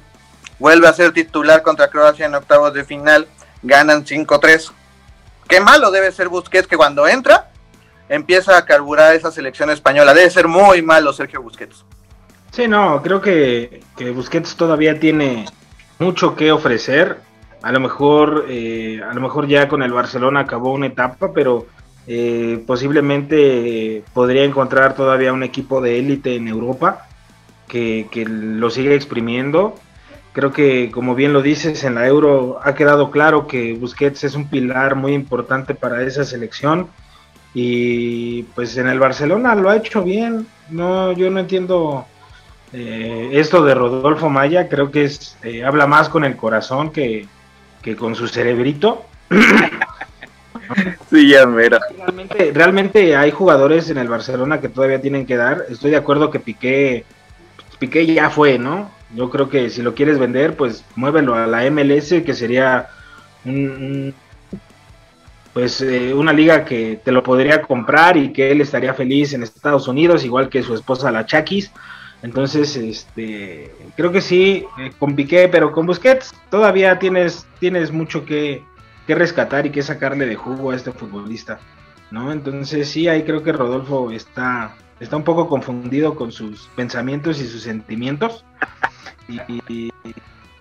vuelve 0.60 0.88
a 0.88 0.94
ser 0.94 1.12
titular 1.12 1.62
contra 1.62 1.90
Croacia 1.90 2.26
en 2.26 2.36
octavos 2.36 2.74
de 2.74 2.84
final, 2.84 3.28
ganan 3.62 4.06
5-3 4.06 4.72
qué 5.48 5.60
malo 5.60 5.92
debe 5.92 6.12
ser 6.12 6.30
Busquets 6.30 6.68
que 6.68 6.78
cuando 6.78 7.08
entra 7.08 7.50
empieza 8.10 8.58
a 8.58 8.66
carburar 8.66 9.16
esa 9.16 9.32
selección 9.32 9.70
española. 9.70 10.14
Debe 10.14 10.30
ser 10.30 10.48
muy 10.48 10.82
malo 10.82 11.14
Sergio 11.14 11.42
Busquets. 11.42 11.86
Sí, 12.52 12.68
no, 12.68 13.02
creo 13.02 13.22
que, 13.22 13.82
que 13.96 14.12
Busquets 14.12 14.56
todavía 14.56 15.00
tiene 15.00 15.46
mucho 16.00 16.36
que 16.36 16.52
ofrecer. 16.52 17.20
A 17.62 17.72
lo 17.72 17.80
mejor, 17.80 18.46
eh, 18.50 19.02
a 19.08 19.14
lo 19.14 19.22
mejor 19.22 19.48
ya 19.48 19.68
con 19.68 19.82
el 19.84 19.94
Barcelona 19.94 20.42
acabó 20.42 20.74
una 20.74 20.88
etapa, 20.88 21.32
pero 21.34 21.68
eh, 22.06 22.62
posiblemente 22.68 23.98
eh, 23.98 24.04
podría 24.14 24.44
encontrar 24.44 24.96
todavía 24.96 25.32
un 25.32 25.44
equipo 25.44 25.82
de 25.82 26.00
élite 26.00 26.36
en 26.36 26.48
Europa 26.48 27.08
que, 27.68 28.08
que 28.12 28.26
lo 28.26 28.70
sigue 28.70 28.96
exprimiendo. 28.96 29.76
Creo 30.34 30.52
que, 30.52 30.90
como 30.92 31.14
bien 31.16 31.32
lo 31.34 31.42
dices, 31.42 31.84
en 31.84 31.96
la 31.96 32.08
Euro 32.08 32.60
ha 32.64 32.74
quedado 32.74 33.12
claro 33.12 33.48
que 33.48 33.74
Busquets 33.74 34.24
es 34.24 34.36
un 34.36 34.48
pilar 34.48 34.96
muy 34.96 35.14
importante 35.14 35.76
para 35.76 36.02
esa 36.04 36.24
selección 36.24 36.88
y 37.54 38.44
pues 38.56 38.78
en 38.78 38.88
el 38.88 39.00
Barcelona 39.00 39.54
lo 39.56 39.70
ha 39.70 39.78
hecho 39.78 40.04
bien. 40.04 40.48
No, 40.70 41.12
yo 41.12 41.30
no 41.30 41.40
entiendo 41.40 42.08
eh, 42.72 43.30
esto 43.34 43.64
de 43.64 43.76
Rodolfo 43.76 44.30
Maya. 44.30 44.68
Creo 44.68 44.90
que 44.90 45.04
es 45.04 45.38
eh, 45.44 45.64
habla 45.64 45.86
más 45.86 46.10
con 46.10 46.26
el 46.26 46.36
corazón 46.36 46.92
que, 46.92 47.28
que 47.82 47.96
con 47.96 48.16
su 48.16 48.28
cerebrito. 48.28 49.06
Sí, 51.10 51.28
ya 51.28 51.46
mira. 51.46 51.80
Realmente, 51.98 52.52
realmente 52.54 53.16
hay 53.16 53.32
jugadores 53.32 53.90
en 53.90 53.98
el 53.98 54.08
Barcelona 54.08 54.60
que 54.60 54.70
todavía 54.70 55.02
tienen 55.02 55.26
que 55.26 55.36
dar. 55.36 55.66
Estoy 55.70 55.92
de 55.92 55.98
acuerdo 55.98 56.32
que 56.32 56.40
Piqué, 56.40 57.06
Piqué 57.84 58.06
ya 58.06 58.30
fue, 58.30 58.58
¿no? 58.58 58.90
Yo 59.14 59.30
creo 59.30 59.50
que 59.50 59.70
si 59.70 59.82
lo 59.82 59.94
quieres 59.94 60.18
vender, 60.18 60.56
pues 60.56 60.86
muévelo 60.96 61.36
a 61.36 61.48
la 61.48 61.70
MLS, 61.70 62.24
que 62.26 62.34
sería 62.34 62.88
un, 63.44 64.14
pues 65.52 65.82
eh, 65.82 66.14
una 66.14 66.32
liga 66.32 66.64
que 66.64 67.02
te 67.04 67.12
lo 67.12 67.24
podría 67.24 67.62
comprar 67.62 68.16
y 68.16 68.32
que 68.32 68.52
él 68.52 68.62
estaría 68.62 68.94
feliz 68.94 69.34
en 69.34 69.44
Estados 69.44 69.90
Unidos, 69.90 70.24
igual 70.24 70.48
que 70.48 70.64
su 70.64 70.74
esposa 70.74 71.12
la 71.12 71.26
Chakis. 71.26 71.74
Entonces, 72.22 72.78
este, 72.78 73.76
creo 73.98 74.14
que 74.14 74.22
sí, 74.22 74.66
eh, 74.80 74.94
con 74.98 75.14
Piqué, 75.14 75.50
pero 75.50 75.74
con 75.74 75.86
Busquets 75.86 76.34
todavía 76.50 77.00
tienes, 77.00 77.46
tienes 77.60 77.92
mucho 77.92 78.24
que, 78.24 78.64
que, 79.06 79.14
rescatar 79.14 79.66
y 79.66 79.72
que 79.72 79.84
sacarle 79.84 80.26
de 80.26 80.38
jugo 80.38 80.72
a 80.72 80.76
este 80.78 80.94
futbolista, 80.94 81.60
¿no? 82.12 82.32
Entonces 82.32 82.88
sí, 82.88 83.10
ahí 83.10 83.24
creo 83.24 83.44
que 83.44 83.52
Rodolfo 83.52 84.10
está, 84.12 84.74
está 85.04 85.18
un 85.18 85.24
poco 85.24 85.48
confundido 85.48 86.16
con 86.16 86.32
sus 86.32 86.70
pensamientos 86.76 87.40
y 87.40 87.48
sus 87.48 87.62
sentimientos. 87.62 88.44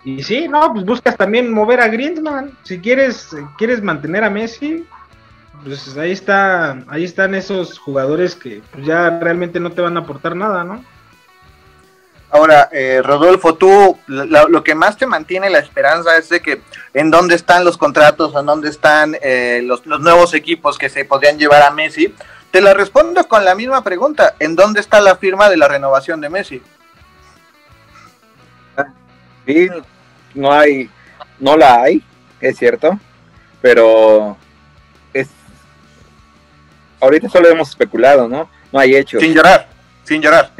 Y, 0.04 0.22
sí, 0.22 0.48
no, 0.48 0.72
pues 0.72 0.84
buscas 0.84 1.16
también 1.16 1.52
mover 1.52 1.80
a 1.80 1.88
Griezmann. 1.88 2.56
Si 2.64 2.80
quieres, 2.80 3.30
quieres 3.56 3.82
mantener 3.82 4.24
a 4.24 4.30
Messi, 4.30 4.84
pues 5.64 5.96
ahí 5.96 6.12
está, 6.12 6.82
ahí 6.88 7.04
están 7.04 7.34
esos 7.34 7.78
jugadores 7.78 8.34
que 8.34 8.62
pues, 8.72 8.84
ya 8.84 9.18
realmente 9.20 9.60
no 9.60 9.70
te 9.70 9.80
van 9.80 9.96
a 9.96 10.00
aportar 10.00 10.34
nada, 10.34 10.64
¿no? 10.64 10.84
Ahora, 12.30 12.70
eh, 12.72 13.02
Rodolfo, 13.04 13.54
tú 13.56 13.98
lo, 14.06 14.64
que 14.64 14.74
más 14.74 14.96
te 14.96 15.06
mantiene 15.06 15.50
la 15.50 15.58
esperanza 15.58 16.16
es 16.16 16.30
de 16.30 16.40
que 16.40 16.62
en 16.94 17.10
dónde 17.10 17.34
están 17.34 17.62
los 17.62 17.76
contratos, 17.76 18.34
en 18.34 18.46
dónde 18.46 18.70
están 18.70 19.14
eh, 19.20 19.60
los, 19.62 19.84
los, 19.84 20.00
nuevos 20.00 20.32
equipos 20.32 20.78
que 20.78 20.88
se 20.88 21.04
podrían 21.04 21.38
llevar 21.38 21.62
a 21.62 21.70
Messi. 21.70 22.14
Te 22.52 22.60
la 22.60 22.74
respondo 22.74 23.26
con 23.26 23.46
la 23.46 23.54
misma 23.54 23.82
pregunta, 23.82 24.34
¿en 24.38 24.54
dónde 24.54 24.80
está 24.80 25.00
la 25.00 25.16
firma 25.16 25.48
de 25.48 25.56
la 25.56 25.68
renovación 25.68 26.20
de 26.20 26.28
Messi? 26.28 26.60
Sí, 29.46 29.68
no 30.34 30.52
hay, 30.52 30.90
no 31.40 31.56
la 31.56 31.80
hay, 31.80 32.04
es 32.42 32.58
cierto, 32.58 33.00
pero 33.62 34.36
es 35.14 35.30
ahorita 37.00 37.30
solo 37.30 37.48
hemos 37.48 37.70
especulado, 37.70 38.28
¿no? 38.28 38.50
No 38.70 38.78
hay 38.78 38.96
hechos. 38.96 39.22
Sin 39.22 39.32
llorar, 39.32 39.66
sin 40.04 40.20
llorar. 40.20 40.52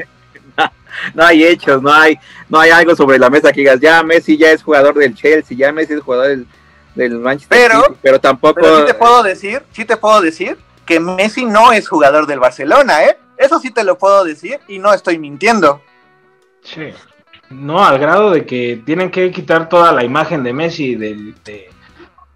no, 1.13 1.23
hay 1.23 1.43
hechos, 1.43 1.79
no 1.79 1.93
hay, 1.93 2.17
no 2.49 2.59
hay 2.59 2.71
algo 2.71 2.95
sobre 2.95 3.19
la 3.19 3.29
mesa 3.29 3.53
que 3.53 3.61
digas, 3.61 3.79
ya 3.79 4.01
Messi 4.01 4.35
ya 4.35 4.49
es 4.49 4.63
jugador 4.63 4.95
del 4.95 5.13
Chelsea, 5.13 5.55
ya 5.55 5.71
Messi 5.71 5.93
es 5.93 6.01
jugador 6.01 6.29
del, 6.29 6.47
del 6.95 7.19
Manchester 7.19 7.55
pero, 7.55 7.83
City, 7.83 7.99
pero 8.01 8.19
tampoco. 8.19 8.59
Pero 8.59 8.79
sí 8.79 8.85
te 8.87 8.93
puedo 8.95 9.21
decir, 9.21 9.61
sí 9.71 9.85
te 9.85 9.95
puedo 9.95 10.19
decir 10.19 10.57
que 10.85 10.99
Messi 10.99 11.45
no 11.45 11.71
es 11.71 11.87
jugador 11.87 12.27
del 12.27 12.39
Barcelona, 12.39 13.05
¿eh? 13.05 13.17
Eso 13.37 13.59
sí 13.59 13.71
te 13.71 13.83
lo 13.83 13.97
puedo 13.97 14.23
decir 14.23 14.59
y 14.67 14.79
no 14.79 14.93
estoy 14.93 15.17
mintiendo. 15.17 15.81
Sí. 16.61 16.93
No, 17.49 17.83
al 17.83 17.99
grado 17.99 18.31
de 18.31 18.45
que 18.45 18.81
tienen 18.85 19.11
que 19.11 19.31
quitar 19.31 19.69
toda 19.69 19.91
la 19.91 20.03
imagen 20.03 20.43
de 20.43 20.53
Messi 20.53 20.95
del, 20.95 21.35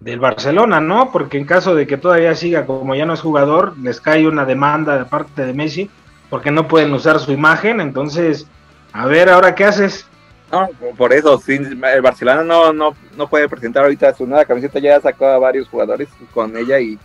del 0.00 0.20
Barcelona, 0.20 0.80
¿no? 0.80 1.10
Porque 1.10 1.38
en 1.38 1.44
caso 1.44 1.74
de 1.74 1.86
que 1.86 1.96
todavía 1.96 2.34
siga 2.34 2.66
como 2.66 2.94
ya 2.94 3.06
no 3.06 3.14
es 3.14 3.20
jugador, 3.20 3.76
les 3.78 4.00
cae 4.00 4.28
una 4.28 4.44
demanda 4.44 4.98
de 4.98 5.04
parte 5.04 5.44
de 5.44 5.52
Messi 5.52 5.90
porque 6.30 6.50
no 6.50 6.68
pueden 6.68 6.92
usar 6.92 7.18
su 7.20 7.32
imagen. 7.32 7.80
Entonces, 7.80 8.46
a 8.92 9.06
ver, 9.06 9.28
¿ahora 9.28 9.54
qué 9.54 9.64
haces? 9.64 10.06
No, 10.50 10.68
por 10.96 11.12
eso, 11.12 11.40
el 11.46 12.02
Barcelona 12.02 12.42
no, 12.42 12.72
no, 12.72 12.94
no 13.16 13.28
puede 13.28 13.48
presentar 13.48 13.84
ahorita 13.84 14.14
su 14.14 14.26
nueva 14.26 14.46
camiseta, 14.46 14.78
ya 14.78 14.98
sacó 14.98 15.26
a 15.26 15.38
varios 15.38 15.68
jugadores 15.68 16.08
con 16.32 16.56
ella 16.56 16.80
y 16.80 16.98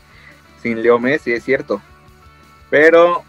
sin 0.63 0.81
Leo 0.81 0.97
Messi, 0.97 1.33
es 1.33 1.43
cierto. 1.43 1.81
Pero 2.71 3.23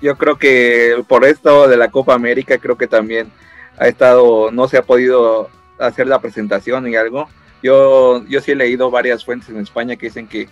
yo 0.00 0.16
creo 0.16 0.38
que 0.38 1.02
por 1.08 1.24
esto 1.24 1.66
de 1.66 1.76
la 1.76 1.90
Copa 1.90 2.14
América, 2.14 2.58
creo 2.58 2.78
que 2.78 2.86
también 2.86 3.32
ha 3.78 3.88
estado, 3.88 4.50
no 4.52 4.68
se 4.68 4.76
ha 4.78 4.82
podido 4.82 5.50
hacer 5.78 6.06
la 6.06 6.20
presentación 6.20 6.86
y 6.86 6.94
algo. 6.94 7.28
Yo, 7.62 8.24
yo 8.28 8.40
sí 8.40 8.52
he 8.52 8.54
leído 8.54 8.90
varias 8.90 9.24
fuentes 9.24 9.48
en 9.48 9.58
España 9.58 9.96
que 9.96 10.06
dicen 10.06 10.28
que 10.28 10.48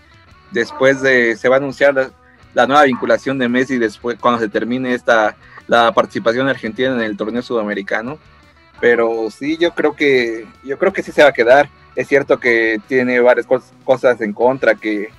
después 0.51 1.01
de, 1.01 1.37
se 1.37 1.49
va 1.49 1.57
a 1.57 1.59
anunciar 1.59 2.13
la, 2.55 2.67
nueva 2.67 2.85
vinculación 2.85 3.39
de 3.39 3.49
Messi 3.49 3.79
después, 3.79 4.19
cuando 4.19 4.41
se 4.41 4.49
termine 4.49 4.95
esta, 4.95 5.37
la 5.67 5.93
participación 5.93 6.49
argentina 6.49 6.93
en 6.93 7.01
el 7.01 7.17
torneo 7.17 7.43
sudamericano. 7.43 8.19
Pero 8.81 9.31
sí, 9.31 9.57
yo 9.59 9.73
creo 9.75 9.95
que, 9.95 10.47
yo 10.65 10.79
creo 10.79 10.93
que 10.93 11.03
sí 11.03 11.13
se 11.13 11.23
va 11.23 11.29
a 11.31 11.33
quedar. 11.33 11.69
Es 11.97 12.09
cierto 12.09 12.39
que 12.39 12.81
tiene 12.87 13.21
varias 13.21 13.47
cosas 13.85 14.21
en 14.21 14.33
contra, 14.33 14.75
que, 14.75 15.11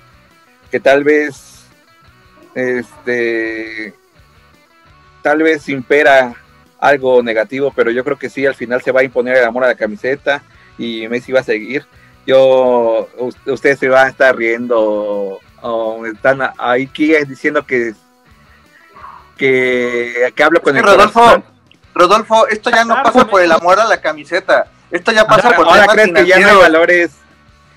que 0.70 0.80
tal 0.80 1.04
vez, 1.04 1.64
este, 2.54 3.94
tal 5.22 5.42
vez 5.42 5.68
impera 5.68 6.34
algo 6.78 7.22
negativo, 7.22 7.72
pero 7.74 7.90
yo 7.90 8.04
creo 8.04 8.18
que 8.18 8.30
sí, 8.30 8.46
al 8.46 8.54
final 8.54 8.82
se 8.82 8.92
va 8.92 9.00
a 9.00 9.04
imponer 9.04 9.36
el 9.36 9.44
amor 9.44 9.64
a 9.64 9.68
la 9.68 9.74
camiseta 9.74 10.42
y 10.78 11.06
Messi 11.08 11.32
va 11.32 11.40
a 11.40 11.44
seguir. 11.44 11.84
Yo, 12.26 13.08
ustedes 13.46 13.78
se 13.78 13.88
van 13.88 14.06
a 14.06 14.10
estar 14.10 14.36
riendo 14.36 15.40
o 15.62 16.06
están 16.06 16.40
ahí 16.58 16.88
diciendo 17.26 17.66
que 17.66 17.94
que, 19.36 20.32
que 20.36 20.44
hablo 20.44 20.60
con 20.60 20.76
el 20.76 20.82
Rodolfo, 20.82 21.42
Rodolfo, 21.94 22.46
esto 22.48 22.70
ya 22.70 22.84
no 22.84 23.02
pasa 23.02 23.26
por 23.26 23.40
el 23.40 23.50
amor 23.50 23.80
a 23.80 23.86
la 23.86 23.98
camiseta, 23.98 24.66
esto 24.90 25.12
ya 25.12 25.26
pasa 25.26 25.52
por 25.52 25.66
ahora 25.66 25.86
crees 25.86 26.12
que 26.12 26.26
ya 26.26 26.38
no 26.38 26.48
hay 26.48 26.56
valores 26.56 27.12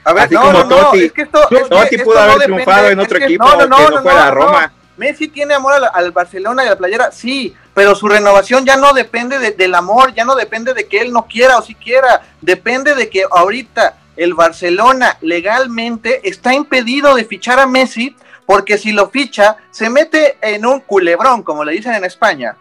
a 0.04 0.14
ver, 0.14 0.24
así 0.24 0.34
no, 0.34 0.42
como 0.42 0.52
no, 0.52 0.68
Totti, 0.68 1.04
es 1.06 1.12
que 1.12 1.22
esto, 1.24 1.50
es 1.52 1.70
Totti 1.70 1.98
que 1.98 2.04
pudo 2.04 2.16
esto 2.16 2.24
haber 2.24 2.38
no 2.38 2.44
triunfado 2.44 2.84
depende, 2.84 2.94
en 2.94 3.00
otro 3.00 3.18
equipo 3.18 3.46
no, 3.46 3.52
no, 3.52 3.58
que 3.58 3.68
no, 3.68 3.78
no, 3.78 3.90
no, 3.90 4.02
fuera 4.02 4.24
a 4.24 4.30
no. 4.30 4.36
Roma. 4.36 4.74
Messi 4.96 5.28
tiene 5.28 5.56
amor 5.56 5.74
al, 5.74 5.90
al, 5.92 6.12
Barcelona 6.12 6.64
y 6.64 6.68
a 6.68 6.72
la 6.72 6.78
playera, 6.78 7.12
sí, 7.12 7.56
pero 7.74 7.96
su 7.96 8.08
renovación 8.08 8.66
ya 8.66 8.76
no 8.76 8.94
depende 8.94 9.40
de, 9.40 9.52
del 9.52 9.74
amor, 9.74 10.14
ya 10.14 10.24
no 10.24 10.36
depende 10.36 10.74
de 10.74 10.88
que 10.88 11.00
él 11.00 11.12
no 11.12 11.26
quiera 11.26 11.58
o 11.58 11.64
si 11.64 11.74
quiera, 11.74 12.22
depende 12.42 12.94
de 12.94 13.10
que 13.10 13.24
ahorita 13.30 13.96
el 14.16 14.36
Barcelona 14.36 15.18
legalmente 15.22 16.22
está 16.28 16.54
impedido 16.54 17.16
de 17.16 17.26
fichar 17.26 17.60
a 17.60 17.66
Messi 17.66 18.16
porque 18.46 18.78
si 18.78 18.92
lo 18.92 19.10
ficha 19.10 19.58
se 19.72 19.90
mete 19.90 20.38
en 20.42 20.66
un 20.66 20.82
culebrón, 20.82 21.44
como 21.44 21.64
le 21.64 21.72
dicen 21.72 21.94
en 21.94 22.06
España, 22.06 22.56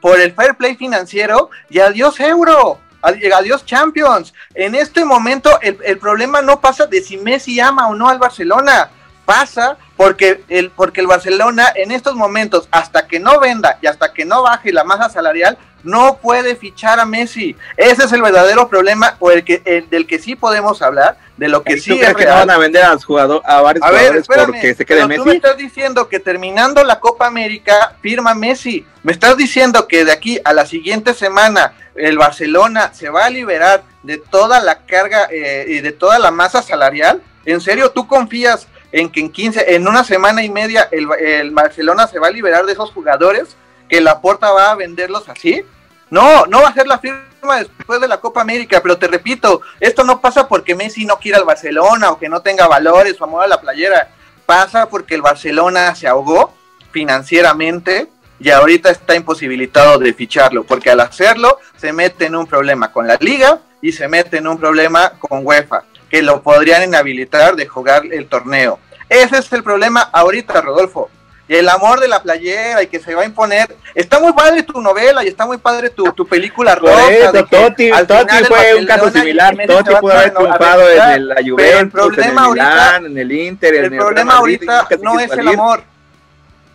por 0.00 0.20
el 0.20 0.32
fair 0.32 0.54
play 0.54 0.76
financiero 0.76 1.50
y 1.70 1.80
adiós 1.80 2.20
euro. 2.20 2.78
Adiós 3.04 3.64
Champions. 3.64 4.32
En 4.54 4.74
este 4.74 5.04
momento 5.04 5.50
el, 5.60 5.78
el 5.84 5.98
problema 5.98 6.42
no 6.42 6.60
pasa 6.60 6.86
de 6.86 7.02
si 7.02 7.16
Messi 7.16 7.60
ama 7.60 7.88
o 7.88 7.94
no 7.94 8.08
al 8.08 8.18
Barcelona 8.18 8.90
pasa 9.24 9.76
porque 9.96 10.44
el, 10.48 10.70
porque 10.70 11.00
el 11.00 11.06
Barcelona 11.06 11.72
en 11.74 11.92
estos 11.92 12.14
momentos, 12.14 12.68
hasta 12.70 13.06
que 13.06 13.20
no 13.20 13.38
venda 13.40 13.78
y 13.80 13.86
hasta 13.86 14.12
que 14.12 14.24
no 14.24 14.42
baje 14.42 14.72
la 14.72 14.84
masa 14.84 15.08
salarial, 15.08 15.56
no 15.84 16.18
puede 16.20 16.56
fichar 16.56 16.98
a 16.98 17.04
Messi. 17.04 17.54
Ese 17.76 18.04
es 18.04 18.12
el 18.12 18.22
verdadero 18.22 18.68
problema 18.68 19.16
o 19.20 19.30
el 19.30 19.44
que 19.44 19.62
el, 19.64 19.88
del 19.88 20.06
que 20.06 20.18
sí 20.18 20.34
podemos 20.34 20.82
hablar, 20.82 21.18
de 21.36 21.48
lo 21.48 21.62
que 21.62 21.78
sí 21.78 21.90
¿Tú 21.90 21.98
crees 21.98 22.14
que 22.14 22.26
van 22.26 22.50
a 22.50 22.58
vender 22.58 22.82
a, 22.82 22.98
jugador, 22.98 23.42
a 23.44 23.60
varios 23.60 23.84
a 23.84 23.90
ver, 23.90 23.98
jugadores 23.98 24.22
espérame, 24.22 24.46
porque 24.46 24.74
se 24.74 24.84
quede 24.84 25.06
Messi? 25.06 25.22
Tú 25.22 25.26
me 25.26 25.36
estás 25.36 25.56
diciendo 25.56 26.08
que 26.08 26.20
terminando 26.20 26.82
la 26.82 27.00
Copa 27.00 27.26
América 27.26 27.96
firma 28.00 28.34
Messi. 28.34 28.86
Me 29.02 29.12
estás 29.12 29.36
diciendo 29.36 29.86
que 29.86 30.04
de 30.04 30.12
aquí 30.12 30.40
a 30.44 30.52
la 30.52 30.66
siguiente 30.66 31.14
semana 31.14 31.74
el 31.94 32.18
Barcelona 32.18 32.92
se 32.92 33.10
va 33.10 33.26
a 33.26 33.30
liberar 33.30 33.84
de 34.02 34.18
toda 34.18 34.60
la 34.60 34.78
carga 34.86 35.28
eh, 35.30 35.66
y 35.68 35.80
de 35.80 35.92
toda 35.92 36.18
la 36.18 36.30
masa 36.30 36.62
salarial. 36.62 37.22
¿En 37.44 37.60
serio 37.60 37.90
tú 37.90 38.06
confías 38.06 38.66
en 38.92 39.10
que 39.10 39.20
en 39.20 39.30
15, 39.30 39.74
en 39.74 39.86
una 39.86 40.04
semana 40.04 40.42
y 40.42 40.48
media 40.48 40.88
el, 40.90 41.06
el 41.20 41.50
Barcelona 41.50 42.06
se 42.06 42.18
va 42.18 42.28
a 42.28 42.30
liberar 42.30 42.64
de 42.64 42.72
esos 42.72 42.90
jugadores? 42.90 43.56
¿Que 43.88 44.00
la 44.00 44.20
Porta 44.20 44.50
va 44.50 44.70
a 44.70 44.76
venderlos 44.76 45.28
así? 45.28 45.62
No, 46.10 46.46
no 46.46 46.62
va 46.62 46.68
a 46.68 46.74
ser 46.74 46.86
la 46.86 46.98
firma 46.98 47.58
después 47.58 48.00
de 48.00 48.08
la 48.08 48.20
Copa 48.20 48.40
América, 48.40 48.80
pero 48.82 48.98
te 48.98 49.08
repito, 49.08 49.62
esto 49.80 50.04
no 50.04 50.20
pasa 50.20 50.48
porque 50.48 50.74
Messi 50.74 51.04
no 51.04 51.18
quiera 51.18 51.38
al 51.38 51.44
Barcelona 51.44 52.10
o 52.10 52.18
que 52.18 52.28
no 52.28 52.40
tenga 52.40 52.66
valores 52.66 53.20
o 53.20 53.24
amor 53.24 53.44
a 53.44 53.48
la 53.48 53.60
playera, 53.60 54.08
pasa 54.46 54.88
porque 54.88 55.14
el 55.14 55.22
Barcelona 55.22 55.94
se 55.94 56.08
ahogó 56.08 56.54
financieramente 56.90 58.08
y 58.38 58.50
ahorita 58.50 58.90
está 58.90 59.14
imposibilitado 59.14 59.98
de 59.98 60.12
ficharlo, 60.12 60.64
porque 60.64 60.90
al 60.90 61.00
hacerlo 61.00 61.58
se 61.76 61.92
mete 61.92 62.26
en 62.26 62.36
un 62.36 62.46
problema 62.46 62.92
con 62.92 63.06
la 63.06 63.16
liga 63.20 63.60
y 63.80 63.92
se 63.92 64.08
mete 64.08 64.38
en 64.38 64.46
un 64.46 64.58
problema 64.58 65.12
con 65.18 65.46
UEFA, 65.46 65.84
que 66.10 66.22
lo 66.22 66.42
podrían 66.42 66.82
inhabilitar 66.82 67.56
de 67.56 67.66
jugar 67.66 68.02
el 68.10 68.28
torneo. 68.28 68.78
Ese 69.08 69.38
es 69.38 69.52
el 69.52 69.62
problema 69.62 70.00
ahorita, 70.12 70.60
Rodolfo 70.60 71.10
y 71.46 71.54
el 71.54 71.68
amor 71.68 72.00
de 72.00 72.08
la 72.08 72.22
playera 72.22 72.82
y 72.82 72.86
que 72.86 72.98
se 73.00 73.14
va 73.14 73.22
a 73.22 73.24
imponer. 73.26 73.76
Está 73.94 74.18
muy 74.18 74.32
padre 74.32 74.62
tu 74.62 74.80
novela 74.80 75.24
y 75.24 75.28
está 75.28 75.44
muy 75.46 75.58
padre 75.58 75.90
tu, 75.90 76.04
tu 76.12 76.26
película 76.26 76.74
Por 76.76 76.90
rosa. 76.90 77.12
eso, 77.12 77.32
de 77.32 77.42
Totti, 77.42 77.90
Totti 78.06 78.44
fue 78.44 78.74
un 78.76 78.86
caso 78.86 79.10
similar. 79.10 79.54
Totti 79.66 79.94
pudo 80.00 80.12
haber 80.12 80.34
triunfado 80.34 80.90
en 80.90 81.10
el, 81.10 81.28
la 81.28 81.36
Juventus, 81.36 81.80
el 81.80 81.90
problema 81.90 82.26
en 82.28 82.32
el 82.32 82.38
ahorita, 82.38 82.70
Milán, 82.70 83.06
en 83.06 83.18
el 83.18 83.32
Inter, 83.32 83.74
en 83.74 83.84
el 83.84 83.92
el 83.92 83.98
problema 83.98 84.40
Madrid, 84.40 84.68
ahorita 84.68 84.96
no 85.02 85.20
es 85.20 85.30
el 85.32 85.48
amor. 85.48 85.82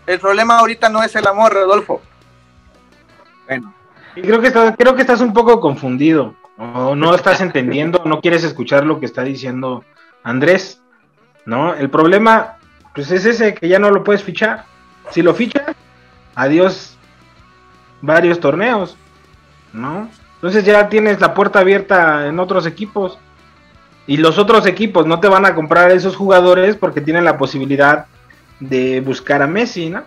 El 0.05 0.20
problema 0.20 0.57
ahorita 0.59 0.89
no 0.89 1.03
es 1.03 1.15
el 1.15 1.28
amor, 1.28 1.53
Rodolfo. 1.53 2.01
Bueno, 3.47 3.74
Y 4.15 4.22
creo 4.22 4.41
que 4.41 4.47
estás, 4.47 4.76
creo 4.78 4.95
que 4.95 5.01
estás 5.01 5.22
un 5.22 5.34
poco 5.34 5.59
confundido. 5.59 6.36
O 6.57 6.93
no 6.95 7.15
estás 7.15 7.41
entendiendo, 7.41 8.01
no 8.05 8.20
quieres 8.20 8.43
escuchar 8.43 8.86
lo 8.86 8.99
que 8.99 9.05
está 9.05 9.24
diciendo 9.24 9.84
Andrés. 10.24 10.82
¿No? 11.45 11.74
El 11.74 11.89
problema, 11.89 12.57
pues 12.93 13.11
es 13.11 13.25
ese 13.25 13.53
que 13.53 13.67
ya 13.67 13.79
no 13.79 13.91
lo 13.91 14.03
puedes 14.03 14.23
fichar. 14.23 14.65
Si 15.11 15.21
lo 15.21 15.33
fichas, 15.33 15.75
adiós 16.35 16.97
varios 18.01 18.39
torneos. 18.39 18.97
¿No? 19.73 20.09
Entonces 20.35 20.65
ya 20.65 20.89
tienes 20.89 21.19
la 21.19 21.33
puerta 21.33 21.59
abierta 21.59 22.27
en 22.27 22.39
otros 22.39 22.65
equipos. 22.65 23.17
Y 24.07 24.17
los 24.17 24.37
otros 24.39 24.65
equipos 24.65 25.05
no 25.05 25.19
te 25.19 25.27
van 25.27 25.45
a 25.45 25.53
comprar 25.53 25.91
esos 25.91 26.15
jugadores 26.15 26.75
porque 26.75 27.01
tienen 27.01 27.25
la 27.25 27.37
posibilidad 27.37 28.07
de 28.59 29.01
buscar 29.01 29.41
a 29.41 29.47
Messi, 29.47 29.89
¿no? 29.89 30.03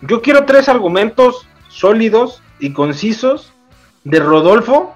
Yo 0.00 0.22
quiero 0.22 0.44
tres 0.44 0.68
argumentos 0.68 1.46
sólidos 1.68 2.42
y 2.58 2.72
concisos 2.72 3.52
de 4.04 4.20
Rodolfo 4.20 4.94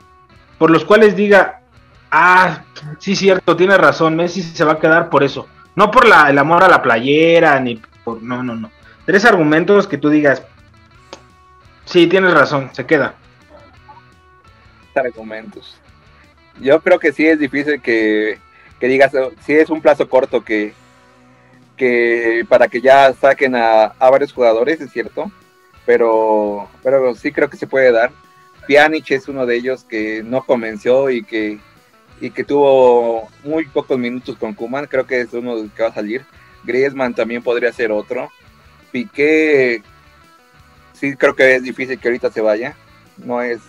por 0.59 0.71
los 0.71 0.85
cuales 0.85 1.17
diga, 1.17 1.63
ah, 2.11 2.65
sí 2.99 3.17
cierto, 3.17 3.57
tiene 3.57 3.77
razón, 3.77 4.17
Messi 4.17 4.43
se 4.43 4.65
va 4.65 4.73
a 4.73 4.79
quedar 4.79 5.11
por 5.11 5.23
eso. 5.23 5.47
No 5.77 5.91
por 5.91 6.07
la, 6.07 6.31
el 6.31 6.39
amor 6.39 6.65
a 6.65 6.69
la 6.69 6.83
playera, 6.83 7.59
ni 7.61 7.81
por... 8.05 8.23
No, 8.23 8.43
no, 8.43 8.55
no. 8.55 8.71
Tres 9.07 9.25
argumentos 9.25 9.87
que 9.87 9.99
tú 9.99 10.11
digas, 10.11 10.43
sí, 11.85 12.07
tienes 12.07 12.35
razón, 12.35 12.71
se 12.73 12.87
queda. 12.87 13.15
Argumentos. 14.95 15.77
Yo 16.61 16.81
creo 16.81 16.99
que 16.99 17.13
sí 17.13 17.27
es 17.27 17.39
difícil 17.39 17.81
que, 17.81 18.39
que 18.79 18.89
digas, 18.89 19.13
sí 19.45 19.55
es 19.55 19.71
un 19.71 19.81
plazo 19.81 20.09
corto 20.09 20.45
que, 20.45 20.75
que 21.77 22.45
para 22.49 22.69
que 22.69 22.81
ya 22.81 23.13
saquen 23.15 23.57
a, 23.57 23.85
a 23.85 24.11
varios 24.11 24.33
jugadores, 24.33 24.81
es 24.81 24.91
cierto, 24.91 25.31
pero, 25.87 26.69
pero 26.83 27.15
sí 27.15 27.33
creo 27.33 27.49
que 27.49 27.57
se 27.57 27.67
puede 27.67 27.93
dar. 27.93 28.11
Pjanic 28.67 29.11
es 29.11 29.29
uno 29.29 29.47
de 29.47 29.57
ellos 29.57 29.85
que 29.85 30.23
no 30.23 30.43
convenció 30.43 31.11
y 31.11 31.25
que, 31.25 31.59
y 32.21 32.31
que 32.31 32.45
tuvo 32.45 33.29
muy 33.43 33.67
pocos 33.67 33.99
minutos 33.99 34.37
con 34.37 34.55
Kuman, 34.55 34.87
creo 34.87 35.07
que 35.07 35.23
es 35.23 35.33
uno 35.33 35.57
que 35.75 35.83
va 35.83 35.89
a 35.89 35.95
salir. 35.95 36.25
Griezmann 36.65 37.15
también 37.15 37.43
podría 37.43 37.73
ser 37.73 37.91
otro. 37.91 38.31
Piqué, 38.93 39.83
sí 40.93 41.17
creo 41.17 41.35
que 41.35 41.57
es 41.57 41.63
difícil 41.63 41.99
que 41.99 42.09
ahorita 42.09 42.31
se 42.31 42.43
vaya. 42.43 42.77
No 43.17 43.41
es, 43.41 43.61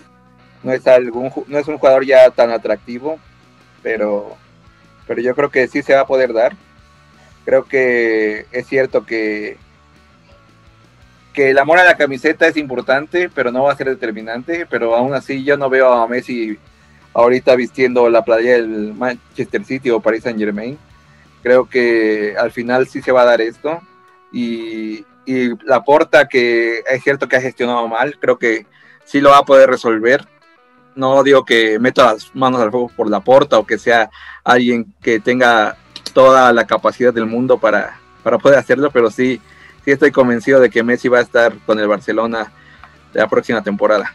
no 0.64 0.74
es 0.74 0.86
algún, 0.86 1.32
no 1.48 1.58
es 1.58 1.68
un 1.68 1.78
jugador 1.78 2.06
ya 2.06 2.30
tan 2.32 2.52
atractivo, 2.52 3.20
pero, 3.82 4.36
pero 5.08 5.22
yo 5.22 5.34
creo 5.34 5.50
que 5.50 5.70
sí 5.70 5.82
se 5.82 5.96
va 5.96 6.02
a 6.02 6.08
poder 6.08 6.34
dar. 6.34 6.54
Creo 7.46 7.64
que 7.64 8.46
es 8.52 8.68
cierto 8.68 9.06
que, 9.06 9.58
que 11.34 11.52
el 11.52 11.58
amor 11.58 11.80
a 11.80 11.86
la 11.86 11.96
camiseta 11.96 12.48
es 12.48 12.58
importante, 12.58 13.30
pero 13.34 13.52
no 13.52 13.64
va 13.64 13.72
a 13.72 13.78
ser 13.78 13.88
determinante. 13.88 14.66
Pero 14.70 14.94
aún 14.94 15.14
así 15.14 15.46
yo 15.46 15.56
no 15.56 15.70
veo 15.70 15.94
a 15.94 16.08
Messi 16.08 16.60
ahorita 17.14 17.56
vistiendo 17.56 18.10
la 18.10 18.24
playa 18.24 18.54
del 18.54 18.94
Manchester 18.94 19.64
City 19.66 19.90
o 19.90 20.00
Paris 20.00 20.24
Saint 20.24 20.40
Germain. 20.40 20.78
Creo 21.44 21.68
que 21.68 22.36
al 22.38 22.52
final 22.52 22.88
sí 22.88 23.02
se 23.02 23.12
va 23.12 23.24
a 23.24 23.26
dar 23.26 23.42
esto. 23.42 23.82
Y, 24.32 25.06
la 25.64 25.82
porta 25.84 26.28
que 26.28 26.84
es 26.90 27.04
cierto 27.04 27.30
que 27.30 27.38
ha 27.38 27.42
gestionado 27.42 27.88
mal, 27.88 28.18
creo 28.20 28.38
que 28.38 28.66
sí 29.06 29.22
lo 29.22 29.30
va 29.30 29.38
a 29.38 29.46
poder 29.46 29.70
resolver. 29.70 30.28
No 30.94 31.24
digo 31.24 31.46
que 31.46 31.80
meta 31.80 32.12
las 32.12 32.36
manos 32.36 32.60
al 32.60 32.72
fuego 32.72 32.92
por 32.98 33.10
la 33.10 33.22
porta 33.22 33.58
o 33.58 33.66
que 33.66 33.78
sea 33.78 34.10
alguien 34.44 34.94
que 35.02 35.22
tenga 35.22 35.78
toda 36.14 36.52
la 36.52 36.68
capacidad 36.68 37.14
del 37.14 37.28
mundo 37.28 37.60
para, 37.60 37.98
para 38.24 38.40
poder 38.40 38.58
hacerlo, 38.58 38.92
pero 38.92 39.10
sí, 39.10 39.40
sí 39.86 39.92
estoy 39.92 40.12
convencido 40.12 40.60
de 40.60 40.70
que 40.70 40.84
Messi 40.84 41.08
va 41.08 41.20
a 41.20 41.22
estar 41.22 41.54
con 41.66 41.80
el 41.80 41.88
Barcelona 41.88 42.52
la 43.14 43.30
próxima 43.30 43.64
temporada. 43.64 44.14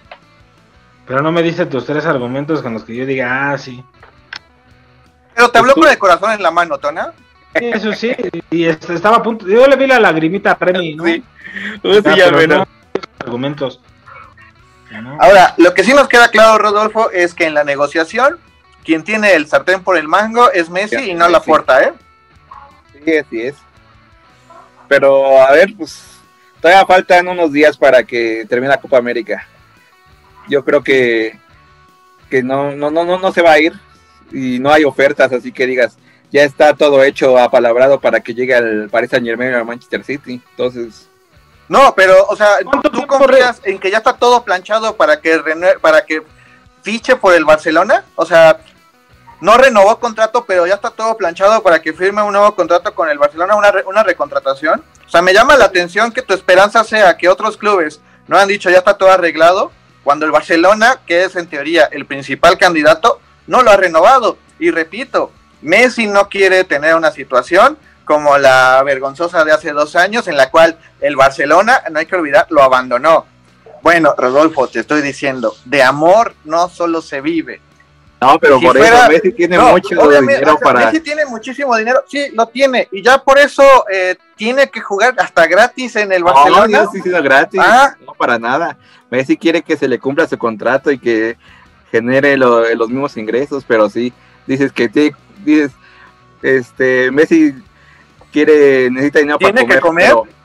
Pero 1.07 1.23
no 1.23 1.31
me 1.33 1.43
dice 1.43 1.67
tus 1.67 1.87
tres 1.87 2.05
argumentos 2.07 2.63
con 2.63 2.75
los 2.75 2.85
que 2.85 2.97
yo 2.97 3.07
diga, 3.07 3.51
ah, 3.53 3.59
sí. 3.59 3.83
Pero 5.35 5.51
te 5.51 5.59
habló 5.59 5.75
con 5.75 5.89
el 5.89 5.99
corazón 5.99 6.33
en 6.33 6.43
la 6.43 6.51
mano, 6.51 6.79
Tona. 6.79 7.13
Sí, 7.59 7.71
eso 7.73 7.93
sí, 7.93 8.15
y 8.51 8.65
este, 8.65 8.95
estaba 8.95 9.17
a 9.17 9.23
punto. 9.23 9.47
Yo 9.47 9.67
le 9.67 9.77
vi 9.77 9.87
la 9.87 10.01
lagrimita 10.01 10.53
a 10.53 10.55
Remy, 10.55 10.95
¿no? 10.95 11.05
Sí, 11.05 11.25
Ah, 11.57 11.79
sí, 11.83 12.17
ya 12.17 12.31
pero 12.31 12.59
no, 12.59 12.69
argumentos. 13.21 13.81
No. 14.91 15.17
Ahora, 15.21 15.55
lo 15.57 15.75
que 15.75 15.85
sí 15.85 15.93
nos 15.93 16.09
queda 16.09 16.29
claro, 16.29 16.59
Rodolfo, 16.59 17.11
es 17.11 17.35
que 17.35 17.47
en 17.47 17.55
la 17.55 17.65
negociación, 17.65 18.39
quien 18.85 19.05
tiene 19.05 19.35
el 19.35 19.47
sartén 19.47 19.83
por 19.83 19.97
el 19.97 20.09
mango 20.09 20.51
es 20.53 20.71
Messi 20.71 20.97
Ya, 20.97 21.05
y 21.05 21.15
no 21.15 21.29
la 21.29 21.41
porta, 21.41 21.83
¿eh? 21.83 21.93
Sí, 23.05 23.17
así 23.17 23.41
es. 23.43 23.57
Pero 24.89 25.43
a 25.43 25.51
ver, 25.53 25.75
pues 25.77 26.03
todavía 26.61 26.87
faltan 26.87 27.29
unos 27.29 27.53
días 27.53 27.77
para 27.77 28.05
que 28.05 28.47
termine 28.49 28.69
la 28.71 28.81
Copa 28.81 28.99
América. 28.99 29.47
Yo 30.49 30.65
creo 30.65 30.83
que, 30.83 31.39
que 32.31 32.43
no, 32.43 32.73
no, 32.73 32.91
no, 32.91 33.05
no, 33.05 33.19
no 33.19 33.33
se 33.33 33.43
va 33.43 33.53
a 33.53 33.59
ir 33.59 33.73
y 34.33 34.59
no 34.59 34.73
hay 34.73 34.85
ofertas, 34.85 35.33
así 35.33 35.53
que 35.53 35.67
digas, 35.67 35.97
ya 36.33 36.43
está 36.43 36.75
todo 36.75 37.03
hecho, 37.05 37.39
apalabrado 37.39 38.01
para 38.01 38.21
que 38.21 38.35
llegue 38.35 38.55
al 38.55 38.89
Paris 38.91 39.11
Saint 39.11 39.27
Germain 39.27 39.55
o 39.55 39.59
al 39.59 39.65
Manchester 39.65 40.05
City. 40.05 40.41
Entonces, 40.51 41.09
No, 41.69 41.95
pero, 41.97 42.27
o 42.27 42.37
sea, 42.37 42.57
¿Cuánto 42.65 42.91
¿tú 42.91 43.07
confías 43.07 43.61
en 43.65 43.79
que 43.79 43.91
ya 43.91 43.99
está 43.99 44.13
todo 44.13 44.45
planchado 44.45 44.97
para 44.97 45.21
que 45.21 45.41
para 45.81 46.05
que 46.05 46.23
fiche 46.83 47.17
por 47.17 47.35
el 47.35 47.45
Barcelona? 47.45 48.05
O 48.15 48.25
sea, 48.27 48.59
no 49.41 49.57
renovó 49.57 49.99
contrato, 49.99 50.45
pero 50.47 50.67
ya 50.67 50.75
está 50.75 50.91
todo 50.91 51.17
planchado 51.17 51.63
para 51.63 51.81
que 51.83 51.93
firme 51.93 52.23
un 52.23 52.33
nuevo 52.33 52.55
contrato 52.55 52.95
con 52.95 53.09
el 53.09 53.19
Barcelona, 53.19 53.55
una, 53.57 53.71
re- 53.71 53.85
una 53.85 54.03
recontratación. 54.03 54.83
O 55.07 55.11
sea, 55.11 55.23
me 55.23 55.33
llama 55.35 55.57
la 55.57 55.67
atención 55.67 56.11
que 56.13 56.23
tu 56.23 56.35
esperanza 56.35 56.83
sea 56.85 57.17
que 57.17 57.29
otros 57.29 57.57
clubes 57.57 58.01
no 58.29 58.37
han 58.39 58.49
dicho 58.49 58.71
ya 58.71 58.79
está 58.79 58.97
todo 58.97 59.11
arreglado, 59.11 59.71
cuando 60.07 60.25
el 60.25 60.31
Barcelona, 60.31 61.01
que 61.05 61.25
es 61.25 61.35
en 61.35 61.49
teoría 61.49 61.87
el 61.87 62.07
principal 62.07 62.57
candidato, 62.59 63.21
no 63.49 63.65
lo 63.65 63.73
ha 63.73 63.77
renovado. 63.77 64.39
Y 64.61 64.71
repito, 64.71 65.33
Messi 65.63 66.07
no 66.07 66.29
quiere 66.29 66.63
tener 66.63 66.95
una 66.95 67.11
situación 67.11 67.77
como 68.05 68.39
la 68.39 68.81
vergonzosa 68.85 69.45
de 69.45 69.51
hace 69.51 69.73
dos 69.73 69.97
años, 69.97 70.29
en 70.29 70.37
la 70.37 70.49
cual 70.53 70.79
el 71.01 71.17
Barcelona, 71.17 71.83
no 71.91 71.99
hay 71.99 72.07
que 72.07 72.15
olvidar, 72.15 72.47
lo 72.51 72.63
abandonó. 72.63 73.27
Bueno, 73.83 74.15
Rodolfo, 74.17 74.69
te 74.69 74.79
estoy 74.79 75.03
diciendo, 75.03 75.57
de 75.65 75.83
amor 75.83 76.37
no 76.45 76.69
solo 76.69 77.03
se 77.03 77.21
vive. 77.21 77.61
No, 78.33 78.39
pero 78.39 78.59
Si 78.59 78.67
por 78.67 78.77
fuera- 78.77 78.99
eso 79.05 79.09
Messi 79.13 79.33
tiene 79.33 79.57
No, 79.57 79.71
mucho 79.73 79.89
dinero 79.89 80.55
o 80.55 80.59
sea, 80.59 80.65
para... 80.65 80.87
Messi 80.87 81.01
tiene 81.01 81.27
muchísimo 81.27 81.77
dinero, 81.77 82.03
sí, 82.09 82.27
lo 82.33 82.47
tiene, 82.49 82.89
y 82.93 83.03
ya 83.03 83.19
por 83.23 83.39
eso 83.39 83.63
eh, 83.93 84.17
tiene 84.37 84.69
que 84.71 84.81
jugar 84.81 85.15
hasta 85.19 85.47
gratis 85.47 85.97
en 85.97 86.13
el 86.13 86.21
No, 86.21 86.27
Barcelona. 86.33 86.79
yo 86.79 86.85
estoy 86.85 86.99
diciendo 87.01 87.23
gratis, 87.23 87.61
Ah. 87.65 87.95
no 88.07 88.13
para 88.15 88.39
nada. 88.39 88.77
Messi 89.11 89.37
quiere 89.37 89.63
que 89.63 89.77
se 89.77 89.89
le 89.89 89.99
cumpla 89.99 90.27
su 90.27 90.37
contrato 90.39 90.91
y 90.91 90.99
que 90.99 91.37
genere 91.91 92.37
lo- 92.37 92.69
los 92.75 92.89
mismos 92.89 93.17
ingresos, 93.17 93.65
pero 93.67 93.89
sí, 93.89 94.13
dices 94.47 94.73
que 94.73 94.89
te, 94.89 95.15
dices, 95.45 95.73
este, 96.43 97.11
Messi 97.11 97.55
quiere, 98.33 98.91
necesita 98.91 99.21
dinero 99.21 99.39
para 99.39 99.53
¿Tiene 99.55 99.69
que 99.75 99.81
comer. 99.81 100.11
comer? 100.11 100.27
pero- 100.27 100.36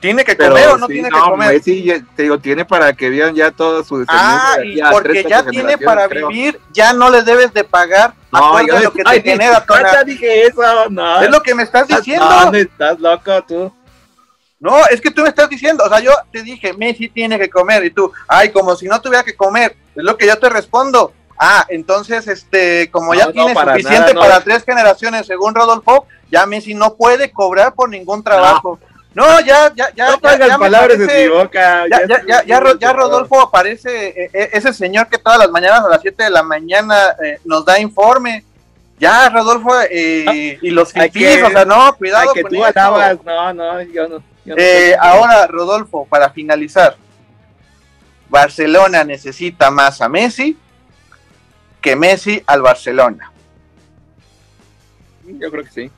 ¿Tiene 0.00 0.24
que 0.24 0.36
pero 0.36 0.50
comer 0.50 0.68
o 0.68 0.76
no 0.78 0.86
sí, 0.86 0.92
tiene 0.94 1.08
no, 1.10 1.16
que 1.24 1.30
comer? 1.30 1.52
Messi, 1.54 1.82
ya- 1.82 2.00
te 2.14 2.22
digo, 2.24 2.38
tiene 2.38 2.64
para 2.64 2.92
que 2.92 3.08
vean 3.10 3.34
ya 3.34 3.50
todo 3.50 3.82
su 3.82 4.04
Ah, 4.08 4.56
y 4.64 4.78
porque 4.90 5.24
ya 5.28 5.42
tiene 5.44 5.78
para 5.78 6.08
creo. 6.08 6.28
vivir, 6.28 6.60
ya 6.72 6.92
no 6.92 7.08
le 7.10 7.22
debes 7.22 7.52
de 7.54 7.64
pagar 7.64 8.14
No, 8.30 8.60
yo 8.66 8.78
lo 8.78 8.92
que 8.92 9.02
te 9.02 9.08
ay, 9.10 9.22
genera. 9.22 9.64
¿cuándo 9.66 10.04
dije 10.04 10.46
eso, 10.46 10.62
no. 10.90 11.22
Es 11.22 11.30
lo 11.30 11.40
que 11.40 11.54
me 11.54 11.62
estás 11.62 11.88
diciendo. 11.88 12.28
No, 12.28 12.50
no, 12.50 12.58
estás 12.58 13.00
loco 13.00 13.42
tú. 13.44 13.72
No, 14.58 14.86
es 14.86 15.00
que 15.00 15.10
tú 15.10 15.22
me 15.22 15.28
estás 15.28 15.48
diciendo, 15.48 15.84
o 15.84 15.88
sea, 15.88 16.00
yo 16.00 16.12
te 16.32 16.42
dije, 16.42 16.72
Messi 16.72 17.08
tiene 17.08 17.38
que 17.38 17.50
comer 17.50 17.84
y 17.84 17.90
tú, 17.90 18.10
ay, 18.26 18.50
como 18.50 18.74
si 18.74 18.86
no 18.86 19.00
tuviera 19.00 19.22
que 19.22 19.34
comer, 19.36 19.76
es 19.94 20.02
lo 20.02 20.16
que 20.16 20.26
yo 20.26 20.38
te 20.38 20.48
respondo. 20.48 21.12
Ah, 21.38 21.66
entonces, 21.68 22.26
este, 22.28 22.90
como 22.90 23.12
ya 23.12 23.24
No, 23.24 23.26
no, 23.28 23.32
tiene 23.34 23.54
para 23.54 23.72
suficiente 23.72 24.00
nada, 24.00 24.14
no. 24.14 24.20
para 24.20 24.40
tres 24.40 24.64
generaciones, 24.64 25.26
según 25.26 25.54
Rodolfo, 25.54 26.06
ya 26.30 26.46
Messi 26.46 26.72
no 26.74 26.94
puede 26.96 27.30
cobrar 27.30 27.74
por 27.74 27.90
ningún 27.90 28.22
trabajo. 28.24 28.78
No, 29.16 29.40
ya, 29.40 29.72
ya, 29.74 29.88
ya, 29.94 30.10
no 30.10 30.20
ya, 30.20 30.58
palabras 30.58 30.98
parece- 30.98 31.24
en 31.24 31.30
mi 31.32 31.36
boca. 31.38 31.84
ya, 31.90 32.00
ya, 32.06 32.22
ya, 32.26 32.44
ya, 32.44 32.74
ya 32.78 32.92
Rodolfo 32.92 33.40
aparece, 33.40 34.08
eh, 34.08 34.30
eh, 34.30 34.50
ese 34.52 34.74
señor 34.74 35.08
que 35.08 35.16
todas 35.16 35.38
las 35.38 35.50
mañanas 35.50 35.80
a 35.86 35.88
las 35.88 36.02
7 36.02 36.24
de 36.24 36.28
la 36.30 36.42
mañana 36.42 37.16
eh, 37.24 37.40
nos 37.46 37.64
da 37.64 37.80
informe. 37.80 38.44
Ya, 38.98 39.30
Rodolfo, 39.30 39.70
eh, 39.90 40.58
y 40.60 40.68
los 40.70 40.92
que- 40.92 41.42
o 41.42 41.50
sea, 41.50 41.64
no, 41.64 41.94
cuidado 41.96 42.28
Ay, 42.28 42.34
que 42.34 42.42
con 42.42 42.50
tú 42.50 42.56
eso. 42.56 42.66
alabas, 42.78 43.18
no, 43.24 43.54
no, 43.54 43.80
yo 43.82 44.06
no. 44.06 44.18
yo 44.44 44.54
no 44.54 44.62
Eh, 44.62 44.94
ahora, 45.00 45.46
Rodolfo, 45.46 46.06
para 46.10 46.28
finalizar, 46.28 46.96
Barcelona 48.28 49.02
necesita 49.02 49.70
más 49.70 50.02
a 50.02 50.10
Messi 50.10 50.58
que 51.80 51.96
Messi 51.96 52.42
al 52.46 52.60
Barcelona. 52.60 53.32
Yo 55.24 55.50
creo 55.50 55.64
que 55.64 55.70
sí. 55.70 55.90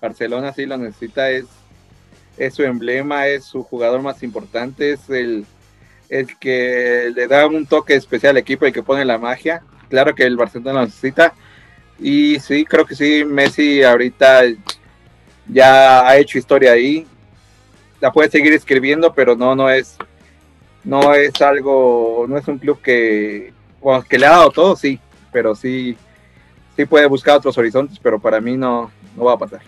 Barcelona 0.00 0.52
sí 0.52 0.66
lo 0.66 0.76
necesita, 0.76 1.30
es, 1.30 1.44
es 2.38 2.54
su 2.54 2.62
emblema, 2.62 3.26
es 3.26 3.44
su 3.44 3.62
jugador 3.62 4.00
más 4.02 4.22
importante, 4.22 4.92
es 4.92 5.08
el, 5.10 5.44
el 6.08 6.38
que 6.38 7.12
le 7.14 7.26
da 7.26 7.46
un 7.46 7.66
toque 7.66 7.94
especial 7.94 8.30
al 8.30 8.38
equipo 8.38 8.66
y 8.66 8.72
que 8.72 8.82
pone 8.82 9.04
la 9.04 9.18
magia. 9.18 9.62
Claro 9.88 10.14
que 10.14 10.24
el 10.24 10.36
Barcelona 10.36 10.80
lo 10.80 10.86
necesita. 10.86 11.34
Y 11.98 12.38
sí, 12.40 12.64
creo 12.64 12.86
que 12.86 12.94
sí, 12.94 13.24
Messi 13.24 13.82
ahorita 13.82 14.42
ya 15.48 16.06
ha 16.06 16.16
hecho 16.16 16.38
historia 16.38 16.72
ahí. 16.72 17.06
La 18.00 18.12
puede 18.12 18.30
seguir 18.30 18.52
escribiendo, 18.52 19.12
pero 19.12 19.34
no, 19.34 19.56
no 19.56 19.68
es, 19.68 19.96
no 20.84 21.14
es 21.14 21.40
algo, 21.42 22.26
no 22.28 22.38
es 22.38 22.46
un 22.46 22.58
club 22.58 22.80
que, 22.80 23.52
que 24.08 24.18
le 24.18 24.26
ha 24.26 24.30
dado 24.30 24.50
todo, 24.50 24.76
sí, 24.76 25.00
pero 25.32 25.56
sí, 25.56 25.96
sí 26.76 26.84
puede 26.84 27.06
buscar 27.06 27.38
otros 27.38 27.58
horizontes, 27.58 27.98
pero 27.98 28.20
para 28.20 28.40
mí 28.40 28.56
no, 28.56 28.92
no 29.16 29.24
va 29.24 29.32
a 29.32 29.38
pasar. 29.38 29.60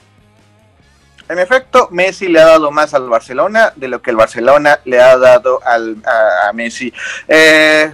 En 1.31 1.39
efecto, 1.39 1.87
Messi 1.93 2.26
le 2.26 2.41
ha 2.41 2.47
dado 2.47 2.72
más 2.72 2.93
al 2.93 3.09
Barcelona 3.09 3.72
de 3.76 3.87
lo 3.87 4.03
que 4.03 4.11
el 4.11 4.16
Barcelona 4.16 4.81
le 4.85 5.01
ha 5.01 5.16
dado 5.16 5.61
al, 5.64 5.99
a, 6.05 6.49
a 6.49 6.53
Messi. 6.53 6.93
Eh, 7.28 7.93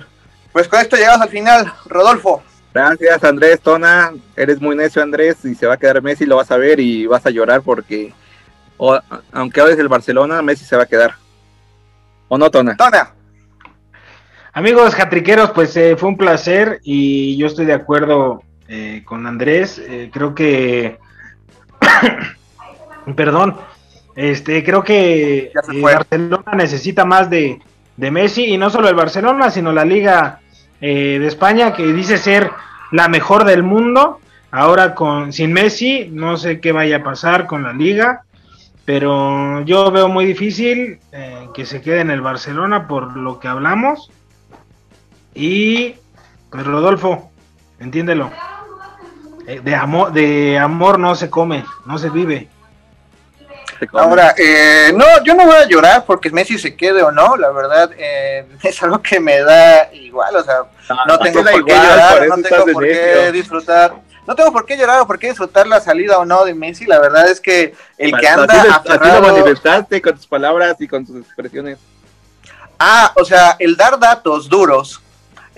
pues 0.53 0.67
con 0.69 0.81
esto 0.81 0.97
llegamos 0.97 1.21
al 1.21 1.29
final, 1.29 1.71
Rodolfo. 1.85 2.43
Gracias 2.73 3.25
Andrés, 3.25 3.61
Tona, 3.61 4.13
eres 4.37 4.59
muy 4.59 4.75
necio 4.75 5.03
Andrés 5.03 5.45
y 5.45 5.55
se 5.55 5.67
va 5.67 5.75
a 5.75 5.77
quedar 5.77 6.03
Messi, 6.03 6.25
lo 6.25 6.37
vas 6.37 6.51
a 6.51 6.57
ver 6.57 6.81
y 6.81 7.07
vas 7.07 7.27
a 7.27 7.31
llorar 7.31 7.61
porque 7.61 8.15
aunque 9.33 9.61
hables 9.61 9.79
el 9.79 9.89
Barcelona, 9.89 10.41
Messi 10.41 10.65
se 10.65 10.77
va 10.77 10.85
a 10.85 10.87
quedar. 10.87 11.17
¿O 12.29 12.39
no, 12.39 12.51
Tona? 12.51 12.75
Tona. 12.75 13.13
Amigos 14.55 14.95
jatriqueros, 14.95 15.51
pues 15.51 15.77
eh, 15.77 15.95
fue 15.99 16.09
un 16.09 16.17
placer 16.17 16.81
y 16.83 17.37
yo 17.37 17.49
estoy 17.49 17.67
de 17.67 17.75
acuerdo 17.75 18.43
eh, 18.67 19.03
con 19.05 19.27
Andrés. 19.27 19.79
Eh, 19.79 20.11
creo 20.11 20.35
que, 20.35 20.99
perdón, 23.15 23.57
este, 24.15 24.65
creo 24.65 24.83
que 24.83 25.53
Barcelona 25.81 26.53
necesita 26.55 27.05
más 27.05 27.29
de, 27.31 27.61
de, 27.97 28.11
Messi 28.11 28.47
y 28.47 28.59
no 28.59 28.71
solo 28.71 28.89
el 28.89 28.95
Barcelona, 28.95 29.51
sino 29.51 29.73
la 29.73 29.85
Liga 29.85 30.41
de 30.81 31.27
España 31.27 31.73
que 31.73 31.93
dice 31.93 32.19
ser 32.19 32.51
la 32.93 33.09
mejor 33.09 33.45
del 33.45 33.63
mundo. 33.63 34.21
Ahora 34.51 34.95
con 34.95 35.33
sin 35.33 35.53
Messi, 35.53 36.09
no 36.11 36.37
sé 36.37 36.61
qué 36.61 36.73
vaya 36.73 36.99
a 36.99 37.03
pasar 37.03 37.47
con 37.47 37.63
la 37.63 37.73
Liga 37.73 38.23
pero 38.87 39.63
yo 39.63 39.91
veo 39.91 40.09
muy 40.09 40.25
difícil 40.25 41.01
que 41.53 41.67
se 41.67 41.83
quede 41.83 42.01
en 42.01 42.11
el 42.11 42.21
Barcelona 42.21 42.87
por 42.87 43.17
lo 43.17 43.41
que 43.41 43.49
hablamos. 43.49 44.11
Y 45.35 45.97
pues 46.51 46.65
Rodolfo, 46.65 47.31
entiéndelo. 47.81 48.31
Eh, 49.49 49.61
de 49.63 49.75
amor, 49.75 50.13
de 50.13 50.57
amor 50.59 51.01
no 51.01 51.17
se 51.17 51.29
come, 51.29 51.65
no 51.85 51.99
se 51.99 52.11
vive. 52.11 52.49
Ahora, 53.93 54.35
eh, 54.37 54.93
no, 54.95 55.05
yo 55.25 55.35
no 55.35 55.47
voy 55.47 55.57
a 55.57 55.67
llorar 55.67 56.05
porque 56.05 56.31
Messi 56.31 56.59
se 56.59 56.77
quede 56.77 57.03
o 57.03 57.11
no, 57.11 57.37
la 57.37 57.51
verdad 57.51 57.91
eh, 57.97 58.47
es 58.63 58.83
algo 58.83 59.01
que 59.01 59.21
me 59.21 59.41
da 59.41 59.93
igual, 59.93 60.37
o 60.37 60.43
sea, 60.43 60.65
no, 61.07 61.19
tengo 61.19 61.43
por 61.43 61.65
qué 61.65 61.73
llorar, 61.73 62.29
no 62.29 62.37
tengo 62.43 62.73
por 62.73 62.85
qué 62.85 63.33
disfrutar, 63.33 63.95
no 64.27 64.35
tengo 64.35 64.53
por 64.53 64.67
qué 64.67 64.77
llorar 64.77 65.01
o 65.01 65.07
por 65.07 65.19
qué 65.19 65.29
disfrutar 65.29 65.67
la 65.67 65.81
salida 65.81 66.19
o 66.19 66.25
no 66.25 66.45
de 66.45 66.55
Messi, 66.55 66.87
la 66.87 66.99
verdad 66.99 67.29
es 67.29 67.41
que 67.41 67.75
el 67.99 68.17
que 68.19 68.29
anda 68.29 68.77
aferrado... 68.77 69.21
lo 69.21 69.29
manifestaste 69.29 70.03
con 70.03 70.15
tus 70.15 70.27
palabras 70.27 70.77
y 70.81 70.89
con 70.89 71.07
tus 71.07 71.17
expresiones. 71.17 71.79
Ah, 72.79 73.13
o 73.17 73.25
sea, 73.25 73.57
el 73.59 73.77
dar 73.77 73.99
datos 73.99 74.49
duros 74.49 75.01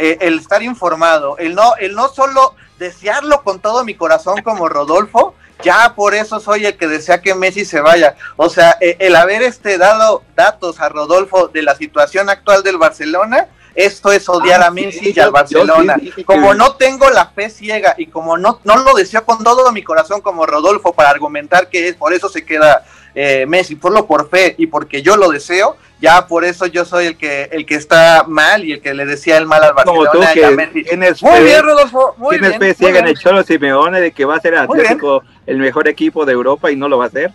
eh, 0.01 0.17
el 0.21 0.39
estar 0.39 0.63
informado, 0.63 1.37
el 1.39 1.57
no, 1.57 1.75
el 1.75 1.97
no 1.97 2.09
solo 2.09 2.55
desearlo 2.79 3.43
con 3.43 3.59
todo 3.59 3.85
mi 3.85 3.97
corazón 3.97 4.43
como 4.43 4.69
Rodolfo, 4.69 5.35
ya 5.63 5.95
por 5.95 6.15
eso 6.15 6.41
soy 6.41 6.67
el 6.67 6.77
que 6.77 6.87
desea 6.87 7.21
que 7.21 7.35
Messi 7.35 7.65
se 7.65 7.81
vaya. 7.81 8.17
O 8.37 8.49
sea, 8.49 8.77
eh, 8.81 8.97
el 9.01 9.17
haber 9.17 9.43
este 9.43 9.79
dado 9.79 10.23
datos 10.37 10.81
a 10.81 10.89
Rodolfo 10.89 11.49
de 11.49 11.63
la 11.63 11.75
situación 11.75 12.29
actual 12.31 12.63
del 12.63 12.77
Barcelona, 12.77 13.49
esto 13.75 14.11
es 14.11 14.29
odiar 14.29 14.63
ah, 14.63 14.67
a 14.67 14.71
Messi 14.71 15.13
y 15.15 15.21
al 15.21 15.31
Barcelona. 15.31 15.97
como 16.25 16.55
no 16.55 16.75
tengo 16.75 17.11
la 17.11 17.27
fe 17.27 17.49
ciega 17.51 17.95
y 17.97 18.07
como 18.07 18.37
no, 18.37 18.61
no 18.65 18.77
lo 18.79 18.95
deseo 18.95 19.25
con 19.25 19.45
todo 19.45 19.71
mi 19.73 19.83
corazón 19.83 20.21
como 20.21 20.47
Rodolfo 20.47 20.93
para 20.93 21.11
argumentar 21.11 21.69
que 21.69 21.89
es, 21.89 21.95
por 21.95 22.13
eso 22.13 22.29
se 22.29 22.45
queda 22.45 22.85
eh, 23.15 23.47
Messi, 23.47 23.77
por 23.77 23.93
lo 23.93 24.07
por 24.07 24.29
fe 24.29 24.55
y 24.59 24.67
porque 24.67 25.03
yo 25.03 25.17
lo 25.17 25.29
deseo, 25.29 25.77
ya 26.01 26.27
por 26.27 26.45
eso 26.45 26.67
yo 26.67 26.85
soy 26.85 27.07
el 27.07 27.17
que 27.17 27.49
el 27.53 27.67
que 27.67 27.75
está 27.75 28.25
mal 28.27 28.65
y 28.65 28.73
el 28.73 28.81
que 28.81 28.95
le 28.95 29.05
decía 29.05 29.37
el 29.37 29.47
mal 29.47 29.65
al 29.65 29.75
Barcelona. 29.75 30.11
No, 30.15 30.21
tú 30.21 31.27
muy 31.27 31.41
bien, 31.41 31.63
Rodolfo, 31.63 32.15
muy 32.17 32.39
bien. 32.39 32.59
fe 32.59 32.75
ciega 32.75 33.01
en 33.01 33.09
el 33.09 33.19
Cholo 33.19 33.43
Simeone 33.43 34.01
de 34.01 34.13
que 34.13 34.25
va 34.25 34.37
a 34.37 34.41
ser 34.41 34.55
Atlético 34.57 35.23
el 35.47 35.59
mejor 35.59 35.89
equipo 35.89 36.25
de 36.25 36.33
Europa 36.33 36.71
y 36.71 36.77
no 36.77 36.89
lo 36.89 36.99
va 36.99 37.05
a 37.05 37.09
hacer? 37.09 37.33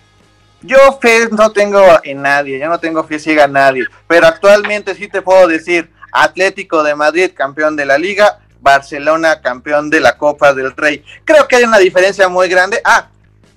Yo 0.61 0.77
fe 1.01 1.27
no 1.31 1.51
tengo 1.51 1.83
en 2.03 2.21
nadie, 2.21 2.57
yo 2.57 2.69
no 2.69 2.79
tengo 2.79 3.03
fe 3.03 3.19
ciega 3.19 3.45
en 3.45 3.53
nadie, 3.53 3.83
pero 4.07 4.27
actualmente 4.27 4.95
sí 4.95 5.09
te 5.09 5.21
puedo 5.21 5.47
decir, 5.47 5.91
Atlético 6.13 6.83
de 6.83 6.95
Madrid 6.95 7.31
campeón 7.35 7.75
de 7.75 7.85
la 7.85 7.97
liga, 7.97 8.39
Barcelona 8.61 9.41
campeón 9.41 9.89
de 9.89 9.99
la 9.99 10.17
Copa 10.17 10.53
del 10.53 10.71
Rey. 10.71 11.03
Creo 11.25 11.47
que 11.47 11.57
hay 11.57 11.63
una 11.65 11.79
diferencia 11.79 12.29
muy 12.29 12.47
grande. 12.47 12.81
Ah, 12.85 13.09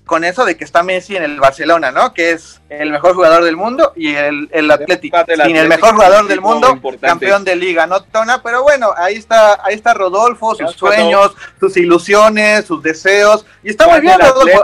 con 0.06 0.22
eso 0.22 0.44
de 0.44 0.56
que 0.56 0.62
está 0.62 0.84
Messi 0.84 1.16
en 1.16 1.24
el 1.24 1.40
Barcelona, 1.40 1.90
¿no? 1.90 2.14
Que 2.14 2.30
es 2.30 2.60
el 2.68 2.90
mejor 2.90 3.14
jugador 3.14 3.42
del 3.42 3.56
mundo 3.56 3.92
y 3.96 4.14
el, 4.14 4.48
el 4.52 4.70
Atlético. 4.70 5.18
Sin 5.44 5.56
el 5.56 5.68
mejor 5.68 5.94
jugador 5.94 6.28
del 6.28 6.40
mundo, 6.40 6.80
campeón 7.00 7.44
de 7.44 7.56
liga, 7.56 7.88
¿no, 7.88 8.00
Tona? 8.04 8.40
Pero 8.40 8.62
bueno, 8.62 8.94
ahí 8.96 9.16
está, 9.16 9.58
ahí 9.64 9.74
está 9.74 9.94
Rodolfo, 9.94 10.54
sus 10.54 10.70
sueños, 10.72 11.34
sus 11.58 11.76
ilusiones, 11.76 12.66
sus 12.66 12.80
deseos. 12.84 13.44
Y 13.64 13.70
está 13.70 13.88
muy 13.88 14.00
bien, 14.00 14.18
Rodolfo. 14.20 14.62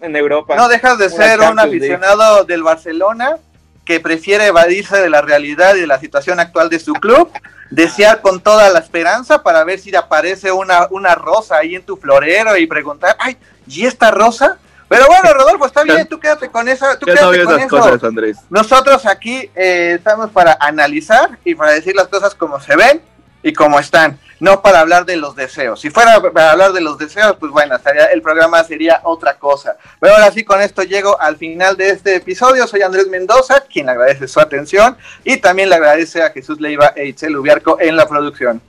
en, 0.00 0.16
Europa. 0.16 0.56
No 0.56 0.68
dejas 0.68 0.98
de 0.98 1.08
ser 1.08 1.38
un 1.40 1.60
aficionado 1.60 2.44
del 2.44 2.64
Barcelona 2.64 3.36
que 3.84 4.00
prefiere 4.00 4.46
evadirse 4.46 4.96
de 5.00 5.10
la 5.10 5.22
realidad 5.22 5.76
y 5.76 5.80
de 5.80 5.86
la 5.86 6.00
situación 6.00 6.40
actual 6.40 6.68
de 6.68 6.80
su 6.80 6.92
club 6.92 7.30
desear 7.70 8.20
con 8.20 8.40
toda 8.40 8.68
la 8.68 8.80
esperanza 8.80 9.42
para 9.42 9.64
ver 9.64 9.78
si 9.78 9.94
aparece 9.96 10.52
una, 10.52 10.88
una 10.90 11.14
rosa 11.14 11.56
ahí 11.56 11.74
en 11.74 11.82
tu 11.82 11.96
florero 11.96 12.56
y 12.58 12.66
preguntar, 12.66 13.16
ay, 13.18 13.38
¿y 13.66 13.86
esta 13.86 14.10
rosa? 14.10 14.58
Pero 14.88 15.06
bueno, 15.06 15.32
Rodolfo, 15.32 15.64
está 15.64 15.84
bien, 15.84 16.06
tú 16.06 16.20
quédate 16.20 16.50
con 16.50 16.68
esa, 16.68 16.98
tú 16.98 17.06
quédate 17.06 17.44
con 17.68 17.82
eso. 17.90 18.06
Andrés. 18.06 18.36
Nosotros 18.50 19.06
aquí 19.06 19.50
eh, 19.54 19.94
estamos 19.96 20.30
para 20.30 20.58
analizar 20.60 21.38
y 21.46 21.54
para 21.54 21.72
decir 21.72 21.96
las 21.96 22.08
cosas 22.08 22.34
como 22.34 22.60
se 22.60 22.76
ven 22.76 23.00
y 23.42 23.54
como 23.54 23.78
están, 23.78 24.18
no 24.38 24.60
para 24.60 24.80
hablar 24.80 25.06
de 25.06 25.16
los 25.16 25.34
deseos. 25.34 25.80
Si 25.80 25.88
fuera 25.88 26.20
para 26.20 26.52
hablar 26.52 26.72
de 26.72 26.82
los 26.82 26.98
deseos, 26.98 27.36
pues 27.40 27.50
bueno, 27.50 27.74
estaría, 27.76 28.04
el 28.06 28.20
programa 28.20 28.62
sería 28.64 29.00
otra 29.04 29.38
cosa. 29.38 29.76
Pero 29.98 30.12
ahora 30.14 30.30
sí, 30.30 30.44
con 30.44 30.60
esto 30.60 30.82
llego 30.82 31.18
al 31.18 31.38
final 31.38 31.76
de 31.76 31.88
este 31.88 32.16
episodio. 32.16 32.66
Soy 32.66 32.82
Andrés 32.82 33.08
Mendoza, 33.08 33.60
quien 33.60 33.86
le 33.86 33.92
agradece 33.92 34.28
su 34.28 34.40
atención 34.40 34.96
y 35.24 35.38
también 35.38 35.70
le 35.70 35.76
agradece 35.76 36.22
a 36.22 36.30
Jesús 36.30 36.60
Leiva 36.60 36.92
e 36.94 37.06
Itzel 37.06 37.36
Ubiarco 37.36 37.78
en 37.80 37.96
la 37.96 38.06
producción. 38.06 38.60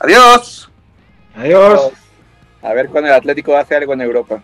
Adiós. 0.00 0.68
Adiós. 1.36 1.92
A 2.62 2.72
ver 2.72 2.88
cuando 2.88 3.08
el 3.08 3.14
Atlético 3.14 3.56
hace 3.56 3.76
algo 3.76 3.92
en 3.92 4.00
Europa. 4.00 4.42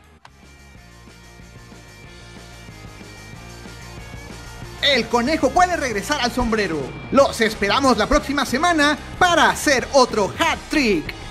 El 4.83 5.07
conejo 5.09 5.51
puede 5.51 5.77
regresar 5.77 6.21
al 6.21 6.31
sombrero. 6.31 6.79
Los 7.11 7.41
esperamos 7.41 7.97
la 7.97 8.07
próxima 8.07 8.45
semana 8.45 8.99
para 9.19 9.49
hacer 9.49 9.89
otro 9.93 10.33
hat 10.39 10.59
trick. 10.69 11.24